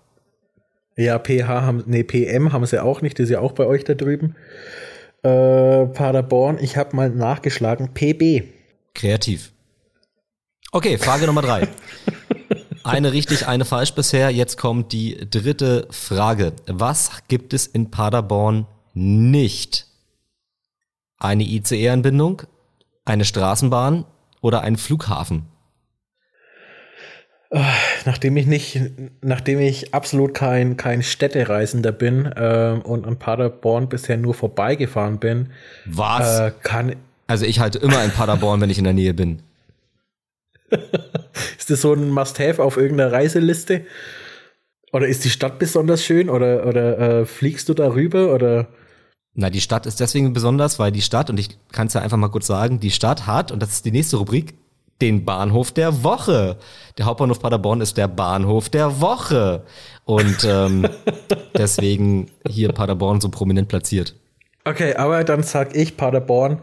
Ja, 0.99 1.21
PH 1.21 1.47
haben, 1.47 1.85
nee, 1.87 2.03
PM 2.03 2.53
haben 2.53 2.67
sie 2.67 2.83
auch 2.83 3.03
nicht, 3.03 3.21
das 3.21 3.25
ist 3.25 3.31
ja 3.31 3.39
auch 3.39 3.53
bei 3.53 3.65
euch 3.65 3.85
da 3.85 3.95
drüben. 3.95 4.35
Äh, 5.23 5.87
Paderborn, 5.87 6.59
ich 6.61 6.77
habe 6.77 6.97
mal 6.97 7.09
nachgeschlagen, 7.09 7.95
PB. 7.95 8.49
Kreativ. 8.95 9.53
Okay, 10.73 10.99
Frage 10.99 11.27
Nummer 11.27 11.43
drei. 11.43 11.69
Eine 12.83 13.13
richtig, 13.13 13.47
eine 13.47 13.65
falsch 13.67 13.93
bisher. 13.93 14.31
Jetzt 14.31 14.57
kommt 14.57 14.93
die 14.93 15.29
dritte 15.31 15.87
Frage. 15.91 16.55
Was 16.67 17.11
gibt 17.29 17.53
es 17.53 17.67
in 17.67 17.91
Paderborn 17.91 18.67
nicht? 18.95 19.87
Eine 21.19 21.45
ICE-Anbindung, 21.45 22.43
eine 23.05 23.27
Straßenbahn 23.27 24.07
oder 24.41 24.63
ein 24.63 24.77
Flughafen? 24.77 25.47
Nachdem 28.05 28.37
ich 28.37 28.47
nicht, 28.47 28.79
nachdem 29.23 29.61
ich 29.61 29.95
absolut 29.95 30.35
kein, 30.35 30.77
kein 30.77 31.03
Städtereisender 31.03 31.93
bin 31.93 32.31
ähm, 32.37 32.83
und 32.83 33.07
an 33.07 33.19
Paderborn 33.19 33.89
bisher 33.89 34.19
nur 34.19 34.35
vorbeigefahren 34.35 35.19
bin, 35.19 35.51
Was? 35.87 36.41
äh, 36.41 36.53
kann, 36.63 36.97
also 37.27 37.47
ich 37.47 37.61
halte 37.61 37.79
immer 37.79 38.05
in 38.05 38.11
Paderborn, 38.11 38.61
wenn 38.61 38.69
ich 38.69 38.79
in 38.79 38.85
der 38.85 38.93
Nähe 38.93 39.15
bin. 39.15 39.41
ist 41.59 41.71
das 41.71 41.81
so 41.81 41.95
ein 41.95 42.11
Must-Have 42.11 42.63
auf 42.63 42.77
irgendeiner 42.77 43.13
Reiseliste? 43.13 43.87
Oder 44.93 45.09
ist 45.09 45.25
die 45.25 45.31
Stadt 45.31 45.59
besonders 45.59 46.05
schön? 46.05 46.29
Oder, 46.29 46.67
oder 46.67 46.99
äh, 46.99 47.27
fliegst 47.27 47.69
du 47.71 47.75
da 47.75 47.93
rüber? 47.95 48.35
Oder 48.35 48.69
Na, 49.35 49.49
die 49.49 49.61
Stadt 49.63 49.87
ist 49.87 50.01
deswegen 50.01 50.35
besonders, 50.35 50.79
weil 50.79 50.93
die 50.93 51.03
Stadt, 51.03 51.31
und 51.31 51.41
ich 51.41 51.59
kann 51.73 51.87
es 51.87 51.95
ja 51.95 52.03
einfach 52.03 52.17
mal 52.19 52.29
kurz 52.29 52.47
sagen, 52.47 52.81
die 52.81 52.91
Stadt 52.91 53.27
hat, 53.27 53.53
und 53.53 53.63
das 53.63 53.71
ist 53.71 53.85
die 53.87 53.93
nächste 53.93 54.19
Rubrik, 54.19 54.55
den 55.01 55.25
Bahnhof 55.25 55.71
der 55.73 56.03
Woche. 56.03 56.57
Der 56.97 57.07
Hauptbahnhof 57.07 57.41
Paderborn 57.41 57.81
ist 57.81 57.97
der 57.97 58.09
Bahnhof 58.09 58.69
der 58.69 59.01
Woche. 59.01 59.65
Und 60.05 60.45
ähm, 60.45 60.89
deswegen 61.57 62.31
hier 62.47 62.73
Paderborn 62.73 63.21
so 63.21 63.29
prominent 63.29 63.69
platziert. 63.69 64.15
Okay, 64.65 64.95
aber 64.95 65.25
dann 65.25 65.43
sag 65.43 65.75
ich, 65.75 65.97
Paderborn 65.97 66.61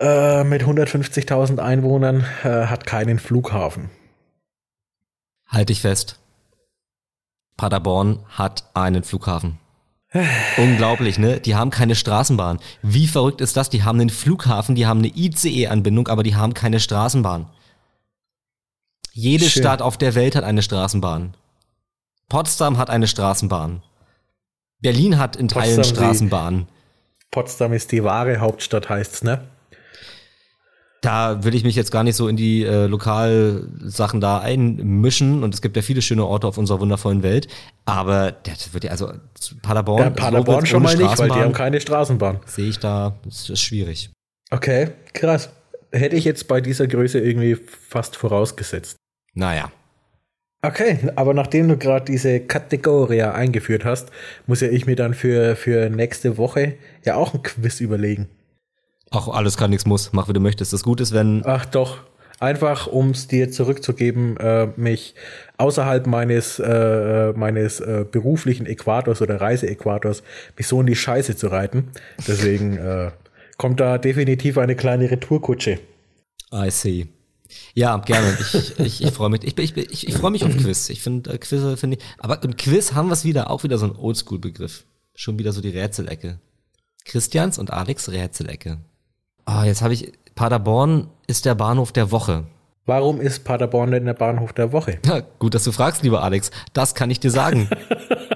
äh, 0.00 0.44
mit 0.44 0.62
150.000 0.62 1.58
Einwohnern 1.58 2.24
äh, 2.42 2.66
hat 2.66 2.86
keinen 2.86 3.18
Flughafen. 3.18 3.90
Halt 5.46 5.68
dich 5.68 5.80
fest. 5.80 6.20
Paderborn 7.56 8.24
hat 8.28 8.70
einen 8.74 9.04
Flughafen. 9.04 9.58
Unglaublich, 10.56 11.18
ne? 11.18 11.40
Die 11.40 11.54
haben 11.56 11.70
keine 11.70 11.94
Straßenbahn. 11.96 12.60
Wie 12.82 13.08
verrückt 13.08 13.40
ist 13.40 13.56
das? 13.56 13.68
Die 13.70 13.82
haben 13.82 14.00
einen 14.00 14.10
Flughafen, 14.10 14.74
die 14.76 14.86
haben 14.86 15.00
eine 15.00 15.08
ICE-Anbindung, 15.08 16.06
aber 16.08 16.22
die 16.22 16.36
haben 16.36 16.54
keine 16.54 16.78
Straßenbahn. 16.78 17.46
Jede 19.12 19.48
Schön. 19.48 19.62
Stadt 19.62 19.82
auf 19.82 19.96
der 19.98 20.14
Welt 20.14 20.36
hat 20.36 20.44
eine 20.44 20.62
Straßenbahn. 20.62 21.34
Potsdam 22.28 22.78
hat 22.78 22.90
eine 22.90 23.06
Straßenbahn. 23.08 23.82
Berlin 24.80 25.18
hat 25.18 25.36
in 25.36 25.48
Teilen 25.48 25.76
Potsdam, 25.76 25.82
die- 25.94 26.00
Straßenbahnen. 26.00 26.68
Potsdam 27.30 27.72
ist 27.72 27.90
die 27.90 28.04
wahre 28.04 28.38
Hauptstadt, 28.38 28.88
heißt's, 28.88 29.22
ne? 29.22 29.48
Da 31.04 31.44
will 31.44 31.54
ich 31.54 31.64
mich 31.64 31.76
jetzt 31.76 31.90
gar 31.90 32.02
nicht 32.02 32.16
so 32.16 32.28
in 32.28 32.36
die 32.36 32.64
äh, 32.64 32.86
Lokalsachen 32.86 34.20
da 34.20 34.38
einmischen 34.38 35.42
und 35.42 35.52
es 35.52 35.60
gibt 35.60 35.76
ja 35.76 35.82
viele 35.82 36.00
schöne 36.02 36.24
Orte 36.24 36.46
auf 36.46 36.56
unserer 36.56 36.80
wundervollen 36.80 37.22
Welt, 37.22 37.48
aber 37.84 38.32
das 38.32 38.72
wird 38.72 38.84
ja 38.84 38.90
also 38.90 39.12
Paderborn, 39.62 40.02
Ja, 40.02 40.10
Paderborn 40.10 40.56
Lobitz 40.56 40.68
schon 40.70 40.82
mal 40.82 40.96
nicht, 40.96 41.18
weil 41.18 41.28
die 41.28 41.34
haben 41.34 41.52
keine 41.52 41.80
Straßenbahn. 41.80 42.40
sehe 42.46 42.68
ich 42.68 42.78
da, 42.78 43.16
das 43.24 43.50
ist 43.50 43.60
schwierig. 43.60 44.10
Okay, 44.50 44.90
krass. 45.12 45.50
Hätte 45.92 46.16
ich 46.16 46.24
jetzt 46.24 46.48
bei 46.48 46.60
dieser 46.60 46.86
Größe 46.86 47.20
irgendwie 47.20 47.56
fast 47.56 48.16
vorausgesetzt. 48.16 48.96
Naja, 49.34 49.70
Okay, 50.66 51.10
aber 51.16 51.34
nachdem 51.34 51.68
du 51.68 51.76
gerade 51.76 52.06
diese 52.06 52.40
Kategorie 52.40 53.20
eingeführt 53.22 53.84
hast, 53.84 54.08
muss 54.46 54.62
ja 54.62 54.68
ich 54.68 54.86
mir 54.86 54.96
dann 54.96 55.12
für, 55.12 55.56
für 55.56 55.90
nächste 55.90 56.38
Woche 56.38 56.76
ja 57.04 57.16
auch 57.16 57.34
ein 57.34 57.42
Quiz 57.42 57.80
überlegen. 57.80 58.30
Ach, 59.14 59.28
alles 59.28 59.56
kann, 59.56 59.70
nichts 59.70 59.86
muss. 59.86 60.12
Mach, 60.12 60.28
wie 60.28 60.32
du 60.32 60.40
möchtest. 60.40 60.72
Das 60.72 60.82
Gute 60.82 61.02
ist, 61.02 61.12
wenn. 61.12 61.42
Ach 61.44 61.64
doch, 61.66 61.98
einfach 62.40 62.86
um 62.86 63.10
es 63.10 63.28
dir 63.28 63.50
zurückzugeben, 63.50 64.36
äh, 64.38 64.68
mich 64.76 65.14
außerhalb 65.56 66.06
meines, 66.06 66.58
äh, 66.58 67.32
meines 67.36 67.80
äh, 67.80 68.04
beruflichen 68.10 68.66
Äquators 68.66 69.22
oder 69.22 69.40
Reiseäquators 69.40 70.22
mich 70.56 70.66
so 70.66 70.80
in 70.80 70.86
die 70.86 70.96
Scheiße 70.96 71.36
zu 71.36 71.48
reiten. 71.48 71.90
Deswegen 72.26 72.76
äh, 72.78 73.12
kommt 73.56 73.80
da 73.80 73.98
definitiv 73.98 74.58
eine 74.58 74.74
kleine 74.74 75.10
Retourkutsche. 75.10 75.78
I 76.52 76.70
see. 76.70 77.06
Ja, 77.74 77.96
gerne. 77.98 78.36
Ich, 78.40 78.78
ich, 78.78 79.04
ich 79.04 79.10
freue 79.12 79.30
mich. 79.30 79.44
Ich, 79.44 79.56
ich, 79.58 79.76
ich, 79.76 80.08
ich 80.08 80.14
freue 80.16 80.30
mich 80.32 80.44
auf 80.44 80.56
Quiz. 80.56 80.88
Ich 80.88 81.02
finde 81.02 81.32
äh, 81.32 81.38
Quizze 81.38 81.76
finde 81.76 81.98
ich. 81.98 82.04
Aber 82.18 82.42
im 82.42 82.56
Quiz 82.56 82.94
haben 82.94 83.08
wir 83.08 83.12
es 83.12 83.24
wieder, 83.24 83.50
auch 83.50 83.62
wieder 83.62 83.78
so 83.78 83.86
ein 83.86 83.96
Oldschool-Begriff. 83.96 84.84
Schon 85.14 85.38
wieder 85.38 85.52
so 85.52 85.60
die 85.60 85.68
Rätselecke. 85.68 86.40
Christians 87.04 87.58
und 87.58 87.70
Alex 87.70 88.08
Rätselecke. 88.08 88.78
Ah, 89.44 89.64
jetzt 89.64 89.82
habe 89.82 89.94
ich. 89.94 90.12
Paderborn 90.34 91.08
ist 91.26 91.44
der 91.44 91.54
Bahnhof 91.54 91.92
der 91.92 92.10
Woche. 92.10 92.44
Warum 92.86 93.20
ist 93.20 93.44
Paderborn 93.44 93.92
denn 93.92 94.04
der 94.04 94.14
Bahnhof 94.14 94.52
der 94.52 94.72
Woche? 94.72 94.98
Ja, 95.06 95.20
gut, 95.38 95.54
dass 95.54 95.64
du 95.64 95.72
fragst, 95.72 96.02
lieber 96.02 96.22
Alex. 96.22 96.50
Das 96.72 96.94
kann 96.94 97.10
ich 97.10 97.20
dir 97.20 97.30
sagen. 97.30 97.68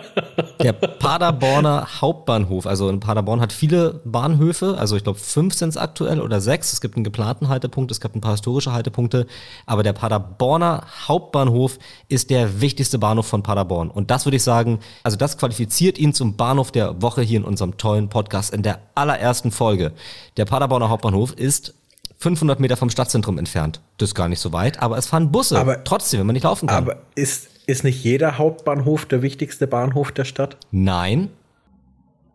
Der 0.62 0.72
Paderborner 0.72 2.00
Hauptbahnhof. 2.00 2.66
Also 2.66 2.88
in 2.88 3.00
Paderborn 3.00 3.40
hat 3.40 3.52
viele 3.52 4.00
Bahnhöfe, 4.04 4.76
also 4.78 4.96
ich 4.96 5.04
glaube 5.04 5.18
fünf 5.18 5.54
sind 5.54 5.70
es 5.70 5.76
aktuell 5.76 6.20
oder 6.20 6.40
sechs. 6.40 6.72
Es 6.72 6.80
gibt 6.80 6.96
einen 6.96 7.04
geplanten 7.04 7.48
Haltepunkt, 7.48 7.90
es 7.90 8.00
gibt 8.00 8.16
ein 8.16 8.20
paar 8.20 8.32
historische 8.32 8.72
Haltepunkte. 8.72 9.26
Aber 9.66 9.82
der 9.82 9.92
Paderborner 9.92 10.84
Hauptbahnhof 11.06 11.78
ist 12.08 12.30
der 12.30 12.60
wichtigste 12.60 12.98
Bahnhof 12.98 13.26
von 13.26 13.42
Paderborn. 13.42 13.90
Und 13.90 14.10
das 14.10 14.26
würde 14.26 14.36
ich 14.36 14.42
sagen, 14.42 14.80
also 15.02 15.16
das 15.16 15.38
qualifiziert 15.38 15.98
ihn 15.98 16.12
zum 16.12 16.36
Bahnhof 16.36 16.72
der 16.72 17.00
Woche 17.02 17.22
hier 17.22 17.38
in 17.38 17.44
unserem 17.44 17.76
tollen 17.76 18.08
Podcast 18.08 18.52
in 18.52 18.62
der 18.62 18.80
allerersten 18.94 19.50
Folge. 19.50 19.92
Der 20.36 20.44
Paderborner 20.44 20.88
Hauptbahnhof 20.88 21.32
ist 21.32 21.74
500 22.18 22.58
Meter 22.58 22.76
vom 22.76 22.90
Stadtzentrum 22.90 23.38
entfernt. 23.38 23.80
Das 23.96 24.10
ist 24.10 24.14
gar 24.14 24.28
nicht 24.28 24.40
so 24.40 24.52
weit, 24.52 24.80
aber 24.80 24.98
es 24.98 25.06
fahren 25.06 25.30
Busse. 25.30 25.58
Aber 25.58 25.84
trotzdem, 25.84 26.20
wenn 26.20 26.26
man 26.26 26.34
nicht 26.34 26.42
laufen 26.42 26.66
kann. 26.66 26.84
Aber 26.84 26.96
ist, 27.14 27.48
ist 27.68 27.84
nicht 27.84 28.02
jeder 28.02 28.38
Hauptbahnhof 28.38 29.04
der 29.04 29.20
wichtigste 29.22 29.66
Bahnhof 29.66 30.10
der 30.10 30.24
Stadt? 30.24 30.56
Nein. 30.70 31.28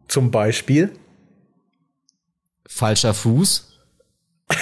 Zum 0.08 0.30
Beispiel? 0.30 0.92
Falscher 2.68 3.16
Fuß. 3.16 3.80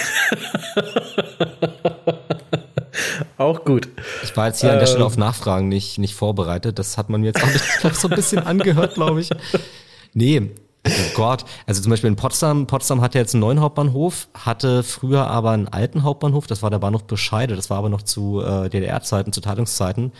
Auch 3.36 3.64
gut. 3.64 3.88
Ich 4.22 4.34
war 4.36 4.46
jetzt 4.46 4.60
hier 4.60 4.70
ähm. 4.70 4.74
an 4.74 4.80
der 4.80 4.86
Stelle 4.86 5.02
ähm. 5.02 5.06
auf 5.08 5.18
Nachfragen 5.18 5.68
nicht, 5.68 5.98
nicht 5.98 6.14
vorbereitet. 6.14 6.78
Das 6.78 6.96
hat 6.96 7.10
man 7.10 7.20
mir 7.20 7.28
jetzt 7.28 7.42
auch 7.42 7.48
so 7.94 8.08
ein 8.08 8.14
bisschen 8.14 8.38
angehört, 8.38 8.94
glaube 8.94 9.20
ich. 9.20 9.28
Nee, 10.14 10.52
Oh 10.84 11.14
Gott, 11.14 11.44
also 11.64 11.80
zum 11.80 11.90
Beispiel 11.90 12.08
in 12.08 12.16
Potsdam, 12.16 12.66
Potsdam 12.66 13.02
hat 13.02 13.14
ja 13.14 13.20
jetzt 13.20 13.34
einen 13.34 13.40
neuen 13.42 13.60
Hauptbahnhof, 13.60 14.26
hatte 14.34 14.82
früher 14.82 15.28
aber 15.28 15.52
einen 15.52 15.68
alten 15.68 16.02
Hauptbahnhof, 16.02 16.48
das 16.48 16.60
war 16.60 16.70
der 16.70 16.80
Bahnhof 16.80 17.04
Bescheide, 17.04 17.54
das 17.54 17.70
war 17.70 17.78
aber 17.78 17.88
noch 17.88 18.02
zu 18.02 18.40
äh, 18.40 18.68
DDR-Zeiten, 18.68 19.32
zu 19.32 19.40
Teilungszeiten, 19.40 20.10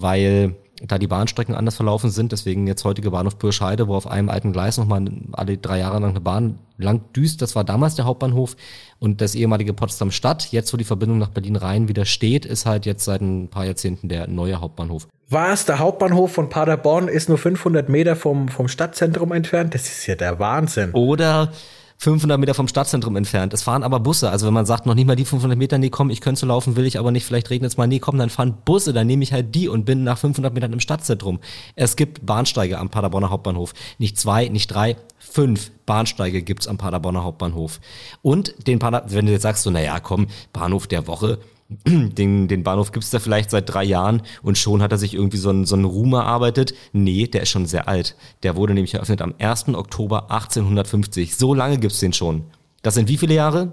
weil 0.00 0.54
da 0.82 0.98
die 0.98 1.06
Bahnstrecken 1.06 1.54
anders 1.54 1.76
verlaufen 1.76 2.10
sind, 2.10 2.32
deswegen 2.32 2.66
jetzt 2.66 2.84
heutige 2.84 3.10
Bahnhof 3.10 3.38
Pürscheide, 3.38 3.88
wo 3.88 3.94
auf 3.94 4.06
einem 4.06 4.28
alten 4.28 4.52
Gleis 4.52 4.76
nochmal 4.76 5.06
alle 5.32 5.56
drei 5.56 5.78
Jahre 5.78 5.98
lang 6.00 6.10
eine 6.10 6.20
Bahn 6.20 6.58
lang 6.76 7.00
düst, 7.14 7.40
das 7.40 7.56
war 7.56 7.64
damals 7.64 7.94
der 7.94 8.04
Hauptbahnhof 8.04 8.56
und 8.98 9.22
das 9.22 9.34
ehemalige 9.34 9.72
Potsdam 9.72 10.10
Stadt, 10.10 10.52
jetzt 10.52 10.72
wo 10.72 10.76
die 10.76 10.84
Verbindung 10.84 11.18
nach 11.18 11.30
Berlin 11.30 11.56
Rhein 11.56 11.88
wieder 11.88 12.04
steht, 12.04 12.44
ist 12.44 12.66
halt 12.66 12.84
jetzt 12.84 13.04
seit 13.04 13.22
ein 13.22 13.48
paar 13.48 13.64
Jahrzehnten 13.64 14.08
der 14.08 14.26
neue 14.28 14.60
Hauptbahnhof. 14.60 15.08
Was, 15.28 15.64
der 15.64 15.78
Hauptbahnhof 15.78 16.32
von 16.32 16.50
Paderborn 16.50 17.08
ist 17.08 17.28
nur 17.28 17.38
500 17.38 17.88
Meter 17.88 18.14
vom, 18.14 18.48
vom 18.48 18.68
Stadtzentrum 18.68 19.32
entfernt? 19.32 19.74
Das 19.74 19.86
ist 19.86 20.06
ja 20.06 20.14
der 20.14 20.38
Wahnsinn. 20.38 20.92
Oder 20.92 21.52
500 21.98 22.38
Meter 22.38 22.54
vom 22.54 22.68
Stadtzentrum 22.68 23.16
entfernt. 23.16 23.54
Es 23.54 23.62
fahren 23.62 23.82
aber 23.82 24.00
Busse. 24.00 24.30
Also 24.30 24.46
wenn 24.46 24.54
man 24.54 24.66
sagt, 24.66 24.86
noch 24.86 24.94
nicht 24.94 25.06
mal 25.06 25.16
die 25.16 25.24
500 25.24 25.58
Meter, 25.58 25.78
nee, 25.78 25.90
komm, 25.90 26.10
ich 26.10 26.20
könnte 26.20 26.40
so 26.40 26.46
laufen, 26.46 26.76
will 26.76 26.86
ich 26.86 26.98
aber 26.98 27.10
nicht, 27.10 27.24
vielleicht 27.24 27.50
regnet 27.50 27.70
es 27.70 27.76
mal, 27.76 27.86
nee, 27.86 27.98
komm, 27.98 28.18
dann 28.18 28.30
fahren 28.30 28.58
Busse, 28.64 28.92
dann 28.92 29.06
nehme 29.06 29.22
ich 29.22 29.32
halt 29.32 29.54
die 29.54 29.68
und 29.68 29.84
bin 29.84 30.04
nach 30.04 30.18
500 30.18 30.52
Metern 30.52 30.72
im 30.72 30.80
Stadtzentrum. 30.80 31.40
Es 31.74 31.96
gibt 31.96 32.24
Bahnsteige 32.26 32.78
am 32.78 32.90
Paderborner 32.90 33.30
Hauptbahnhof. 33.30 33.72
Nicht 33.98 34.18
zwei, 34.18 34.48
nicht 34.48 34.68
drei, 34.68 34.96
fünf 35.18 35.70
Bahnsteige 35.86 36.42
gibt's 36.42 36.68
am 36.68 36.78
Paderborner 36.78 37.24
Hauptbahnhof. 37.24 37.80
Und 38.22 38.66
den 38.66 38.78
Pader 38.78 39.04
wenn 39.08 39.26
du 39.26 39.32
jetzt 39.32 39.42
sagst, 39.42 39.62
so, 39.62 39.70
naja, 39.70 40.00
komm, 40.00 40.26
Bahnhof 40.52 40.86
der 40.86 41.06
Woche, 41.06 41.38
den, 41.68 42.48
den 42.48 42.62
Bahnhof 42.62 42.92
gibt's 42.92 43.10
da 43.10 43.18
vielleicht 43.18 43.50
seit 43.50 43.72
drei 43.72 43.84
Jahren 43.84 44.22
und 44.42 44.56
schon 44.56 44.82
hat 44.82 44.92
er 44.92 44.98
sich 44.98 45.14
irgendwie 45.14 45.36
so 45.36 45.50
einen, 45.50 45.66
so 45.66 45.74
einen 45.74 45.84
Ruhm 45.84 46.12
erarbeitet. 46.12 46.74
Nee, 46.92 47.26
der 47.26 47.42
ist 47.42 47.50
schon 47.50 47.66
sehr 47.66 47.88
alt. 47.88 48.16
Der 48.42 48.56
wurde 48.56 48.74
nämlich 48.74 48.94
eröffnet 48.94 49.22
am 49.22 49.34
1. 49.38 49.74
Oktober 49.74 50.30
1850. 50.30 51.36
So 51.36 51.54
lange 51.54 51.78
gibt's 51.78 52.00
den 52.00 52.12
schon. 52.12 52.44
Das 52.82 52.94
sind 52.94 53.08
wie 53.08 53.16
viele 53.16 53.34
Jahre? 53.34 53.72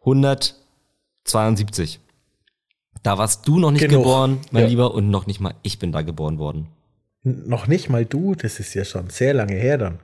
172. 0.00 2.00
Da 3.02 3.18
warst 3.18 3.48
du 3.48 3.58
noch 3.58 3.72
nicht 3.72 3.82
Genug. 3.82 4.04
geboren, 4.04 4.38
mein 4.52 4.64
ja. 4.64 4.68
Lieber, 4.68 4.94
und 4.94 5.10
noch 5.10 5.26
nicht 5.26 5.40
mal 5.40 5.54
ich 5.62 5.80
bin 5.80 5.90
da 5.90 6.02
geboren 6.02 6.38
worden. 6.38 6.68
Noch 7.24 7.66
nicht 7.66 7.88
mal 7.88 8.04
du, 8.04 8.34
das 8.34 8.60
ist 8.60 8.74
ja 8.74 8.84
schon 8.84 9.10
sehr 9.10 9.34
lange 9.34 9.54
her 9.54 9.78
dann. 9.78 9.98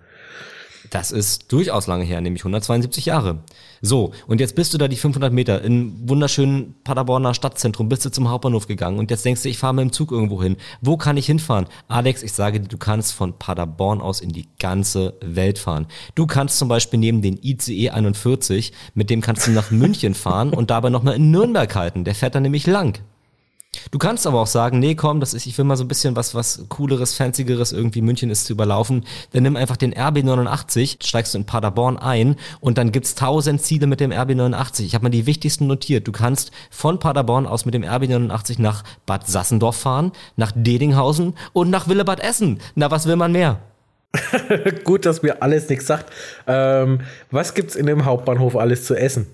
Das 0.91 1.13
ist 1.13 1.53
durchaus 1.53 1.87
lange 1.87 2.05
her, 2.05 2.21
nämlich 2.21 2.43
172 2.43 3.07
Jahre. 3.07 3.41
So, 3.81 4.13
und 4.27 4.41
jetzt 4.41 4.55
bist 4.55 4.75
du 4.75 4.79
da 4.79 4.89
die 4.89 4.97
500 4.97 5.33
Meter 5.33 5.63
in 5.63 6.09
wunderschönen 6.09 6.75
Paderborner 6.83 7.35
Stadtzentrum, 7.35 7.89
bist 7.89 8.05
du 8.05 8.11
zum 8.11 8.29
Hauptbahnhof 8.29 8.67
gegangen 8.67 8.99
und 8.99 9.11
jetzt 9.11 9.25
denkst 9.25 9.43
du, 9.43 9.49
ich 9.49 9.59
fahre 9.59 9.75
mit 9.75 9.83
dem 9.83 9.93
Zug 9.93 10.11
irgendwo 10.11 10.43
hin. 10.43 10.57
Wo 10.81 10.97
kann 10.97 11.17
ich 11.17 11.27
hinfahren? 11.27 11.67
Alex, 11.89 12.23
ich 12.23 12.33
sage 12.33 12.61
dir, 12.61 12.69
du 12.69 12.79
kannst 12.79 13.13
von 13.13 13.39
Paderborn 13.39 14.01
aus 14.01 14.21
in 14.21 14.31
die 14.31 14.49
ganze 14.59 15.15
Welt 15.21 15.59
fahren. 15.59 15.87
Du 16.15 16.27
kannst 16.27 16.59
zum 16.59 16.69
Beispiel 16.69 16.99
neben 16.99 17.23
den 17.23 17.39
ICE 17.43 17.91
41, 17.91 18.73
mit 18.95 19.11
dem 19.11 19.21
kannst 19.21 19.47
du 19.47 19.51
nach 19.53 19.71
München 19.71 20.15
fahren 20.15 20.53
und 20.53 20.71
dabei 20.71 20.91
nochmal 20.91 21.17
in 21.17 21.31
Nürnberg 21.31 21.75
halten. 21.75 22.05
Der 22.05 22.15
fährt 22.15 22.35
dann 22.35 22.43
nämlich 22.43 22.67
lang. 22.67 22.99
Du 23.91 23.99
kannst 23.99 24.27
aber 24.27 24.41
auch 24.41 24.47
sagen, 24.47 24.79
nee, 24.79 24.95
komm, 24.95 25.21
das 25.21 25.35
ist, 25.35 25.47
ich 25.47 25.57
will 25.57 25.65
mal 25.65 25.77
so 25.77 25.85
ein 25.85 25.89
bisschen 25.89 26.17
was, 26.17 26.35
was 26.35 26.65
cooleres, 26.69 27.15
fancyeres 27.15 27.73
irgendwie 27.73 28.03
München 28.03 28.31
ist 28.31 28.47
zu 28.47 28.53
überlaufen. 28.53 29.05
Dann 29.33 29.43
nimm 29.43 29.57
einfach 29.57 29.77
den 29.77 29.95
RB89, 29.95 31.05
steigst 31.05 31.35
du 31.35 31.39
in 31.39 31.45
Paderborn 31.45 31.97
ein 31.97 32.37
und 32.61 32.79
dann 32.79 32.93
gibt's 32.93 33.15
tausend 33.15 33.63
Ziele 33.63 33.87
mit 33.87 34.01
dem 34.01 34.11
RB89. 34.11 34.85
Ich 34.85 34.95
habe 34.95 35.05
mal 35.05 35.11
die 35.11 35.27
wichtigsten 35.27 35.67
notiert. 35.67 36.07
Du 36.07 36.13
kannst 36.13 36.51
von 36.71 36.99
Paderborn 36.99 37.47
aus 37.47 37.65
mit 37.65 37.75
dem 37.75 37.85
RB89 37.85 38.61
nach 38.61 38.85
Bad 39.07 39.27
Sassendorf 39.27 39.77
fahren, 39.77 40.13
nach 40.37 40.53
Dedinghausen 40.55 41.35
und 41.53 41.71
nach 41.71 41.89
Willebad 41.89 42.21
Essen. 42.21 42.61
Na, 42.75 42.91
was 42.91 43.07
will 43.07 43.17
man 43.17 43.33
mehr? 43.33 43.61
Gut, 44.85 45.07
dass 45.07 45.23
mir 45.23 45.43
alles 45.43 45.69
nichts 45.69 45.87
sagt. 45.87 46.13
Ähm, 46.47 47.01
was 47.31 47.55
gibt's 47.55 47.77
in 47.77 47.87
dem 47.87 48.05
Hauptbahnhof 48.05 48.57
alles 48.57 48.85
zu 48.85 48.95
essen? 48.95 49.27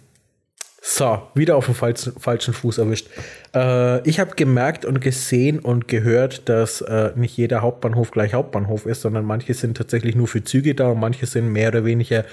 So, 0.87 1.23
wieder 1.35 1.57
auf 1.57 1.65
dem 1.65 1.75
falschen, 1.75 2.13
falschen 2.21 2.53
Fuß 2.53 2.77
erwischt. 2.77 3.09
Äh, 3.55 4.07
ich 4.07 4.21
habe 4.21 4.35
gemerkt 4.37 4.85
und 4.85 5.01
gesehen 5.01 5.59
und 5.59 5.89
gehört, 5.89 6.47
dass 6.51 6.83
äh, 6.83 7.13
nicht 7.17 7.35
jeder 7.39 7.63
Hauptbahnhof 7.63 8.11
gleich 8.11 8.35
Hauptbahnhof 8.35 8.85
ist, 8.85 9.01
sondern 9.01 9.25
manche 9.25 9.55
sind 9.55 9.79
tatsächlich 9.79 10.15
nur 10.15 10.29
für 10.29 10.45
Züge 10.45 10.75
da 10.75 10.89
und 10.89 11.01
manche 11.01 11.25
sind 11.25 11.51
mehr 11.51 11.71
oder 11.71 11.87
weniger 11.87 12.27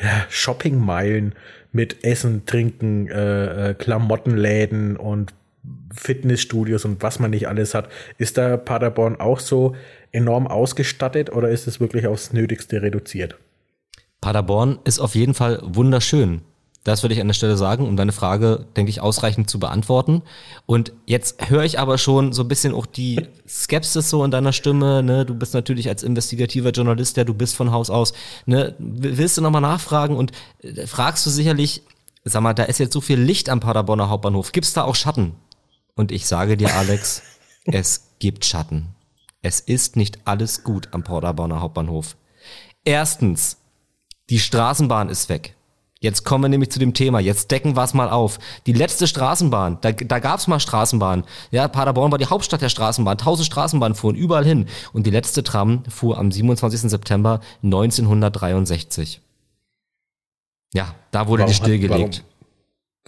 ja, 0.00 0.26
Shoppingmeilen 0.28 1.34
mit 1.72 2.04
Essen, 2.04 2.46
Trinken, 2.46 3.08
äh, 3.08 3.70
äh 3.70 3.74
Klamottenläden 3.74 4.96
und 4.96 5.34
Fitnessstudios 5.92 6.84
und 6.84 7.02
was 7.02 7.18
man 7.18 7.32
nicht 7.32 7.48
alles 7.48 7.74
hat. 7.74 7.88
Ist 8.16 8.38
da 8.38 8.56
Paderborn 8.58 9.16
auch 9.16 9.40
so 9.40 9.74
enorm 10.12 10.46
ausgestattet 10.46 11.32
oder 11.32 11.48
ist 11.48 11.66
es 11.66 11.80
wirklich 11.80 12.06
aufs 12.06 12.32
Nötigste 12.32 12.80
reduziert? 12.80 13.36
Paderborn 14.20 14.78
ist 14.84 15.00
auf 15.00 15.16
jeden 15.16 15.34
Fall 15.34 15.60
wunderschön. 15.64 16.42
Das 16.88 17.02
würde 17.02 17.14
ich 17.14 17.20
an 17.20 17.26
der 17.26 17.34
Stelle 17.34 17.58
sagen, 17.58 17.86
um 17.86 17.98
deine 17.98 18.12
Frage, 18.12 18.64
denke 18.74 18.88
ich, 18.88 19.02
ausreichend 19.02 19.50
zu 19.50 19.58
beantworten. 19.58 20.22
Und 20.64 20.94
jetzt 21.04 21.50
höre 21.50 21.64
ich 21.64 21.78
aber 21.78 21.98
schon 21.98 22.32
so 22.32 22.40
ein 22.40 22.48
bisschen 22.48 22.72
auch 22.72 22.86
die 22.86 23.26
Skepsis 23.46 24.08
so 24.08 24.24
in 24.24 24.30
deiner 24.30 24.54
Stimme. 24.54 25.02
Ne? 25.02 25.26
Du 25.26 25.34
bist 25.34 25.52
natürlich 25.52 25.90
als 25.90 26.02
investigativer 26.02 26.70
Journalist, 26.70 27.18
der 27.18 27.26
du 27.26 27.34
bist 27.34 27.56
von 27.56 27.72
Haus 27.72 27.90
aus. 27.90 28.14
Ne? 28.46 28.74
Willst 28.78 29.36
du 29.36 29.42
nochmal 29.42 29.60
nachfragen 29.60 30.16
und 30.16 30.32
äh, 30.62 30.86
fragst 30.86 31.26
du 31.26 31.30
sicherlich, 31.30 31.82
sag 32.24 32.40
mal, 32.40 32.54
da 32.54 32.62
ist 32.62 32.78
jetzt 32.78 32.94
so 32.94 33.02
viel 33.02 33.20
Licht 33.20 33.50
am 33.50 33.60
Paderborner 33.60 34.08
Hauptbahnhof. 34.08 34.52
Gibt's 34.52 34.72
da 34.72 34.84
auch 34.84 34.94
Schatten? 34.94 35.34
Und 35.94 36.10
ich 36.10 36.26
sage 36.26 36.56
dir, 36.56 36.74
Alex, 36.74 37.20
es 37.66 38.14
gibt 38.18 38.46
Schatten. 38.46 38.94
Es 39.42 39.60
ist 39.60 39.96
nicht 39.96 40.20
alles 40.24 40.64
gut 40.64 40.88
am 40.92 41.04
Paderborner 41.04 41.60
Hauptbahnhof. 41.60 42.16
Erstens, 42.82 43.58
die 44.30 44.40
Straßenbahn 44.40 45.10
ist 45.10 45.28
weg. 45.28 45.54
Jetzt 46.00 46.24
kommen 46.24 46.44
wir 46.44 46.48
nämlich 46.48 46.70
zu 46.70 46.78
dem 46.78 46.94
Thema. 46.94 47.18
Jetzt 47.18 47.50
decken 47.50 47.76
wir 47.76 47.82
es 47.82 47.92
mal 47.92 48.08
auf. 48.08 48.38
Die 48.66 48.72
letzte 48.72 49.08
Straßenbahn, 49.08 49.78
da, 49.80 49.90
da 49.90 50.20
gab 50.20 50.38
es 50.38 50.46
mal 50.46 50.60
Straßenbahn. 50.60 51.24
Ja, 51.50 51.66
Paderborn 51.66 52.12
war 52.12 52.18
die 52.18 52.26
Hauptstadt 52.26 52.62
der 52.62 52.68
Straßenbahn. 52.68 53.18
Tausend 53.18 53.46
Straßenbahnen 53.46 53.96
fuhren 53.96 54.14
überall 54.14 54.44
hin. 54.44 54.66
Und 54.92 55.06
die 55.06 55.10
letzte 55.10 55.42
Tram 55.42 55.82
fuhr 55.88 56.16
am 56.18 56.30
27. 56.30 56.82
September 56.82 57.40
1963. 57.64 59.20
Ja, 60.72 60.94
da 61.10 61.26
wurde 61.26 61.42
warum 61.42 61.52
die 61.52 61.56
stillgelegt. 61.56 62.18
Hat, 62.18 62.24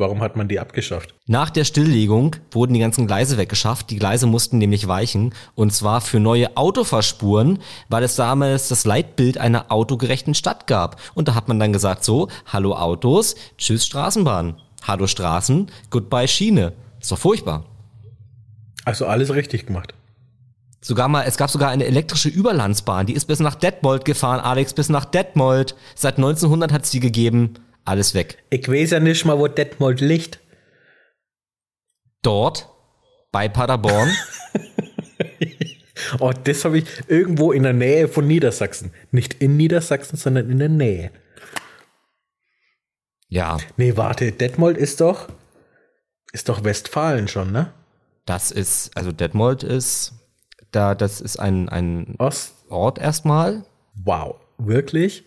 warum, 0.00 0.20
hat 0.20 0.34
man 0.34 0.48
die 0.48 0.58
abgeschafft? 0.58 1.14
Nach 1.26 1.50
der 1.50 1.64
Stilllegung 1.64 2.36
wurden 2.50 2.74
die 2.74 2.80
ganzen 2.80 3.06
Gleise 3.06 3.38
weggeschafft. 3.38 3.90
Die 3.90 3.96
Gleise 3.96 4.26
mussten 4.26 4.58
nämlich 4.58 4.88
weichen. 4.88 5.34
Und 5.54 5.72
zwar 5.72 6.00
für 6.00 6.18
neue 6.18 6.56
Autofahrspuren, 6.56 7.60
weil 7.88 8.02
es 8.02 8.16
damals 8.16 8.68
das 8.68 8.84
Leitbild 8.84 9.38
einer 9.38 9.70
autogerechten 9.70 10.34
Stadt 10.34 10.66
gab. 10.66 11.00
Und 11.14 11.28
da 11.28 11.34
hat 11.34 11.46
man 11.46 11.60
dann 11.60 11.72
gesagt 11.72 12.02
so, 12.02 12.28
hallo 12.46 12.74
Autos, 12.74 13.36
tschüss 13.58 13.86
Straßenbahn. 13.86 14.56
Hallo 14.82 15.06
Straßen, 15.06 15.70
goodbye 15.90 16.26
Schiene. 16.26 16.72
Ist 17.00 17.12
doch 17.12 17.18
furchtbar. 17.18 17.66
Also 18.84 19.06
alles 19.06 19.32
richtig 19.34 19.66
gemacht. 19.66 19.94
Sogar 20.82 21.08
mal, 21.08 21.24
es 21.26 21.36
gab 21.36 21.50
sogar 21.50 21.68
eine 21.68 21.84
elektrische 21.84 22.30
Überlandsbahn, 22.30 23.04
die 23.04 23.12
ist 23.12 23.26
bis 23.26 23.38
nach 23.38 23.54
Detmold 23.54 24.06
gefahren, 24.06 24.40
Alex, 24.40 24.72
bis 24.72 24.88
nach 24.88 25.04
Detmold. 25.04 25.74
Seit 25.94 26.16
1900 26.16 26.72
hat 26.72 26.84
es 26.84 26.90
die 26.90 27.00
gegeben. 27.00 27.54
Alles 27.84 28.14
weg. 28.14 28.38
Ich 28.50 28.68
weiß 28.68 28.90
ja 28.90 29.00
nicht 29.00 29.24
mal, 29.24 29.38
wo 29.38 29.48
Detmold 29.48 30.00
liegt. 30.00 30.40
Dort, 32.22 32.68
bei 33.32 33.48
Paderborn. 33.48 34.10
oh, 36.20 36.32
das 36.44 36.64
habe 36.64 36.78
ich 36.78 36.86
irgendwo 37.08 37.52
in 37.52 37.62
der 37.62 37.72
Nähe 37.72 38.08
von 38.08 38.26
Niedersachsen. 38.26 38.92
Nicht 39.10 39.34
in 39.34 39.56
Niedersachsen, 39.56 40.16
sondern 40.16 40.50
in 40.50 40.58
der 40.58 40.68
Nähe. 40.68 41.10
Ja. 43.28 43.58
Nee, 43.76 43.96
warte, 43.96 44.32
Detmold 44.32 44.76
ist 44.76 45.00
doch, 45.00 45.28
ist 46.32 46.48
doch 46.48 46.64
Westfalen 46.64 47.28
schon, 47.28 47.52
ne? 47.52 47.72
Das 48.26 48.50
ist, 48.50 48.96
also 48.96 49.12
Detmold 49.12 49.62
ist, 49.62 50.12
da, 50.72 50.94
das 50.94 51.20
ist 51.20 51.38
ein, 51.38 51.68
ein 51.68 52.16
Ost. 52.18 52.54
Ort 52.70 52.98
erstmal. 52.98 53.64
Wow, 53.94 54.36
wirklich? 54.58 55.24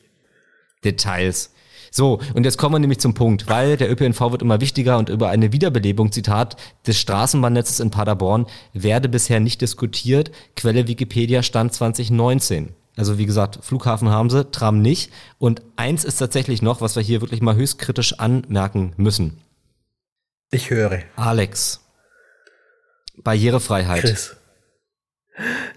Details. 0.84 1.53
So, 1.96 2.20
und 2.34 2.44
jetzt 2.44 2.58
kommen 2.58 2.74
wir 2.74 2.80
nämlich 2.80 2.98
zum 2.98 3.14
Punkt, 3.14 3.48
weil 3.48 3.78
der 3.78 3.92
ÖPNV 3.92 4.20
wird 4.32 4.42
immer 4.42 4.60
wichtiger 4.60 4.98
und 4.98 5.10
über 5.10 5.30
eine 5.30 5.54
Wiederbelebung, 5.54 6.12
Zitat, 6.12 6.58
des 6.88 7.00
Straßenbahnnetzes 7.00 7.80
in 7.80 7.92
Paderborn 7.92 8.48
werde 8.74 9.08
bisher 9.08 9.40
nicht 9.40 9.62
diskutiert. 9.62 10.32
Quelle 10.56 10.88
Wikipedia 10.88 11.44
stand 11.44 11.72
2019. 11.72 12.74
Also 12.98 13.20
wie 13.20 13.28
gesagt, 13.28 13.60
Flughafen 13.62 14.10
haben 14.10 14.32
sie, 14.32 14.44
Tram 14.50 14.82
nicht. 14.82 15.12
Und 15.38 15.62
eins 15.76 16.04
ist 16.04 16.18
tatsächlich 16.18 16.64
noch, 16.64 16.82
was 16.82 16.96
wir 16.96 17.04
hier 17.04 17.22
wirklich 17.22 17.44
mal 17.44 17.56
höchst 17.56 17.78
kritisch 17.78 18.18
anmerken 18.20 18.94
müssen. 18.98 19.38
Ich 20.50 20.72
höre. 20.72 21.04
Alex. 21.16 21.82
Barrierefreiheit. 23.24 24.02
Chris. 24.02 24.36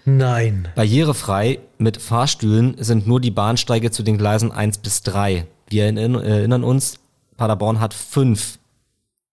Nein. 0.03 0.67
Barrierefrei 0.73 1.59
mit 1.77 2.01
Fahrstühlen 2.01 2.75
sind 2.79 3.05
nur 3.05 3.21
die 3.21 3.29
Bahnsteige 3.29 3.91
zu 3.91 4.01
den 4.01 4.17
Gleisen 4.17 4.51
1 4.51 4.79
bis 4.79 5.03
3. 5.03 5.45
Wir 5.69 5.85
erinnern 5.85 6.63
uns, 6.63 6.99
Paderborn 7.35 7.79
hat 7.79 7.93
fünf 7.93 8.59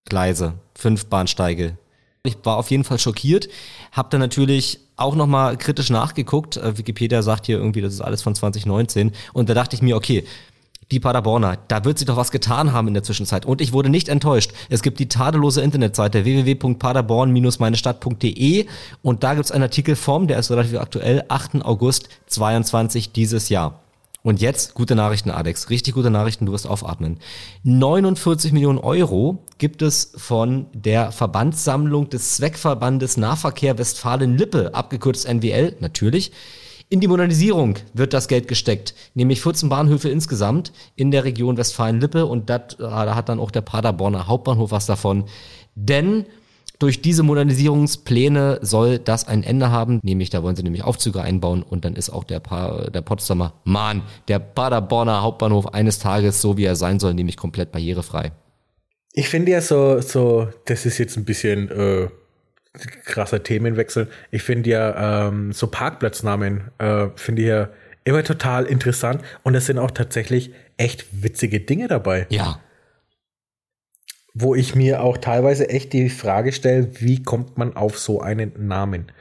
Gleise, 0.04 0.54
fünf 0.74 1.06
Bahnsteige. 1.06 1.78
Ich 2.24 2.36
war 2.42 2.56
auf 2.56 2.70
jeden 2.70 2.84
Fall 2.84 2.98
schockiert, 2.98 3.48
habe 3.92 4.08
dann 4.10 4.20
natürlich 4.20 4.80
auch 4.96 5.14
nochmal 5.14 5.58
kritisch 5.58 5.90
nachgeguckt. 5.90 6.56
Äh, 6.56 6.78
Wikipedia 6.78 7.22
sagt 7.22 7.46
hier 7.46 7.58
irgendwie, 7.58 7.82
das 7.82 7.94
ist 7.94 8.00
alles 8.00 8.22
von 8.22 8.34
2019. 8.34 9.12
Und 9.32 9.48
da 9.48 9.54
dachte 9.54 9.76
ich 9.76 9.82
mir, 9.82 9.96
okay, 9.96 10.24
die 10.90 11.00
Paderborner, 11.00 11.56
da 11.68 11.84
wird 11.84 11.98
sie 11.98 12.04
doch 12.04 12.16
was 12.16 12.30
getan 12.30 12.72
haben 12.72 12.88
in 12.88 12.94
der 12.94 13.02
Zwischenzeit. 13.02 13.46
Und 13.46 13.60
ich 13.60 13.72
wurde 13.72 13.88
nicht 13.88 14.08
enttäuscht. 14.08 14.52
Es 14.68 14.82
gibt 14.82 14.98
die 14.98 15.08
tadellose 15.08 15.62
Internetseite 15.62 16.24
www.paderborn-meinestadt.de 16.24 18.66
und 19.02 19.22
da 19.22 19.34
gibt 19.34 19.44
es 19.46 19.52
einen 19.52 19.64
Artikel 19.64 19.96
vom, 19.96 20.28
der 20.28 20.38
ist 20.38 20.50
relativ 20.50 20.78
aktuell, 20.78 21.24
8. 21.28 21.64
August 21.64 22.08
22 22.26 23.12
dieses 23.12 23.48
Jahr. 23.48 23.80
Und 24.24 24.40
jetzt 24.40 24.72
gute 24.72 24.94
Nachrichten, 24.94 25.30
Alex. 25.30 25.68
Richtig 25.68 25.92
gute 25.92 26.08
Nachrichten, 26.08 26.46
du 26.46 26.52
wirst 26.52 26.66
aufatmen. 26.66 27.18
49 27.64 28.52
Millionen 28.52 28.78
Euro 28.78 29.44
gibt 29.58 29.82
es 29.82 30.12
von 30.16 30.64
der 30.72 31.12
Verbandssammlung 31.12 32.08
des 32.08 32.36
Zweckverbandes 32.36 33.18
Nahverkehr 33.18 33.76
Westfalen-Lippe, 33.76 34.74
abgekürzt 34.74 35.28
NWL, 35.28 35.76
natürlich. 35.80 36.32
In 36.88 37.00
die 37.00 37.08
Modernisierung 37.08 37.74
wird 37.92 38.14
das 38.14 38.26
Geld 38.26 38.48
gesteckt, 38.48 38.94
nämlich 39.12 39.42
14 39.42 39.68
Bahnhöfe 39.68 40.08
insgesamt 40.08 40.72
in 40.96 41.10
der 41.10 41.24
Region 41.24 41.58
Westfalen-Lippe 41.58 42.24
und 42.24 42.48
dat, 42.48 42.80
da 42.80 43.14
hat 43.14 43.28
dann 43.28 43.38
auch 43.38 43.50
der 43.50 43.60
Paderborner 43.60 44.26
Hauptbahnhof 44.26 44.70
was 44.70 44.86
davon. 44.86 45.24
Denn 45.74 46.24
durch 46.84 47.00
diese 47.00 47.22
Modernisierungspläne 47.22 48.58
soll 48.60 48.98
das 48.98 49.26
ein 49.26 49.42
Ende 49.42 49.70
haben, 49.70 50.00
nämlich 50.02 50.28
da 50.28 50.42
wollen 50.42 50.54
sie 50.54 50.62
nämlich 50.62 50.84
Aufzüge 50.84 51.22
einbauen 51.22 51.62
und 51.62 51.86
dann 51.86 51.96
ist 51.96 52.10
auch 52.10 52.24
der, 52.24 52.40
pa 52.40 52.90
der 52.90 53.00
Potsdamer 53.00 53.54
Mahn, 53.64 54.02
der 54.28 54.38
Paderborner 54.38 55.22
Hauptbahnhof 55.22 55.72
eines 55.72 55.98
Tages 55.98 56.42
so 56.42 56.58
wie 56.58 56.66
er 56.66 56.76
sein 56.76 57.00
soll, 57.00 57.14
nämlich 57.14 57.38
komplett 57.38 57.72
barrierefrei. 57.72 58.32
Ich 59.14 59.30
finde 59.30 59.52
ja 59.52 59.62
so, 59.62 60.02
so, 60.02 60.48
das 60.66 60.84
ist 60.84 60.98
jetzt 60.98 61.16
ein 61.16 61.24
bisschen 61.24 61.70
äh, 61.70 62.08
krasser 63.06 63.42
Themenwechsel. 63.42 64.10
Ich 64.30 64.42
finde 64.42 64.68
ja 64.68 65.28
ähm, 65.28 65.54
so 65.54 65.68
Parkplatznamen 65.68 66.70
äh, 66.76 67.06
finde 67.16 67.40
ich 67.40 67.48
ja 67.48 67.70
immer 68.04 68.24
total 68.24 68.66
interessant 68.66 69.22
und 69.42 69.54
es 69.54 69.64
sind 69.64 69.78
auch 69.78 69.90
tatsächlich 69.90 70.50
echt 70.76 71.06
witzige 71.22 71.60
Dinge 71.60 71.88
dabei. 71.88 72.26
Ja 72.28 72.60
wo 74.34 74.56
ich 74.56 74.74
mir 74.74 75.02
auch 75.02 75.16
teilweise 75.16 75.68
echt 75.68 75.92
die 75.92 76.10
Frage 76.10 76.52
stelle, 76.52 76.88
wie 77.00 77.22
kommt 77.22 77.56
man 77.56 77.76
auf 77.76 77.98
so 77.98 78.20
einen 78.20 78.52
Namen? 78.58 79.12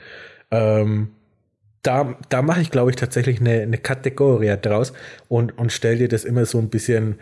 Ähm, 0.50 1.12
da, 1.84 2.18
da 2.30 2.42
mache 2.42 2.62
ich, 2.62 2.72
glaube 2.72 2.90
ich, 2.90 2.96
tatsächlich 2.96 3.40
eine, 3.40 3.62
eine 3.62 3.78
Kategorie 3.78 4.58
draus 4.60 4.94
und, 5.28 5.58
und 5.58 5.72
stelle 5.72 5.98
dir 5.98 6.08
das 6.08 6.24
immer 6.24 6.46
so 6.46 6.58
ein 6.58 6.70
bisschen 6.70 7.20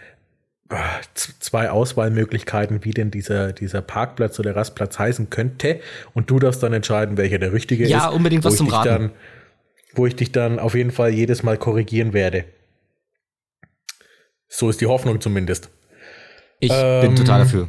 äh, 0.69 0.75
zwei 1.15 1.69
Auswahlmöglichkeiten, 1.69 2.85
wie 2.85 2.91
denn 2.91 3.11
dieser, 3.11 3.51
dieser 3.51 3.81
Parkplatz 3.81 4.39
oder 4.39 4.55
Rastplatz 4.55 4.97
heißen 4.97 5.29
könnte. 5.29 5.81
Und 6.13 6.29
du 6.29 6.39
darfst 6.39 6.63
dann 6.63 6.71
entscheiden, 6.71 7.17
welcher 7.17 7.39
der 7.39 7.51
richtige 7.51 7.85
ja, 7.87 7.97
ist. 7.97 8.03
Ja, 8.03 8.09
unbedingt 8.09 8.45
was 8.45 8.55
zum 8.55 8.69
Raten. 8.69 8.87
Dann, 8.87 9.11
wo 9.95 10.05
ich 10.05 10.15
dich 10.15 10.31
dann 10.31 10.59
auf 10.59 10.75
jeden 10.75 10.91
Fall 10.91 11.09
jedes 11.09 11.43
Mal 11.43 11.57
korrigieren 11.57 12.13
werde. 12.13 12.45
So 14.47 14.69
ist 14.69 14.79
die 14.79 14.87
Hoffnung 14.87 15.19
zumindest. 15.19 15.69
Ich 16.59 16.71
ähm, 16.73 17.01
bin 17.01 17.15
total 17.17 17.39
dafür. 17.39 17.67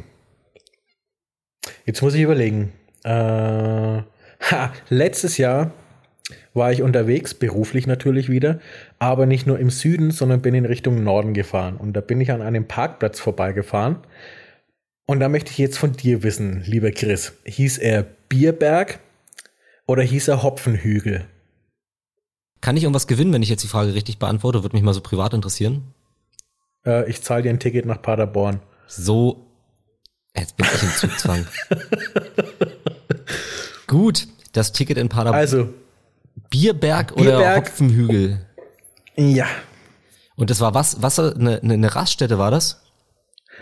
Jetzt 1.85 2.01
muss 2.01 2.13
ich 2.13 2.21
überlegen. 2.21 2.71
Äh, 3.03 3.09
ha, 3.11 4.73
letztes 4.89 5.37
Jahr 5.37 5.71
war 6.53 6.71
ich 6.71 6.81
unterwegs, 6.81 7.33
beruflich 7.33 7.87
natürlich 7.87 8.29
wieder, 8.29 8.59
aber 8.99 9.25
nicht 9.25 9.47
nur 9.47 9.59
im 9.59 9.69
Süden, 9.69 10.11
sondern 10.11 10.41
bin 10.41 10.53
in 10.53 10.65
Richtung 10.65 11.03
Norden 11.03 11.33
gefahren. 11.33 11.77
Und 11.77 11.93
da 11.93 12.01
bin 12.01 12.21
ich 12.21 12.31
an 12.31 12.41
einem 12.41 12.67
Parkplatz 12.67 13.19
vorbeigefahren. 13.19 13.97
Und 15.05 15.19
da 15.19 15.29
möchte 15.29 15.51
ich 15.51 15.57
jetzt 15.57 15.77
von 15.77 15.93
dir 15.93 16.23
wissen, 16.23 16.63
lieber 16.65 16.91
Chris, 16.91 17.33
hieß 17.45 17.77
er 17.79 18.03
Bierberg 18.29 18.99
oder 19.85 20.03
hieß 20.03 20.29
er 20.29 20.43
Hopfenhügel? 20.43 21.25
Kann 22.61 22.77
ich 22.77 22.83
irgendwas 22.83 23.07
gewinnen, 23.07 23.33
wenn 23.33 23.43
ich 23.43 23.49
jetzt 23.49 23.63
die 23.63 23.67
Frage 23.67 23.93
richtig 23.93 24.19
beantworte? 24.19 24.63
Würde 24.63 24.75
mich 24.75 24.83
mal 24.83 24.93
so 24.93 25.01
privat 25.01 25.33
interessieren. 25.33 25.93
Äh, 26.85 27.09
ich 27.09 27.21
zahle 27.21 27.43
dir 27.43 27.49
ein 27.49 27.59
Ticket 27.59 27.85
nach 27.85 28.01
Paderborn. 28.01 28.61
So 28.87 29.45
Jetzt 30.35 30.57
bin 30.57 30.65
ich 30.73 30.83
im 30.83 30.89
Zugzwang. 30.89 31.47
Gut, 33.87 34.27
das 34.53 34.71
Ticket 34.71 34.97
in 34.97 35.09
Paderborn. 35.09 35.39
Also. 35.39 35.73
Bierberg 36.49 37.11
oder 37.13 37.37
Bierberg. 37.37 37.69
Hopfenhügel? 37.69 38.45
Ja. 39.15 39.47
Und 40.35 40.49
das 40.49 40.59
war 40.59 40.73
was? 40.73 41.01
Was 41.01 41.19
eine, 41.19 41.61
eine 41.61 41.95
Raststätte 41.95 42.39
war 42.39 42.51
das? 42.51 42.81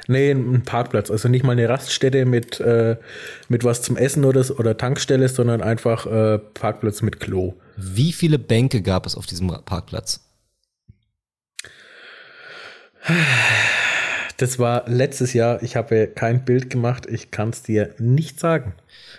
Nee, 0.07 0.31
ein 0.31 0.63
Parkplatz. 0.63 1.11
Also 1.11 1.27
nicht 1.27 1.43
mal 1.43 1.51
eine 1.51 1.67
Raststätte 1.67 2.25
mit, 2.25 2.59
äh, 2.59 2.97
mit 3.49 3.63
was 3.63 3.81
zum 3.81 3.97
Essen 3.97 4.25
oder, 4.25 4.45
oder 4.57 4.77
Tankstelle, 4.77 5.27
sondern 5.29 5.61
einfach 5.61 6.05
äh, 6.05 6.39
Parkplatz 6.39 7.01
mit 7.01 7.19
Klo. 7.19 7.55
Wie 7.75 8.13
viele 8.13 8.39
Bänke 8.39 8.81
gab 8.81 9.05
es 9.05 9.15
auf 9.15 9.25
diesem 9.25 9.47
Parkplatz? 9.47 10.21
Das 14.41 14.57
war 14.57 14.89
letztes 14.89 15.33
Jahr. 15.33 15.61
Ich 15.61 15.75
habe 15.75 16.07
kein 16.07 16.43
Bild 16.43 16.71
gemacht. 16.71 17.05
Ich 17.05 17.29
kann 17.29 17.49
es 17.49 17.61
dir 17.61 17.93
nicht 17.99 18.39
sagen. 18.39 18.73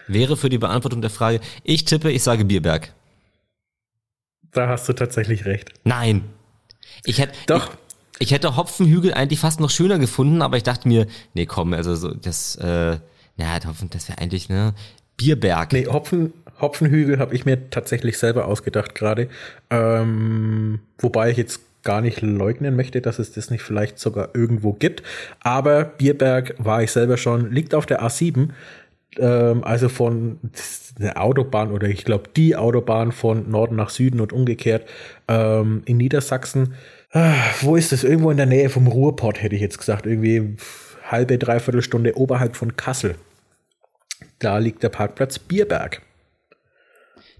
Wäre 0.08 0.36
für 0.36 0.48
die 0.48 0.58
Beantwortung 0.58 1.00
der 1.00 1.10
Frage, 1.10 1.38
ich 1.62 1.84
tippe, 1.84 2.10
ich 2.10 2.24
sage 2.24 2.44
Bierberg. 2.44 2.92
Da 4.50 4.66
hast 4.66 4.88
du 4.88 4.94
tatsächlich 4.94 5.44
recht. 5.44 5.70
Nein. 5.84 6.24
Ich 7.04 7.20
hätte. 7.20 7.34
Doch. 7.46 7.70
Ich, 8.18 8.30
ich, 8.30 8.32
hätte 8.32 8.56
Hopfenhügel 8.56 9.14
eigentlich 9.14 9.38
fast 9.38 9.60
noch 9.60 9.70
schöner 9.70 10.00
gefunden, 10.00 10.42
aber 10.42 10.56
ich 10.56 10.64
dachte 10.64 10.88
mir, 10.88 11.06
nee, 11.34 11.46
komm, 11.46 11.72
also 11.72 11.94
so, 11.94 12.12
das, 12.12 12.56
äh, 12.56 12.98
ja, 13.36 13.60
das 13.60 14.08
wäre 14.08 14.18
eigentlich, 14.18 14.48
ne, 14.48 14.74
Bierberg. 15.16 15.72
Nee, 15.72 15.86
Hopfen, 15.86 16.32
Hopfenhügel 16.60 17.20
habe 17.20 17.32
ich 17.36 17.44
mir 17.44 17.70
tatsächlich 17.70 18.18
selber 18.18 18.46
ausgedacht 18.46 18.96
gerade. 18.96 19.28
Ähm, 19.70 20.80
wobei 20.98 21.30
ich 21.30 21.36
jetzt 21.36 21.60
gar 21.82 22.00
nicht 22.00 22.22
leugnen 22.22 22.76
möchte, 22.76 23.00
dass 23.00 23.18
es 23.18 23.32
das 23.32 23.50
nicht 23.50 23.62
vielleicht 23.62 23.98
sogar 23.98 24.30
irgendwo 24.34 24.72
gibt. 24.72 25.02
Aber 25.40 25.84
Bierberg 25.84 26.54
war 26.58 26.82
ich 26.82 26.92
selber 26.92 27.16
schon, 27.16 27.50
liegt 27.50 27.74
auf 27.74 27.86
der 27.86 28.02
A7, 28.02 28.50
ähm, 29.18 29.64
also 29.64 29.88
von 29.88 30.38
der 30.98 31.20
Autobahn 31.20 31.72
oder 31.72 31.88
ich 31.88 32.04
glaube 32.04 32.30
die 32.36 32.56
Autobahn 32.56 33.12
von 33.12 33.50
Norden 33.50 33.76
nach 33.76 33.90
Süden 33.90 34.20
und 34.20 34.32
umgekehrt 34.32 34.88
ähm, 35.28 35.82
in 35.84 35.96
Niedersachsen. 35.96 36.74
Ah, 37.10 37.34
wo 37.60 37.76
ist 37.76 37.92
das? 37.92 38.04
Irgendwo 38.04 38.30
in 38.30 38.38
der 38.38 38.46
Nähe 38.46 38.70
vom 38.70 38.86
Ruhrport, 38.86 39.42
hätte 39.42 39.54
ich 39.54 39.60
jetzt 39.60 39.78
gesagt. 39.78 40.06
Irgendwie 40.06 40.56
halbe, 41.10 41.36
dreiviertel 41.36 41.82
Stunde 41.82 42.16
oberhalb 42.16 42.56
von 42.56 42.76
Kassel. 42.76 43.16
Da 44.38 44.58
liegt 44.58 44.82
der 44.82 44.88
Parkplatz 44.88 45.38
Bierberg. 45.38 46.00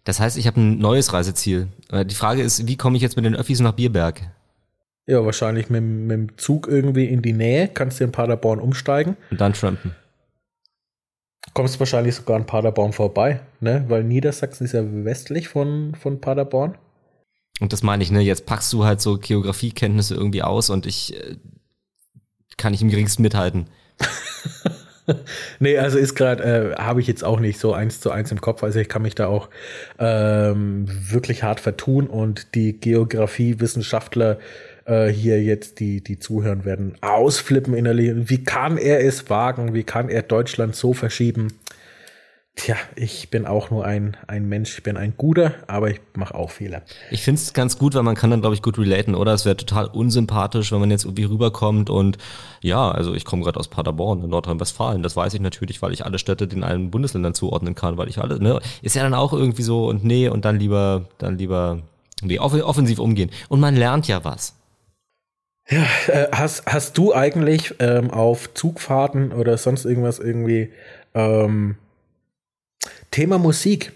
Das 0.04 0.18
heißt, 0.18 0.36
ich 0.36 0.46
habe 0.46 0.60
ein 0.60 0.78
neues 0.78 1.12
Reiseziel. 1.12 1.68
Äh, 1.90 2.04
die 2.04 2.14
Frage 2.14 2.42
ist, 2.42 2.66
wie 2.66 2.76
komme 2.76 2.96
ich 2.96 3.02
jetzt 3.02 3.16
mit 3.16 3.24
den 3.24 3.36
Öffis 3.36 3.60
nach 3.60 3.72
Bierberg? 3.72 4.20
Ja, 5.06 5.24
wahrscheinlich 5.24 5.68
mit, 5.70 5.82
mit 5.82 6.10
dem 6.10 6.38
Zug 6.38 6.68
irgendwie 6.68 7.06
in 7.06 7.22
die 7.22 7.32
Nähe, 7.32 7.68
kannst 7.68 8.00
du 8.00 8.04
in 8.04 8.12
Paderborn 8.12 8.60
umsteigen. 8.60 9.16
Und 9.30 9.40
dann 9.40 9.52
trampen. 9.52 9.94
Kommst 11.54 11.78
wahrscheinlich 11.80 12.14
sogar 12.14 12.36
an 12.36 12.46
Paderborn 12.46 12.92
vorbei, 12.92 13.40
ne? 13.60 13.84
Weil 13.88 14.04
Niedersachsen 14.04 14.64
ist 14.64 14.72
ja 14.72 14.82
westlich 15.04 15.48
von, 15.48 15.94
von 15.94 16.20
Paderborn. 16.20 16.78
Und 17.60 17.72
das 17.72 17.82
meine 17.82 18.02
ich, 18.02 18.10
ne? 18.10 18.20
Jetzt 18.20 18.46
packst 18.46 18.72
du 18.72 18.84
halt 18.84 19.00
so 19.00 19.18
Geografiekenntnisse 19.18 20.14
irgendwie 20.14 20.42
aus 20.42 20.70
und 20.70 20.86
ich 20.86 21.16
äh, 21.16 21.36
kann 22.56 22.70
nicht 22.70 22.82
im 22.82 22.90
geringsten 22.90 23.22
mithalten. 23.22 23.66
nee, 25.58 25.78
also 25.78 25.98
ist 25.98 26.14
gerade, 26.14 26.42
äh, 26.42 26.80
habe 26.80 27.00
ich 27.00 27.06
jetzt 27.06 27.24
auch 27.24 27.40
nicht 27.40 27.58
so 27.58 27.72
eins 27.72 28.00
zu 28.00 28.10
eins 28.10 28.30
im 28.30 28.40
Kopf. 28.40 28.62
Also 28.62 28.78
ich 28.78 28.88
kann 28.88 29.02
mich 29.02 29.14
da 29.14 29.26
auch 29.26 29.48
ähm, 29.98 30.86
wirklich 30.88 31.42
hart 31.42 31.60
vertun 31.60 32.06
und 32.06 32.54
die 32.54 32.74
Geografiewissenschaftler 32.74 34.38
äh, 34.84 35.08
hier 35.08 35.42
jetzt, 35.42 35.80
die, 35.80 36.02
die 36.02 36.18
zuhören 36.18 36.64
werden, 36.64 36.94
ausflippen 37.00 37.74
innerlich. 37.74 38.12
Wie 38.30 38.44
kann 38.44 38.78
er 38.78 39.04
es 39.04 39.28
wagen? 39.30 39.74
Wie 39.74 39.84
kann 39.84 40.08
er 40.08 40.22
Deutschland 40.22 40.76
so 40.76 40.92
verschieben? 40.92 41.48
Tja, 42.54 42.76
ich 42.96 43.30
bin 43.30 43.46
auch 43.46 43.70
nur 43.70 43.86
ein, 43.86 44.14
ein 44.26 44.46
Mensch, 44.46 44.76
ich 44.76 44.82
bin 44.82 44.98
ein 44.98 45.14
Guter, 45.16 45.54
aber 45.68 45.90
ich 45.90 46.00
mache 46.14 46.34
auch 46.34 46.50
Fehler. 46.50 46.82
Ich 47.10 47.22
finde 47.22 47.40
es 47.40 47.54
ganz 47.54 47.78
gut, 47.78 47.94
weil 47.94 48.02
man 48.02 48.14
kann 48.14 48.30
dann, 48.30 48.42
glaube 48.42 48.54
ich, 48.54 48.60
gut 48.60 48.78
relaten, 48.78 49.14
oder? 49.14 49.32
Es 49.32 49.46
wäre 49.46 49.56
total 49.56 49.86
unsympathisch, 49.86 50.70
wenn 50.70 50.78
man 50.78 50.90
jetzt 50.90 51.04
irgendwie 51.04 51.24
rüberkommt 51.24 51.88
und 51.88 52.18
ja, 52.60 52.90
also 52.90 53.14
ich 53.14 53.24
komme 53.24 53.42
gerade 53.42 53.58
aus 53.58 53.68
Paderborn 53.68 54.22
in 54.22 54.28
Nordrhein-Westfalen. 54.28 55.02
Das 55.02 55.16
weiß 55.16 55.32
ich 55.32 55.40
natürlich, 55.40 55.80
weil 55.80 55.92
ich 55.92 56.04
alle 56.04 56.18
Städte 56.18 56.46
den 56.46 56.62
allen 56.62 56.90
Bundesländern 56.90 57.32
zuordnen 57.32 57.74
kann, 57.74 57.96
weil 57.96 58.08
ich 58.08 58.18
alle, 58.18 58.38
ne, 58.38 58.60
ist 58.82 58.96
ja 58.96 59.02
dann 59.02 59.14
auch 59.14 59.32
irgendwie 59.32 59.62
so 59.62 59.88
und 59.88 60.04
nee 60.04 60.28
und 60.28 60.44
dann 60.44 60.58
lieber, 60.58 61.06
dann 61.16 61.38
lieber 61.38 61.80
nee, 62.20 62.38
offensiv 62.38 62.98
umgehen. 62.98 63.30
Und 63.48 63.60
man 63.60 63.76
lernt 63.76 64.08
ja 64.08 64.24
was. 64.24 64.54
Ja, 65.70 65.86
äh, 66.08 66.28
hast, 66.32 66.66
hast 66.66 66.98
du 66.98 67.14
eigentlich 67.14 67.76
ähm, 67.78 68.10
auf 68.10 68.52
Zugfahrten 68.52 69.32
oder 69.32 69.56
sonst 69.56 69.86
irgendwas 69.86 70.18
irgendwie 70.18 70.70
ähm, 71.14 71.76
Thema 73.12 73.38
Musik, 73.38 73.92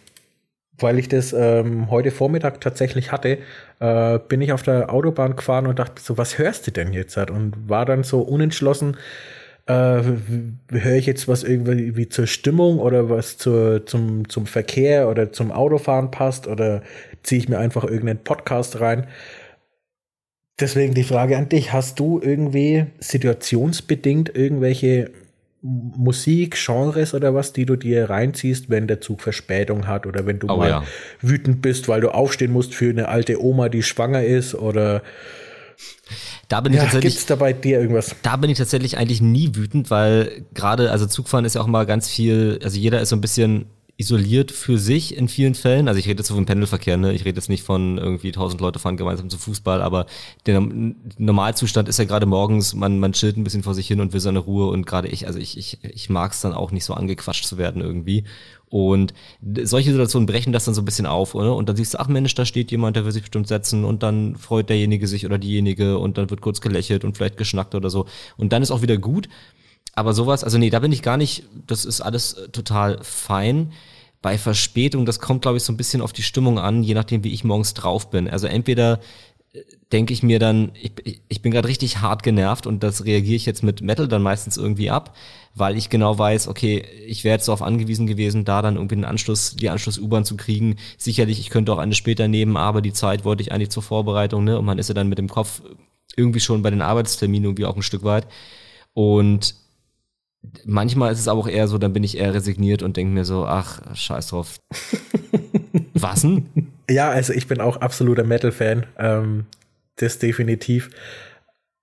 weil 0.79 1.01
ich 1.01 1.09
das 1.09 1.33
ähm, 1.33 1.91
heute 1.91 2.12
Vormittag 2.12 2.61
tatsächlich 2.61 3.11
hatte, 3.11 3.39
äh, 3.81 4.19
bin 4.29 4.41
ich 4.41 4.53
auf 4.53 4.62
der 4.62 4.93
Autobahn 4.93 5.35
gefahren 5.35 5.67
und 5.67 5.81
dachte 5.81 6.01
so, 6.01 6.17
was 6.17 6.39
hörst 6.39 6.69
du 6.69 6.71
denn 6.71 6.93
jetzt? 6.93 7.17
Und 7.17 7.69
war 7.69 7.85
dann 7.85 8.05
so 8.05 8.21
unentschlossen, 8.21 8.97
äh, 9.67 10.03
höre 10.71 10.95
ich 10.95 11.07
jetzt 11.07 11.27
was 11.27 11.43
irgendwie 11.43 11.97
wie 11.97 12.09
zur 12.09 12.27
Stimmung 12.27 12.79
oder 12.79 13.11
was 13.11 13.39
zur, 13.39 13.85
zum, 13.87 14.29
zum 14.29 14.47
Verkehr 14.47 15.09
oder 15.09 15.33
zum 15.33 15.51
Autofahren 15.51 16.11
passt 16.12 16.47
oder 16.47 16.83
ziehe 17.23 17.41
ich 17.41 17.49
mir 17.49 17.59
einfach 17.59 17.85
irgendeinen 17.85 18.23
Podcast 18.23 18.81
rein. 18.81 19.07
Deswegen 20.61 20.95
die 20.95 21.05
Frage 21.05 21.37
an 21.37 21.49
dich, 21.49 21.73
hast 21.73 21.99
du 21.99 22.21
irgendwie 22.23 22.87
situationsbedingt 23.01 24.35
irgendwelche 24.35 25.11
Musikgenres 25.67 27.14
oder 27.14 27.35
was, 27.35 27.53
die 27.53 27.67
du 27.67 27.77
dir 27.77 28.09
reinziehst, 28.09 28.71
wenn 28.71 28.87
der 28.87 29.01
Zug 29.01 29.21
Verspätung 29.21 29.87
hat 29.87 30.07
oder 30.07 30.27
wenn 30.27 30.39
du 30.39 30.49
oh, 30.49 30.57
mal 30.57 30.69
ja. 30.69 30.85
wütend 31.21 31.62
bist, 31.62 31.89
weil 31.89 32.01
du 32.01 32.11
aufstehen 32.11 32.53
musst 32.53 32.75
für 32.75 32.91
eine 32.91 33.09
alte 33.09 33.43
Oma, 33.43 33.69
die 33.69 33.83
schwanger 33.83 34.25
ist 34.25 34.55
oder 34.55 35.03
da 36.49 36.61
bin 36.61 36.73
ich 36.73 36.79
ja, 36.79 36.85
tatsächlich. 36.85 37.14
Gibt's 37.14 37.27
da 37.27 37.35
bei 37.35 37.53
dir 37.53 37.81
irgendwas? 37.81 38.14
Da 38.23 38.37
bin 38.37 38.51
ich 38.51 38.59
tatsächlich 38.59 38.97
eigentlich 38.97 39.21
nie 39.21 39.55
wütend, 39.55 39.91
weil 39.91 40.45
gerade, 40.55 40.91
also 40.93 41.07
Zugfahren 41.07 41.45
ist 41.45 41.55
ja 41.55 41.61
auch 41.61 41.67
mal 41.67 41.87
ganz 41.87 42.09
viel, 42.09 42.61
also 42.62 42.79
jeder 42.79 43.01
ist 43.01 43.09
so 43.09 43.17
ein 43.17 43.21
bisschen 43.21 43.67
isoliert 43.99 44.53
für 44.53 44.78
sich 44.78 45.16
in 45.16 45.26
vielen 45.28 45.55
Fällen. 45.55 45.88
Also 45.88 45.99
ich 45.99 46.07
rede 46.07 46.20
jetzt 46.20 46.28
vom 46.28 46.44
Pendelverkehr, 46.44 46.99
ne? 46.99 47.14
Ich 47.14 47.24
rede 47.24 47.36
jetzt 47.36 47.49
nicht 47.49 47.62
von 47.62 47.97
irgendwie 47.97 48.30
tausend 48.30 48.61
Leute 48.61 48.78
fahren 48.78 48.99
gemeinsam 48.99 49.30
zum 49.30 49.40
Fußball, 49.40 49.80
aber 49.80 50.05
der 50.44 50.61
Normalzustand 50.61 51.88
ist 51.88 51.99
ja 51.99 52.05
gerade 52.05 52.26
morgens, 52.26 52.74
man, 52.74 52.99
man 52.99 53.12
chillt 53.12 53.38
ein 53.38 53.44
bisschen 53.44 53.62
vor 53.62 53.74
sich 53.74 53.86
hin 53.86 54.01
und 54.01 54.12
will 54.12 54.20
seine 54.20 54.40
Ruhe 54.40 54.66
und 54.66 54.86
gerade 54.86 55.09
ich, 55.09 55.26
also 55.26 55.38
ich, 55.38 55.57
ich, 55.57 55.78
ich 55.82 56.11
mag 56.11 56.32
es 56.32 56.42
dann 56.42 56.53
auch 56.53 56.72
nicht 56.72 56.84
so 56.84 56.92
angequatscht 56.92 57.47
zu 57.47 57.57
werden 57.57 57.80
irgendwie. 57.80 58.24
Und 58.68 59.14
solche 59.62 59.92
Situationen 59.92 60.26
brechen 60.26 60.53
das 60.53 60.64
dann 60.64 60.74
so 60.74 60.82
ein 60.82 60.84
bisschen 60.84 61.07
auf, 61.07 61.34
oder? 61.34 61.55
Und 61.55 61.68
dann 61.68 61.76
siehst 61.76 61.94
du, 61.94 61.99
ach 61.99 62.09
Mensch, 62.09 62.34
da 62.34 62.44
steht 62.44 62.70
jemand, 62.70 62.97
der 62.97 63.05
will 63.05 63.12
sich 63.12 63.22
bestimmt 63.22 63.49
setzen 63.49 63.84
und 63.84 64.03
dann 64.03 64.36
freut 64.36 64.68
derjenige 64.68 65.07
sich 65.07 65.24
oder 65.24 65.38
diejenige 65.38 65.99
und 65.99 66.18
dann 66.18 66.28
wird 66.28 66.40
kurz 66.42 66.61
gelächelt 66.61 67.05
und 67.05 67.16
vielleicht 67.16 67.36
geschnackt 67.38 67.74
oder 67.74 67.88
so. 67.88 68.07
Und 68.36 68.53
dann 68.53 68.62
ist 68.62 68.72
auch 68.72 68.82
wieder 68.82 68.99
gut. 68.99 69.28
Aber 69.97 70.12
sowas, 70.12 70.44
also 70.44 70.59
nee, 70.59 70.70
da 70.70 70.78
bin 70.78 70.92
ich 70.92 71.03
gar 71.03 71.16
nicht, 71.16 71.44
das 71.66 71.84
ist 71.84 72.03
alles 72.03 72.34
äh, 72.34 72.49
total 72.51 72.99
fein. 73.03 73.72
Bei 74.20 74.38
Verspätung, 74.38 75.07
das 75.07 75.20
kommt, 75.20 75.42
glaube 75.42 75.57
ich, 75.57 75.62
so 75.62 75.72
ein 75.72 75.76
bisschen 75.78 76.03
auf 76.03 76.12
die 76.12 76.22
Stimmung 76.22 76.59
an, 76.59 76.82
je 76.82 76.94
nachdem, 76.94 77.24
wie 77.24 77.32
ich 77.32 77.44
morgens 77.44 77.74
drauf 77.74 78.11
bin. 78.11 78.28
Also 78.28 78.47
entweder 78.47 79.01
äh, 79.55 79.62
denke 79.92 80.12
ich 80.12 80.22
mir 80.22 80.38
dann, 80.38 80.72
ich, 80.74 81.22
ich 81.28 81.40
bin 81.40 81.51
gerade 81.51 81.68
richtig 81.68 82.03
hart 82.03 82.22
genervt 82.22 82.66
und 82.66 82.82
das 82.82 83.07
reagiere 83.07 83.36
ich 83.36 83.47
jetzt 83.47 83.62
mit 83.62 83.80
Metal 83.80 84.07
dann 84.07 84.20
meistens 84.20 84.59
irgendwie 84.59 84.90
ab, 84.90 85.16
weil 85.55 85.78
ich 85.78 85.88
genau 85.88 86.18
weiß, 86.18 86.49
okay, 86.49 86.84
ich 87.07 87.24
wäre 87.24 87.36
jetzt 87.36 87.49
darauf 87.49 87.62
angewiesen 87.62 88.07
gewesen, 88.07 88.44
da 88.44 88.61
dann 88.61 88.76
irgendwie 88.76 88.97
den 88.97 89.07
Anschluss, 89.07 89.57
die 89.57 89.70
Anschluss-U-Bahn 89.70 90.26
zu 90.26 90.36
kriegen. 90.36 90.76
Sicherlich, 90.99 91.40
ich 91.40 91.49
könnte 91.49 91.72
auch 91.72 91.78
eine 91.78 91.94
später 91.94 92.28
nehmen, 92.28 92.59
aber 92.59 92.82
die 92.82 92.92
Zeit 92.92 93.24
wollte 93.24 93.42
ich 93.42 93.51
eigentlich 93.51 93.70
zur 93.70 93.82
Vorbereitung, 93.82 94.44
ne? 94.44 94.59
Und 94.59 94.66
man 94.66 94.78
ist 94.78 94.88
ja 94.88 94.94
dann 94.94 95.09
mit 95.09 95.16
dem 95.16 95.30
Kopf 95.30 95.62
irgendwie 96.16 96.40
schon 96.40 96.61
bei 96.61 96.70
den 96.70 96.82
Arbeitsterminen 96.82 97.44
irgendwie 97.44 97.64
auch 97.64 97.76
ein 97.76 97.82
Stück 97.82 98.05
weit. 98.05 98.26
Und 98.92 99.55
manchmal 100.64 101.12
ist 101.12 101.20
es 101.20 101.28
aber 101.28 101.40
auch 101.40 101.49
eher 101.49 101.68
so, 101.68 101.78
dann 101.78 101.92
bin 101.92 102.05
ich 102.05 102.18
eher 102.18 102.34
resigniert 102.34 102.82
und 102.82 102.97
denke 102.97 103.12
mir 103.12 103.24
so, 103.24 103.47
ach, 103.47 103.80
scheiß 103.94 104.28
drauf. 104.28 104.59
Was 105.94 106.22
denn? 106.22 106.47
Ja, 106.90 107.11
also 107.11 107.32
ich 107.32 107.47
bin 107.47 107.61
auch 107.61 107.78
absoluter 107.78 108.24
Metal-Fan. 108.24 108.86
Ähm, 108.99 109.47
das 109.97 110.18
definitiv. 110.18 110.90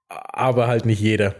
Aber 0.07 0.67
halt 0.67 0.85
nicht 0.85 1.01
jeder. 1.01 1.35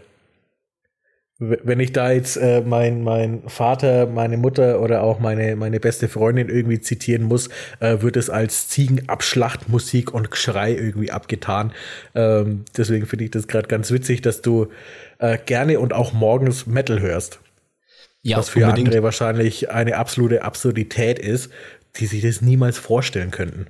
Wenn 1.38 1.80
ich 1.80 1.92
da 1.92 2.12
jetzt 2.12 2.36
äh, 2.36 2.62
mein, 2.64 3.02
mein 3.02 3.42
Vater, 3.48 4.06
meine 4.06 4.36
Mutter 4.36 4.80
oder 4.80 5.02
auch 5.02 5.18
meine, 5.18 5.56
meine 5.56 5.80
beste 5.80 6.08
Freundin 6.08 6.48
irgendwie 6.48 6.80
zitieren 6.80 7.24
muss, 7.24 7.48
äh, 7.80 8.02
wird 8.02 8.16
es 8.16 8.30
als 8.30 8.68
Ziegenabschlachtmusik 8.68 10.14
und 10.14 10.30
Geschrei 10.30 10.72
irgendwie 10.72 11.10
abgetan. 11.10 11.72
Ähm, 12.14 12.64
deswegen 12.76 13.06
finde 13.06 13.24
ich 13.24 13.32
das 13.32 13.48
gerade 13.48 13.66
ganz 13.66 13.90
witzig, 13.90 14.22
dass 14.22 14.42
du 14.42 14.68
äh, 15.18 15.38
gerne 15.38 15.80
und 15.80 15.92
auch 15.92 16.12
morgens 16.12 16.66
Metal 16.66 17.00
hörst. 17.00 17.40
Ja, 18.22 18.38
was 18.38 18.48
für 18.48 18.60
unbedingt. 18.60 18.88
andere 18.88 19.02
wahrscheinlich 19.02 19.70
eine 19.70 19.96
absolute 19.96 20.42
Absurdität 20.42 21.18
ist, 21.18 21.50
die 21.96 22.06
sich 22.06 22.22
das 22.22 22.40
niemals 22.40 22.78
vorstellen 22.78 23.30
könnten. 23.30 23.66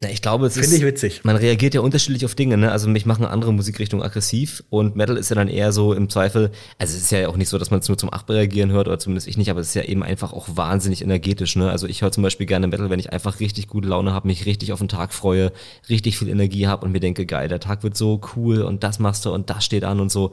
Na, 0.00 0.08
ich 0.10 0.22
glaube, 0.22 0.46
es 0.46 0.54
Finde 0.54 0.76
ich 0.76 0.84
witzig. 0.84 1.24
Man 1.24 1.34
reagiert 1.34 1.74
ja 1.74 1.80
unterschiedlich 1.80 2.24
auf 2.24 2.36
Dinge, 2.36 2.56
ne? 2.56 2.70
Also 2.70 2.88
mich 2.88 3.04
machen 3.04 3.24
andere 3.24 3.52
Musikrichtungen 3.52 4.04
aggressiv 4.04 4.62
und 4.70 4.94
Metal 4.94 5.16
ist 5.16 5.28
ja 5.28 5.34
dann 5.34 5.48
eher 5.48 5.72
so 5.72 5.92
im 5.92 6.08
Zweifel, 6.08 6.52
also 6.78 6.96
es 6.96 7.02
ist 7.02 7.10
ja 7.10 7.28
auch 7.28 7.36
nicht 7.36 7.48
so, 7.48 7.58
dass 7.58 7.72
man 7.72 7.80
es 7.80 7.88
nur 7.88 7.98
zum 7.98 8.08
reagieren 8.08 8.70
hört 8.70 8.86
oder 8.86 9.00
zumindest 9.00 9.26
ich 9.26 9.36
nicht, 9.36 9.50
aber 9.50 9.58
es 9.58 9.68
ist 9.68 9.74
ja 9.74 9.82
eben 9.82 10.04
einfach 10.04 10.32
auch 10.32 10.46
wahnsinnig 10.54 11.02
energetisch, 11.02 11.56
ne? 11.56 11.72
Also 11.72 11.88
ich 11.88 12.02
höre 12.02 12.12
zum 12.12 12.22
Beispiel 12.22 12.46
gerne 12.46 12.68
Metal, 12.68 12.90
wenn 12.90 13.00
ich 13.00 13.12
einfach 13.12 13.40
richtig 13.40 13.66
gute 13.66 13.88
Laune 13.88 14.12
habe, 14.12 14.28
mich 14.28 14.46
richtig 14.46 14.72
auf 14.72 14.78
den 14.78 14.86
Tag 14.86 15.12
freue, 15.12 15.50
richtig 15.88 16.16
viel 16.16 16.28
Energie 16.28 16.68
habe 16.68 16.86
und 16.86 16.92
mir 16.92 17.00
denke, 17.00 17.26
geil, 17.26 17.48
der 17.48 17.58
Tag 17.58 17.82
wird 17.82 17.96
so 17.96 18.20
cool 18.36 18.62
und 18.62 18.84
das 18.84 19.00
machst 19.00 19.24
du 19.24 19.34
und 19.34 19.50
das 19.50 19.64
steht 19.64 19.82
an 19.82 19.98
und 19.98 20.12
so. 20.12 20.32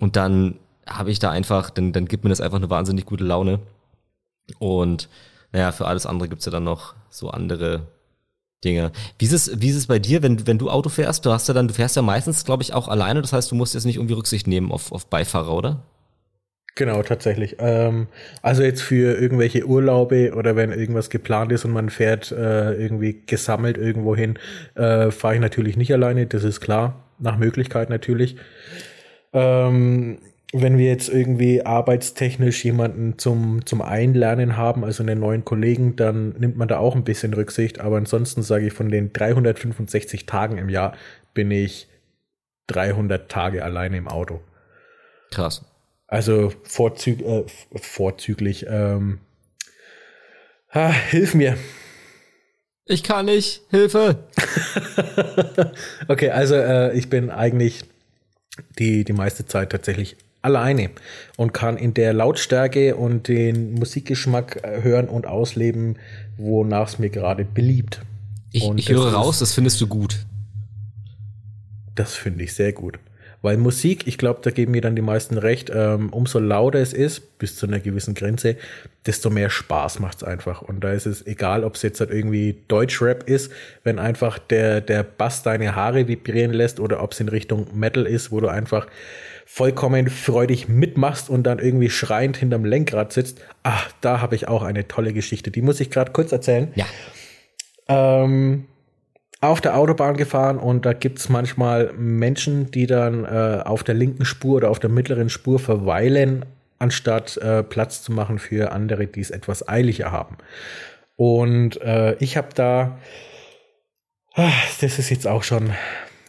Und 0.00 0.16
dann 0.16 0.58
habe 0.84 1.12
ich 1.12 1.20
da 1.20 1.30
einfach, 1.30 1.70
dann, 1.70 1.92
dann 1.92 2.06
gibt 2.06 2.24
mir 2.24 2.30
das 2.30 2.40
einfach 2.40 2.58
eine 2.58 2.70
wahnsinnig 2.70 3.06
gute 3.06 3.22
Laune. 3.22 3.60
Und 4.58 5.08
naja, 5.52 5.70
für 5.70 5.86
alles 5.86 6.06
andere 6.06 6.28
gibt's 6.28 6.44
ja 6.44 6.50
dann 6.50 6.64
noch 6.64 6.94
so 7.08 7.30
andere 7.30 7.86
Dinge. 8.64 8.92
Wie 9.18 9.24
ist 9.26 9.32
es, 9.32 9.60
wie 9.60 9.68
ist 9.68 9.76
es 9.76 9.86
bei 9.86 9.98
dir, 9.98 10.22
wenn, 10.22 10.46
wenn 10.46 10.58
du 10.58 10.70
Auto 10.70 10.88
fährst? 10.88 11.24
Du 11.26 11.30
hast 11.30 11.48
ja 11.48 11.54
dann, 11.54 11.68
du 11.68 11.74
fährst 11.74 11.96
ja 11.96 12.02
meistens, 12.02 12.44
glaube 12.44 12.62
ich, 12.62 12.72
auch 12.72 12.88
alleine. 12.88 13.22
Das 13.22 13.32
heißt, 13.32 13.50
du 13.50 13.54
musst 13.54 13.74
jetzt 13.74 13.84
nicht 13.84 13.96
irgendwie 13.96 14.14
Rücksicht 14.14 14.46
nehmen 14.46 14.72
auf, 14.72 14.92
auf 14.92 15.06
Beifahrer, 15.06 15.54
oder? 15.54 15.82
Genau, 16.76 17.02
tatsächlich. 17.02 17.56
Ähm, 17.58 18.06
also 18.42 18.62
jetzt 18.62 18.82
für 18.82 19.18
irgendwelche 19.18 19.66
Urlaube 19.66 20.34
oder 20.34 20.56
wenn 20.56 20.72
irgendwas 20.72 21.08
geplant 21.08 21.50
ist 21.50 21.64
und 21.64 21.72
man 21.72 21.88
fährt 21.88 22.30
äh, 22.32 22.74
irgendwie 22.74 23.22
gesammelt 23.24 23.78
irgendwo 23.78 24.14
hin, 24.14 24.38
äh, 24.74 25.10
fahre 25.10 25.36
ich 25.36 25.40
natürlich 25.40 25.78
nicht 25.78 25.92
alleine, 25.92 26.26
das 26.26 26.44
ist 26.44 26.60
klar, 26.60 27.02
nach 27.18 27.38
Möglichkeit 27.38 27.88
natürlich. 27.88 28.36
Ähm, 29.32 30.18
wenn 30.52 30.78
wir 30.78 30.86
jetzt 30.86 31.08
irgendwie 31.08 31.66
arbeitstechnisch 31.66 32.64
jemanden 32.64 33.18
zum, 33.18 33.66
zum 33.66 33.82
Einlernen 33.82 34.56
haben, 34.56 34.84
also 34.84 35.02
einen 35.02 35.18
neuen 35.18 35.44
Kollegen, 35.44 35.96
dann 35.96 36.30
nimmt 36.38 36.56
man 36.56 36.68
da 36.68 36.78
auch 36.78 36.94
ein 36.94 37.04
bisschen 37.04 37.34
Rücksicht. 37.34 37.80
Aber 37.80 37.96
ansonsten 37.96 38.42
sage 38.42 38.66
ich, 38.66 38.72
von 38.72 38.88
den 38.88 39.12
365 39.12 40.26
Tagen 40.26 40.58
im 40.58 40.68
Jahr 40.68 40.96
bin 41.34 41.50
ich 41.50 41.88
300 42.68 43.28
Tage 43.30 43.64
alleine 43.64 43.96
im 43.96 44.08
Auto. 44.08 44.40
Krass. 45.30 45.64
Also 46.06 46.52
vorzüg 46.62 47.20
äh, 47.22 47.44
vorzüglich. 47.74 48.66
Ähm, 48.68 49.18
ha, 50.72 50.90
hilf 50.90 51.34
mir. 51.34 51.56
Ich 52.84 53.02
kann 53.02 53.26
nicht. 53.26 53.62
Hilfe. 53.70 54.28
okay, 56.08 56.30
also 56.30 56.54
äh, 56.54 56.96
ich 56.96 57.10
bin 57.10 57.30
eigentlich 57.30 57.84
die, 58.78 59.04
die 59.04 59.12
meiste 59.12 59.44
Zeit 59.44 59.70
tatsächlich 59.70 60.16
alleine 60.46 60.90
und 61.36 61.52
kann 61.52 61.76
in 61.76 61.92
der 61.92 62.12
Lautstärke 62.14 62.96
und 62.96 63.28
den 63.28 63.74
Musikgeschmack 63.74 64.62
äh, 64.62 64.82
hören 64.82 65.08
und 65.08 65.26
ausleben, 65.26 65.96
wonach 66.38 66.88
es 66.88 66.98
mir 66.98 67.10
gerade 67.10 67.44
beliebt. 67.44 68.00
Ich, 68.52 68.64
ich 68.76 68.88
höre 68.88 69.12
raus, 69.12 69.40
das 69.40 69.52
findest 69.52 69.80
du 69.80 69.86
gut. 69.86 70.24
Das 71.94 72.14
finde 72.14 72.44
ich 72.44 72.54
sehr 72.54 72.72
gut. 72.72 72.98
Weil 73.42 73.56
Musik, 73.56 74.06
ich 74.06 74.18
glaube, 74.18 74.40
da 74.42 74.50
geben 74.50 74.72
mir 74.72 74.80
dann 74.80 74.96
die 74.96 75.02
meisten 75.02 75.38
recht, 75.38 75.70
ähm, 75.72 76.10
umso 76.10 76.38
lauter 76.38 76.78
es 76.78 76.92
ist, 76.92 77.38
bis 77.38 77.56
zu 77.56 77.66
einer 77.66 77.80
gewissen 77.80 78.14
Grenze, 78.14 78.56
desto 79.06 79.30
mehr 79.30 79.50
Spaß 79.50 80.00
macht 80.00 80.18
es 80.18 80.24
einfach. 80.24 80.62
Und 80.62 80.82
da 80.82 80.92
ist 80.92 81.06
es 81.06 81.26
egal, 81.26 81.64
ob 81.64 81.74
es 81.74 81.82
jetzt 81.82 82.00
halt 82.00 82.10
irgendwie 82.10 82.56
Deutschrap 82.68 83.28
ist, 83.28 83.52
wenn 83.84 83.98
einfach 83.98 84.38
der, 84.38 84.80
der 84.80 85.02
Bass 85.02 85.42
deine 85.42 85.74
Haare 85.74 86.08
vibrieren 86.08 86.52
lässt 86.52 86.80
oder 86.80 87.02
ob 87.02 87.12
es 87.12 87.20
in 87.20 87.28
Richtung 87.28 87.66
Metal 87.74 88.06
ist, 88.06 88.32
wo 88.32 88.40
du 88.40 88.48
einfach 88.48 88.86
vollkommen 89.44 90.08
freudig 90.10 90.68
mitmachst 90.68 91.30
und 91.30 91.44
dann 91.44 91.60
irgendwie 91.60 91.88
schreiend 91.88 92.36
hinterm 92.36 92.64
Lenkrad 92.64 93.12
sitzt. 93.12 93.40
Ach, 93.62 93.90
da 94.00 94.20
habe 94.20 94.34
ich 94.34 94.48
auch 94.48 94.62
eine 94.62 94.88
tolle 94.88 95.12
Geschichte. 95.12 95.50
Die 95.52 95.62
muss 95.62 95.78
ich 95.78 95.90
gerade 95.90 96.10
kurz 96.12 96.32
erzählen. 96.32 96.72
Ja. 96.74 96.86
Ähm, 97.88 98.66
auf 99.40 99.60
der 99.60 99.76
Autobahn 99.76 100.16
gefahren 100.16 100.58
und 100.58 100.86
da 100.86 100.92
gibt 100.92 101.18
es 101.18 101.28
manchmal 101.28 101.92
Menschen, 101.92 102.70
die 102.70 102.86
dann 102.86 103.24
äh, 103.24 103.62
auf 103.64 103.84
der 103.84 103.94
linken 103.94 104.24
Spur 104.24 104.56
oder 104.56 104.70
auf 104.70 104.78
der 104.78 104.90
mittleren 104.90 105.28
Spur 105.28 105.58
verweilen, 105.58 106.44
anstatt 106.78 107.36
äh, 107.38 107.62
Platz 107.62 108.02
zu 108.02 108.12
machen 108.12 108.38
für 108.38 108.72
andere, 108.72 109.06
die 109.06 109.20
es 109.20 109.30
etwas 109.30 109.68
eiliger 109.68 110.10
haben. 110.10 110.36
Und 111.16 111.80
äh, 111.82 112.14
ich 112.16 112.36
habe 112.36 112.48
da, 112.54 112.98
ach, 114.34 114.78
das 114.80 114.98
ist 114.98 115.10
jetzt 115.10 115.26
auch 115.26 115.42
schon 115.42 115.70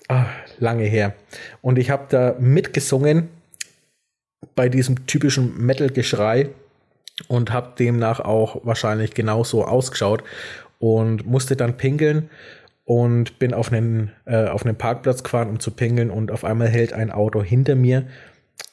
ach, 0.07 0.27
lange 0.59 0.83
her, 0.83 1.13
und 1.61 1.77
ich 1.77 1.89
habe 1.89 2.05
da 2.09 2.35
mitgesungen 2.39 3.29
bei 4.55 4.69
diesem 4.69 5.07
typischen 5.07 5.57
Metal-Geschrei 5.65 6.49
und 7.27 7.51
habe 7.51 7.73
demnach 7.77 8.19
auch 8.19 8.61
wahrscheinlich 8.63 9.13
genauso 9.13 9.65
ausgeschaut 9.65 10.23
und 10.79 11.25
musste 11.25 11.55
dann 11.55 11.77
pinkeln 11.77 12.29
und 12.87 13.37
bin 13.37 13.53
auf 13.53 13.73
einen, 13.73 14.11
äh, 14.23 14.45
auf 14.47 14.65
einen 14.65 14.77
Parkplatz 14.77 15.21
gefahren, 15.21 15.49
um 15.49 15.59
zu 15.59 15.71
pingeln 15.71 16.09
und 16.09 16.31
auf 16.31 16.45
einmal 16.45 16.69
hält 16.69 16.93
ein 16.93 17.11
Auto 17.11 17.43
hinter 17.43 17.75
mir 17.75 18.07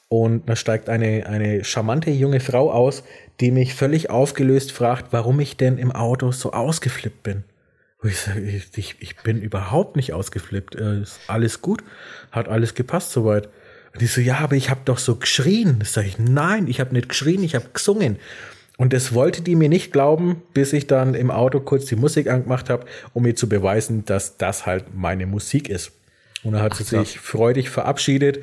und 0.07 0.47
da 0.47 0.55
steigt 0.55 0.87
eine, 0.87 1.25
eine 1.25 1.65
charmante 1.65 2.11
junge 2.11 2.39
Frau 2.39 2.71
aus, 2.71 3.03
die 3.41 3.51
mich 3.51 3.73
völlig 3.73 4.09
aufgelöst 4.09 4.71
fragt, 4.71 5.11
warum 5.11 5.41
ich 5.41 5.57
denn 5.57 5.77
im 5.77 5.91
Auto 5.91 6.31
so 6.31 6.53
ausgeflippt 6.53 7.23
bin. 7.23 7.43
Ich 8.03 8.29
ich, 8.77 8.95
ich 8.99 9.17
bin 9.17 9.41
überhaupt 9.41 9.97
nicht 9.97 10.13
ausgeflippt. 10.13 10.75
Äh, 10.75 11.01
ist 11.01 11.19
alles 11.27 11.61
gut, 11.61 11.83
hat 12.31 12.47
alles 12.47 12.73
gepasst 12.73 13.11
soweit. 13.11 13.49
Und 13.91 14.01
die 14.01 14.05
so, 14.05 14.21
ja, 14.21 14.37
aber 14.37 14.55
ich 14.55 14.69
habe 14.69 14.81
doch 14.85 14.97
so 14.97 15.15
geschrien. 15.15 15.79
Das 15.79 15.91
sage 15.91 16.07
ich, 16.07 16.19
nein, 16.19 16.67
ich 16.67 16.79
habe 16.79 16.93
nicht 16.93 17.09
geschrien, 17.09 17.43
ich 17.43 17.53
habe 17.53 17.65
gesungen. 17.73 18.17
Und 18.77 18.93
das 18.93 19.13
wollte 19.13 19.41
die 19.41 19.55
mir 19.55 19.69
nicht 19.69 19.91
glauben, 19.91 20.41
bis 20.53 20.73
ich 20.73 20.87
dann 20.87 21.13
im 21.13 21.31
Auto 21.31 21.59
kurz 21.59 21.85
die 21.85 21.95
Musik 21.95 22.29
angemacht 22.29 22.69
habe, 22.69 22.85
um 23.13 23.23
mir 23.23 23.35
zu 23.35 23.47
beweisen, 23.47 24.05
dass 24.05 24.37
das 24.37 24.65
halt 24.65 24.93
meine 24.93 25.25
Musik 25.25 25.69
ist. 25.69 25.91
Und 26.43 26.53
dann 26.53 26.61
hat 26.61 26.73
Ach, 26.73 26.77
sie 26.77 26.83
sich 26.83 27.19
freudig 27.19 27.69
verabschiedet 27.69 28.39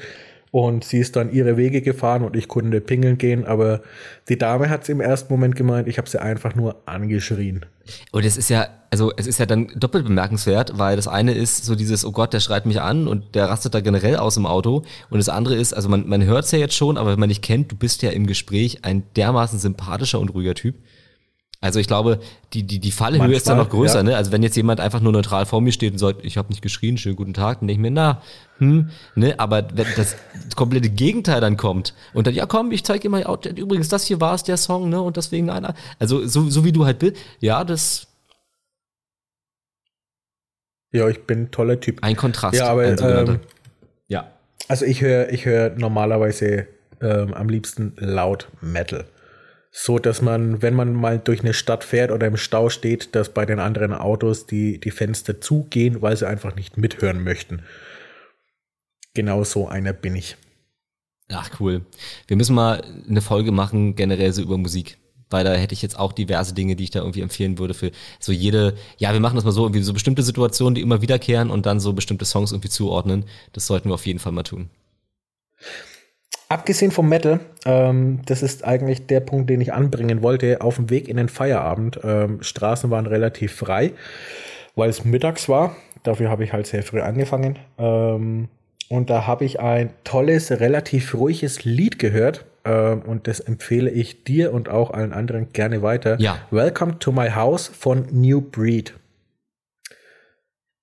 und 0.52 0.84
sie 0.84 0.98
ist 0.98 1.16
dann 1.16 1.32
ihre 1.32 1.56
Wege 1.56 1.80
gefahren 1.80 2.22
und 2.22 2.36
ich 2.36 2.46
konnte 2.46 2.82
pingeln 2.82 3.16
gehen, 3.16 3.46
aber 3.46 3.80
die 4.28 4.36
Dame 4.36 4.68
hat 4.68 4.82
es 4.82 4.90
im 4.90 5.00
ersten 5.00 5.32
Moment 5.32 5.56
gemeint, 5.56 5.88
ich 5.88 5.96
habe 5.96 6.08
sie 6.08 6.20
einfach 6.20 6.54
nur 6.54 6.76
angeschrien. 6.84 7.64
Und 8.12 8.26
es 8.26 8.36
ist 8.36 8.50
ja, 8.50 8.66
also 8.90 9.10
es 9.16 9.26
ist 9.26 9.40
ja 9.40 9.46
dann 9.46 9.68
doppelt 9.76 10.04
bemerkenswert, 10.04 10.78
weil 10.78 10.96
das 10.96 11.08
eine 11.08 11.32
ist 11.32 11.64
so 11.64 11.74
dieses, 11.74 12.04
oh 12.04 12.12
Gott, 12.12 12.34
der 12.34 12.40
schreit 12.40 12.66
mich 12.66 12.82
an 12.82 13.08
und 13.08 13.34
der 13.34 13.48
rastet 13.48 13.74
da 13.74 13.80
generell 13.80 14.16
aus 14.16 14.36
im 14.36 14.44
Auto. 14.44 14.82
Und 15.08 15.18
das 15.18 15.30
andere 15.30 15.56
ist, 15.56 15.72
also 15.72 15.88
man, 15.88 16.06
man 16.06 16.22
hört 16.22 16.44
es 16.44 16.50
ja 16.50 16.58
jetzt 16.58 16.74
schon, 16.74 16.98
aber 16.98 17.12
wenn 17.12 17.20
man 17.20 17.30
dich 17.30 17.40
kennt, 17.40 17.72
du 17.72 17.76
bist 17.76 18.02
ja 18.02 18.10
im 18.10 18.26
Gespräch 18.26 18.84
ein 18.84 19.04
dermaßen 19.16 19.58
sympathischer 19.58 20.20
und 20.20 20.28
ruhiger 20.28 20.54
Typ. 20.54 20.74
Also 21.62 21.78
ich 21.78 21.86
glaube, 21.86 22.18
die, 22.54 22.64
die, 22.64 22.80
die 22.80 22.90
Fallhöhe 22.90 23.20
Manchmal, 23.20 23.36
ist 23.36 23.46
ja 23.46 23.54
noch 23.54 23.70
größer, 23.70 23.98
ja. 23.98 24.02
ne? 24.02 24.16
Also 24.16 24.32
wenn 24.32 24.42
jetzt 24.42 24.56
jemand 24.56 24.80
einfach 24.80 25.00
nur 25.00 25.12
neutral 25.12 25.46
vor 25.46 25.60
mir 25.60 25.70
steht 25.70 25.92
und 25.92 25.98
sagt, 25.98 26.24
ich 26.24 26.36
habe 26.36 26.48
nicht 26.48 26.60
geschrien, 26.60 26.98
schönen 26.98 27.14
guten 27.14 27.34
Tag, 27.34 27.60
dann 27.60 27.68
denke 27.68 27.78
ich 27.78 27.82
mir, 27.82 27.92
na, 27.92 28.20
hm, 28.58 28.90
ne? 29.14 29.38
Aber 29.38 29.68
wenn 29.72 29.86
das 29.96 30.16
komplette 30.56 30.90
Gegenteil 30.90 31.40
dann 31.40 31.56
kommt 31.56 31.94
und 32.14 32.26
dann, 32.26 32.34
ja 32.34 32.46
komm, 32.46 32.72
ich 32.72 32.82
zeige 32.82 33.02
dir 33.02 33.10
mal, 33.10 33.22
übrigens, 33.56 33.88
das 33.88 34.04
hier 34.04 34.20
war 34.20 34.34
es, 34.34 34.42
der 34.42 34.56
Song, 34.56 34.88
ne? 34.90 35.00
Und 35.00 35.16
deswegen 35.16 35.50
einer. 35.50 35.74
Also 36.00 36.26
so, 36.26 36.50
so 36.50 36.64
wie 36.64 36.72
du 36.72 36.84
halt 36.84 36.98
bist, 36.98 37.16
ja, 37.38 37.62
das. 37.62 38.08
Ja, 40.90 41.08
ich 41.08 41.22
bin 41.28 41.42
ein 41.42 41.50
toller 41.52 41.78
Typ. 41.78 42.02
Ein 42.02 42.16
Kontrast. 42.16 42.58
Ja, 42.58 42.70
aber 42.70 42.86
ähm, 42.86 43.38
ja. 44.08 44.32
Also 44.66 44.84
ich 44.84 45.00
höre 45.00 45.32
ich 45.32 45.46
höre 45.46 45.70
normalerweise 45.70 46.66
ähm, 47.00 47.32
am 47.34 47.48
liebsten 47.48 47.94
laut 47.98 48.48
Metal 48.60 49.06
so 49.74 49.98
dass 49.98 50.20
man, 50.20 50.60
wenn 50.60 50.74
man 50.74 50.92
mal 50.92 51.18
durch 51.18 51.40
eine 51.40 51.54
Stadt 51.54 51.82
fährt 51.82 52.12
oder 52.12 52.26
im 52.26 52.36
Stau 52.36 52.68
steht, 52.68 53.14
dass 53.14 53.32
bei 53.32 53.46
den 53.46 53.58
anderen 53.58 53.94
Autos 53.94 54.46
die, 54.46 54.78
die 54.78 54.90
Fenster 54.90 55.40
zugehen, 55.40 56.02
weil 56.02 56.14
sie 56.14 56.28
einfach 56.28 56.54
nicht 56.54 56.76
mithören 56.76 57.24
möchten. 57.24 57.62
Genau 59.14 59.44
so 59.44 59.66
einer 59.68 59.94
bin 59.94 60.14
ich. 60.14 60.36
Ach 61.28 61.50
cool. 61.58 61.86
Wir 62.26 62.36
müssen 62.36 62.54
mal 62.54 62.84
eine 63.08 63.22
Folge 63.22 63.50
machen, 63.50 63.96
generell 63.96 64.32
so 64.34 64.42
über 64.42 64.58
Musik. 64.58 64.98
Weil 65.30 65.44
da 65.44 65.54
hätte 65.54 65.72
ich 65.72 65.80
jetzt 65.80 65.98
auch 65.98 66.12
diverse 66.12 66.52
Dinge, 66.52 66.76
die 66.76 66.84
ich 66.84 66.90
da 66.90 67.00
irgendwie 67.00 67.22
empfehlen 67.22 67.56
würde 67.56 67.72
für 67.72 67.92
so 68.20 68.32
jede, 68.32 68.74
ja, 68.98 69.14
wir 69.14 69.20
machen 69.20 69.36
das 69.36 69.44
mal 69.44 69.52
so, 69.52 69.64
irgendwie 69.64 69.82
so 69.82 69.94
bestimmte 69.94 70.22
Situationen, 70.22 70.74
die 70.74 70.82
immer 70.82 71.00
wiederkehren 71.00 71.48
und 71.48 71.64
dann 71.64 71.80
so 71.80 71.94
bestimmte 71.94 72.26
Songs 72.26 72.52
irgendwie 72.52 72.68
zuordnen. 72.68 73.24
Das 73.54 73.66
sollten 73.66 73.88
wir 73.88 73.94
auf 73.94 74.04
jeden 74.04 74.18
Fall 74.18 74.32
mal 74.32 74.42
tun. 74.42 74.68
Abgesehen 76.52 76.90
vom 76.90 77.08
Metal, 77.08 77.40
ähm, 77.64 78.20
das 78.26 78.42
ist 78.42 78.62
eigentlich 78.62 79.06
der 79.06 79.20
Punkt, 79.20 79.48
den 79.48 79.62
ich 79.62 79.72
anbringen 79.72 80.20
wollte, 80.20 80.60
auf 80.60 80.76
dem 80.76 80.90
Weg 80.90 81.08
in 81.08 81.16
den 81.16 81.30
Feierabend. 81.30 81.98
Ähm, 82.04 82.42
Straßen 82.42 82.90
waren 82.90 83.06
relativ 83.06 83.54
frei, 83.54 83.94
weil 84.74 84.90
es 84.90 85.02
mittags 85.02 85.48
war. 85.48 85.74
Dafür 86.02 86.28
habe 86.28 86.44
ich 86.44 86.52
halt 86.52 86.66
sehr 86.66 86.82
früh 86.82 87.00
angefangen. 87.00 87.58
Ähm, 87.78 88.48
und 88.90 89.08
da 89.08 89.26
habe 89.26 89.46
ich 89.46 89.60
ein 89.60 89.94
tolles, 90.04 90.50
relativ 90.50 91.14
ruhiges 91.14 91.64
Lied 91.64 91.98
gehört. 91.98 92.44
Ähm, 92.66 93.00
und 93.00 93.28
das 93.28 93.40
empfehle 93.40 93.90
ich 93.90 94.24
dir 94.24 94.52
und 94.52 94.68
auch 94.68 94.90
allen 94.90 95.14
anderen 95.14 95.54
gerne 95.54 95.80
weiter. 95.80 96.20
Ja. 96.20 96.36
Welcome 96.50 96.98
to 96.98 97.12
My 97.12 97.30
House 97.30 97.66
von 97.66 98.08
New 98.10 98.42
Breed. 98.42 98.92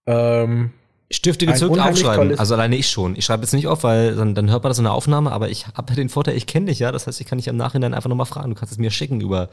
Ähm, 0.08 0.72
Stifte 1.12 1.48
gezückt 1.48 1.80
aufschreiben. 1.80 2.38
Also 2.38 2.54
alleine 2.54 2.76
ich 2.76 2.90
schon. 2.90 3.16
Ich 3.16 3.26
schreibe 3.26 3.42
jetzt 3.42 3.54
nicht 3.54 3.68
auf, 3.68 3.84
weil 3.84 4.16
dann, 4.16 4.36
dann 4.36 4.52
hört 4.52 4.64
man 4.64 4.70
das 4.70 4.78
in 4.78 4.84
der 4.84 4.94
Aufnahme, 4.94 5.32
aber 5.32 5.50
ich 5.50 5.66
habe 5.68 5.90
ja 5.90 5.96
den 5.96 6.10
Vorteil, 6.10 6.38
ich 6.38 6.46
kenne 6.46 6.68
dich 6.68 6.80
ja. 6.80 6.92
Das 6.92 7.08
heißt, 7.08 7.20
ich 7.20 7.26
kann 7.26 7.40
dich 7.40 7.48
im 7.48 7.58
Nachhinein 7.58 7.94
einfach 7.94 8.10
nochmal 8.10 8.28
fragen. 8.28 8.50
Du 8.50 8.56
kannst 8.56 8.72
es 8.72 8.78
mir 8.78 8.92
schicken 8.92 9.20
über. 9.20 9.50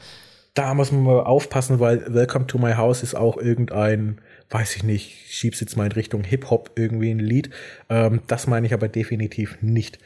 Da 0.53 0.73
muss 0.73 0.91
man 0.91 1.03
mal 1.03 1.19
aufpassen, 1.21 1.79
weil 1.79 2.13
Welcome 2.13 2.47
to 2.47 2.57
My 2.57 2.73
House 2.73 3.01
ist 3.01 3.15
auch 3.15 3.37
irgendein, 3.37 4.19
weiß 4.49 4.75
ich 4.75 4.83
nicht, 4.83 5.15
schieb's 5.29 5.59
jetzt 5.59 5.77
mal 5.77 5.85
in 5.85 5.91
Richtung 5.91 6.23
Hip-Hop 6.23 6.71
irgendwie 6.75 7.11
ein 7.11 7.19
Lied. 7.19 7.49
Ähm, 7.89 8.21
das 8.27 8.47
meine 8.47 8.67
ich 8.67 8.73
aber 8.73 8.87
definitiv 8.87 9.57
nicht. 9.61 9.99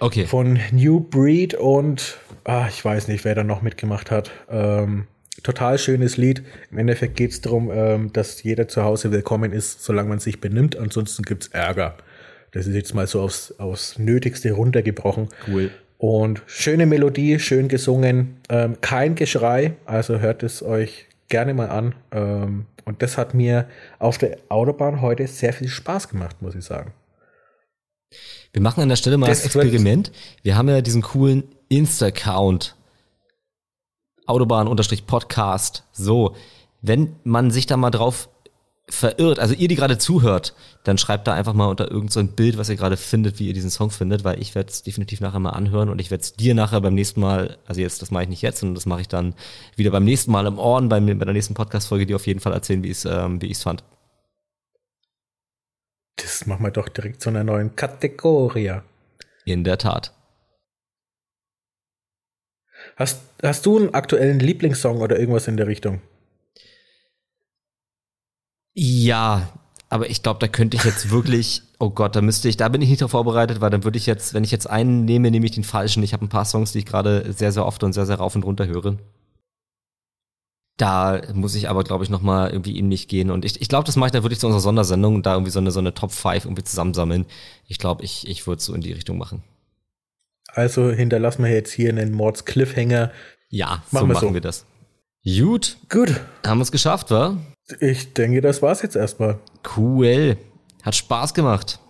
Okay. 0.00 0.26
Von 0.26 0.60
New 0.72 1.00
Breed 1.00 1.54
und 1.54 2.18
ah, 2.44 2.66
ich 2.68 2.84
weiß 2.84 3.08
nicht, 3.08 3.24
wer 3.24 3.34
da 3.34 3.42
noch 3.42 3.62
mitgemacht 3.62 4.10
hat. 4.10 4.30
Ähm, 4.48 5.06
total 5.44 5.78
schönes 5.78 6.16
Lied. 6.16 6.42
Im 6.72 6.78
Endeffekt 6.78 7.16
geht 7.16 7.30
es 7.30 7.40
darum, 7.40 7.70
ähm, 7.72 8.12
dass 8.12 8.42
jeder 8.42 8.66
zu 8.66 8.82
Hause 8.82 9.12
willkommen 9.12 9.52
ist, 9.52 9.84
solange 9.84 10.08
man 10.08 10.18
sich 10.18 10.40
benimmt. 10.40 10.76
Ansonsten 10.76 11.22
gibt 11.22 11.44
es 11.44 11.48
Ärger. 11.50 11.96
Das 12.50 12.66
ist 12.66 12.74
jetzt 12.74 12.94
mal 12.94 13.06
so 13.06 13.20
aufs, 13.20 13.54
aufs 13.58 13.98
Nötigste 13.98 14.50
runtergebrochen. 14.52 15.28
Cool. 15.46 15.70
Und 15.98 16.42
schöne 16.46 16.86
Melodie, 16.86 17.38
schön 17.38 17.68
gesungen. 17.68 18.38
Ähm, 18.48 18.78
kein 18.80 19.14
Geschrei, 19.14 19.74
also 19.84 20.18
hört 20.18 20.42
es 20.42 20.62
euch 20.62 21.06
gerne 21.28 21.54
mal 21.54 21.68
an. 21.68 21.94
Ähm, 22.10 22.66
und 22.84 23.02
das 23.02 23.16
hat 23.16 23.34
mir 23.34 23.68
auf 23.98 24.18
der 24.18 24.38
Autobahn 24.48 25.00
heute 25.00 25.26
sehr 25.26 25.52
viel 25.52 25.68
Spaß 25.68 26.08
gemacht, 26.08 26.42
muss 26.42 26.54
ich 26.54 26.64
sagen. 26.64 26.92
Wir 28.52 28.62
machen 28.62 28.82
an 28.82 28.88
der 28.88 28.96
Stelle 28.96 29.16
mal 29.16 29.26
das, 29.26 29.42
das 29.42 29.56
Experiment. 29.56 30.12
Wir 30.42 30.56
haben 30.56 30.68
ja 30.68 30.80
diesen 30.80 31.02
coolen 31.02 31.44
Insta-Count 31.68 32.76
Autobahn-Podcast. 34.26 35.84
So, 35.92 36.36
wenn 36.82 37.16
man 37.24 37.50
sich 37.50 37.66
da 37.66 37.76
mal 37.76 37.90
drauf 37.90 38.28
verirrt, 38.88 39.38
also 39.38 39.54
ihr, 39.54 39.68
die 39.68 39.76
gerade 39.76 39.96
zuhört, 39.96 40.54
dann 40.84 40.98
schreibt 40.98 41.26
da 41.26 41.32
einfach 41.32 41.54
mal 41.54 41.66
unter 41.68 41.90
irgend 41.90 42.12
so 42.12 42.20
ein 42.20 42.32
Bild, 42.32 42.58
was 42.58 42.68
ihr 42.68 42.76
gerade 42.76 42.98
findet, 42.98 43.38
wie 43.38 43.48
ihr 43.48 43.54
diesen 43.54 43.70
Song 43.70 43.90
findet, 43.90 44.24
weil 44.24 44.40
ich 44.40 44.54
werde 44.54 44.70
es 44.70 44.82
definitiv 44.82 45.20
nachher 45.20 45.38
mal 45.38 45.50
anhören 45.50 45.88
und 45.88 46.00
ich 46.00 46.10
werde 46.10 46.22
es 46.22 46.34
dir 46.34 46.54
nachher 46.54 46.82
beim 46.82 46.94
nächsten 46.94 47.20
Mal, 47.20 47.56
also 47.66 47.80
jetzt, 47.80 48.02
das 48.02 48.10
mache 48.10 48.24
ich 48.24 48.28
nicht 48.28 48.42
jetzt, 48.42 48.60
sondern 48.60 48.74
das 48.74 48.84
mache 48.84 49.00
ich 49.00 49.08
dann 49.08 49.34
wieder 49.76 49.90
beim 49.90 50.04
nächsten 50.04 50.30
Mal 50.30 50.46
im 50.46 50.58
Ohren, 50.58 50.90
bei, 50.90 51.00
bei 51.00 51.24
der 51.24 51.32
nächsten 51.32 51.54
Podcast-Folge, 51.54 52.04
die 52.04 52.14
auf 52.14 52.26
jeden 52.26 52.40
Fall 52.40 52.52
erzählen, 52.52 52.82
wie 52.82 52.90
ich 52.90 52.98
es 52.98 53.04
ähm, 53.06 53.40
wie 53.40 53.46
ich's 53.46 53.62
fand. 53.62 53.84
Das 56.16 56.46
machen 56.46 56.64
wir 56.64 56.70
doch 56.70 56.88
direkt 56.88 57.22
zu 57.22 57.30
einer 57.30 57.44
neuen 57.44 57.74
Kategorie. 57.74 58.80
In 59.46 59.64
der 59.64 59.78
Tat. 59.78 60.13
Hast, 62.96 63.22
hast 63.42 63.66
du 63.66 63.78
einen 63.78 63.94
aktuellen 63.94 64.38
Lieblingssong 64.38 65.00
oder 65.00 65.18
irgendwas 65.18 65.48
in 65.48 65.56
der 65.56 65.66
Richtung? 65.66 66.00
Ja, 68.76 69.52
aber 69.88 70.10
ich 70.10 70.22
glaube, 70.22 70.40
da 70.40 70.48
könnte 70.48 70.76
ich 70.76 70.84
jetzt 70.84 71.10
wirklich, 71.10 71.62
Oh 71.84 71.90
Gott, 71.90 72.16
da 72.16 72.22
müsste 72.22 72.48
ich, 72.48 72.56
da 72.56 72.68
bin 72.68 72.80
ich 72.80 72.88
nicht 72.88 73.02
darauf 73.02 73.10
vorbereitet, 73.10 73.60
weil 73.60 73.68
dann 73.70 73.84
würde 73.84 73.98
ich 73.98 74.06
jetzt, 74.06 74.32
wenn 74.32 74.42
ich 74.44 74.50
jetzt 74.50 74.70
einen 74.70 75.04
nehme, 75.04 75.30
nehme 75.30 75.44
ich 75.44 75.52
den 75.52 75.64
falschen. 75.64 76.02
Ich 76.02 76.12
habe 76.12 76.24
ein 76.24 76.30
paar 76.30 76.44
Songs, 76.46 76.72
die 76.72 76.78
ich 76.78 76.86
gerade 76.86 77.30
sehr, 77.32 77.52
sehr 77.52 77.66
oft 77.66 77.82
und 77.82 77.92
sehr, 77.92 78.06
sehr 78.06 78.16
rauf 78.16 78.34
und 78.36 78.44
runter 78.44 78.66
höre. 78.66 78.96
Da 80.76 81.20
muss 81.34 81.54
ich 81.54 81.68
aber, 81.68 81.84
glaube 81.84 82.04
ich, 82.04 82.10
nochmal 82.10 82.50
irgendwie 82.50 82.78
in 82.78 82.88
mich 82.88 83.06
gehen. 83.06 83.30
Und 83.30 83.44
ich, 83.44 83.60
ich 83.60 83.68
glaube, 83.68 83.84
das 83.84 83.96
mache 83.96 84.08
ich 84.08 84.12
dann 84.12 84.22
wirklich 84.22 84.40
zu 84.40 84.46
unserer 84.46 84.62
Sondersendung 84.62 85.16
und 85.16 85.26
da 85.26 85.34
irgendwie 85.34 85.50
so 85.52 85.60
eine, 85.60 85.70
so 85.70 85.78
eine 85.78 85.94
Top 85.94 86.10
5 86.10 86.46
irgendwie 86.46 86.64
zusammensammeln. 86.64 87.26
Ich 87.68 87.78
glaube, 87.78 88.02
ich, 88.02 88.26
ich 88.28 88.46
würde 88.46 88.58
es 88.58 88.64
so 88.64 88.74
in 88.74 88.80
die 88.80 88.92
Richtung 88.92 89.18
machen. 89.18 89.42
Also 90.54 90.90
hinterlassen 90.90 91.44
wir 91.44 91.52
jetzt 91.52 91.72
hier 91.72 91.90
einen 91.90 92.12
Mords 92.12 92.44
Cliffhanger. 92.44 93.10
Ja, 93.48 93.66
machen 93.68 93.84
so 93.90 94.00
wir 94.00 94.06
machen 94.14 94.28
so. 94.28 94.34
wir 94.34 94.40
das. 94.40 94.66
Gut. 95.24 95.78
Gut. 95.88 96.20
Haben 96.46 96.58
wir 96.58 96.62
es 96.62 96.72
geschafft, 96.72 97.10
wa? 97.10 97.36
Ich 97.80 98.12
denke, 98.12 98.40
das 98.40 98.62
war's 98.62 98.82
jetzt 98.82 98.94
erstmal. 98.94 99.38
Cool. 99.76 100.36
Hat 100.82 100.94
Spaß 100.94 101.34
gemacht. 101.34 101.80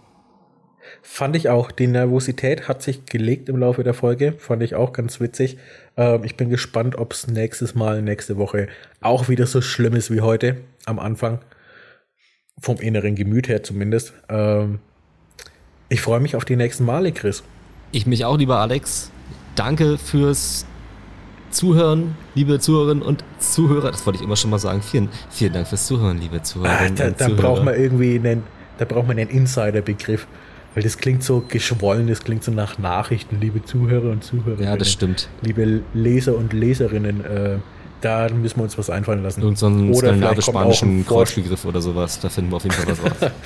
Fand 1.03 1.35
ich 1.37 1.49
auch. 1.49 1.73
Die 1.73 1.87
Nervosität 1.87 2.69
hat 2.69 2.83
sich 2.83 3.07
gelegt 3.07 3.49
im 3.49 3.57
Laufe 3.57 3.83
der 3.83 3.95
Folge. 3.95 4.33
Fand 4.33 4.63
ich 4.63 4.75
auch 4.75 4.93
ganz 4.93 5.21
witzig. 5.21 5.59
Ähm, 5.97 6.25
ich 6.25 6.37
bin 6.37 6.49
gespannt, 6.49 6.97
ob 6.97 7.13
es 7.13 7.27
nächstes 7.27 7.75
Mal, 7.75 8.03
nächste 8.03 8.37
Woche 8.37 8.69
auch 9.01 9.29
wieder 9.29 9.47
so 9.47 9.61
schlimm 9.61 9.95
ist 9.95 10.11
wie 10.11 10.21
heute 10.21 10.59
am 10.87 10.99
Anfang. 10.99 11.41
Vom 12.61 12.79
inneren 12.79 13.17
Gemüt 13.17 13.49
her 13.49 13.63
zumindest. 13.63 14.15
Ähm, 14.29 14.79
ich 15.89 16.01
freue 16.01 16.21
mich 16.21 16.37
auf 16.37 16.45
die 16.45 16.57
nächsten 16.57 16.85
Male, 16.85 17.13
Chris. 17.13 17.43
Ich 17.95 18.07
mich 18.07 18.25
auch, 18.25 18.37
lieber 18.37 18.59
Alex. 18.59 19.13
Danke 19.55 19.99
fürs 19.99 20.67
Zuhören, 21.51 22.17
liebe 22.35 22.59
Zuhörerinnen 22.59 23.05
und 23.05 23.23
Zuhörer. 23.39 23.93
Das 23.93 24.05
wollte 24.05 24.19
ich 24.19 24.25
immer 24.25 24.35
schon 24.35 24.51
mal 24.51 24.59
sagen. 24.59 24.83
Vielen, 24.83 25.09
vielen 25.31 25.53
Dank 25.53 25.69
fürs 25.69 25.87
Zuhören, 25.87 26.21
liebe 26.21 26.43
Zuhörerinnen 26.43 26.95
ah, 26.95 26.97
da, 26.97 27.07
und 27.07 27.21
da 27.21 27.27
Zuhörer. 27.27 27.41
braucht 27.43 27.65
man 27.65 27.75
irgendwie 27.77 28.17
einen, 28.17 28.43
da 28.79 28.85
braucht 28.85 29.07
man 29.07 29.17
einen 29.17 29.31
Insider-Begriff. 29.31 30.27
Weil 30.75 30.83
das 30.83 30.99
klingt 30.99 31.23
so 31.23 31.45
geschwollen, 31.47 32.09
das 32.09 32.25
klingt 32.25 32.43
so 32.43 32.51
nach 32.51 32.79
Nachrichten, 32.79 33.39
liebe 33.41 33.65
Zuhörer 33.65 34.11
und 34.11 34.25
Zuhörerinnen. 34.25 34.65
Ja, 34.65 34.77
das 34.77 34.91
stimmt. 34.91 35.29
Liebe 35.43 35.83
Leser 35.95 36.37
und 36.37 36.53
Leserinnen, 36.53 37.25
äh, 37.25 37.59
da 38.01 38.29
müssen 38.29 38.57
wir 38.59 38.65
uns 38.65 38.77
was 38.77 38.91
einfallen 38.91 39.23
lassen. 39.23 39.41
Irgend 39.41 39.59
so 39.59 39.67
einen 39.67 39.95
skandinavisch-spanischen 39.95 41.07
Kreuzbegriff 41.07 41.65
oder 41.65 41.81
sowas, 41.81 42.19
da 42.19 42.29
finden 42.29 42.51
wir 42.51 42.57
auf 42.57 42.65
jeden 42.65 42.75
Fall 42.75 42.89
was 42.89 43.05
raus. 43.05 43.31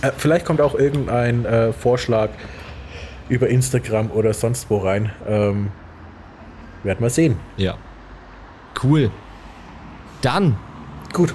Äh, 0.00 0.12
vielleicht 0.16 0.44
kommt 0.44 0.60
auch 0.60 0.76
irgendein 0.76 1.44
äh, 1.44 1.72
Vorschlag 1.72 2.30
über 3.28 3.48
Instagram 3.48 4.10
oder 4.10 4.32
sonst 4.34 4.70
wo 4.70 4.78
rein. 4.78 5.12
Ähm, 5.26 5.68
werden 6.82 7.00
wir 7.00 7.10
sehen. 7.10 7.36
Ja. 7.56 7.74
Cool. 8.82 9.10
Dann. 10.22 10.56
Gut. 11.12 11.34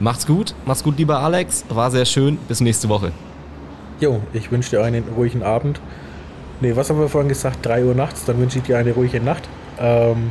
Macht's 0.00 0.26
gut. 0.26 0.54
Macht's 0.66 0.82
gut, 0.84 0.98
lieber 0.98 1.20
Alex. 1.20 1.64
War 1.68 1.90
sehr 1.90 2.04
schön. 2.04 2.36
Bis 2.48 2.60
nächste 2.60 2.88
Woche. 2.88 3.12
Jo, 4.00 4.20
ich 4.32 4.50
wünsche 4.52 4.70
dir 4.70 4.82
einen 4.82 5.04
ruhigen 5.16 5.42
Abend. 5.42 5.80
Ne, 6.60 6.76
was 6.76 6.90
haben 6.90 7.00
wir 7.00 7.08
vorhin 7.08 7.28
gesagt? 7.28 7.64
3 7.64 7.84
Uhr 7.84 7.94
nachts. 7.94 8.24
Dann 8.24 8.38
wünsche 8.38 8.58
ich 8.58 8.64
dir 8.64 8.78
eine 8.78 8.92
ruhige 8.92 9.20
Nacht. 9.20 9.48
Ähm, 9.78 10.30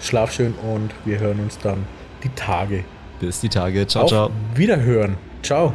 schlaf 0.00 0.32
schön 0.32 0.54
und 0.54 0.90
wir 1.04 1.18
hören 1.18 1.40
uns 1.40 1.58
dann 1.58 1.84
die 2.22 2.30
Tage. 2.30 2.84
Bis 3.20 3.40
die 3.40 3.48
Tage. 3.48 3.86
Ciao, 3.86 4.04
Auf 4.04 4.10
ciao. 4.10 4.30
Wiederhören. 4.54 5.16
Ciao. 5.42 5.72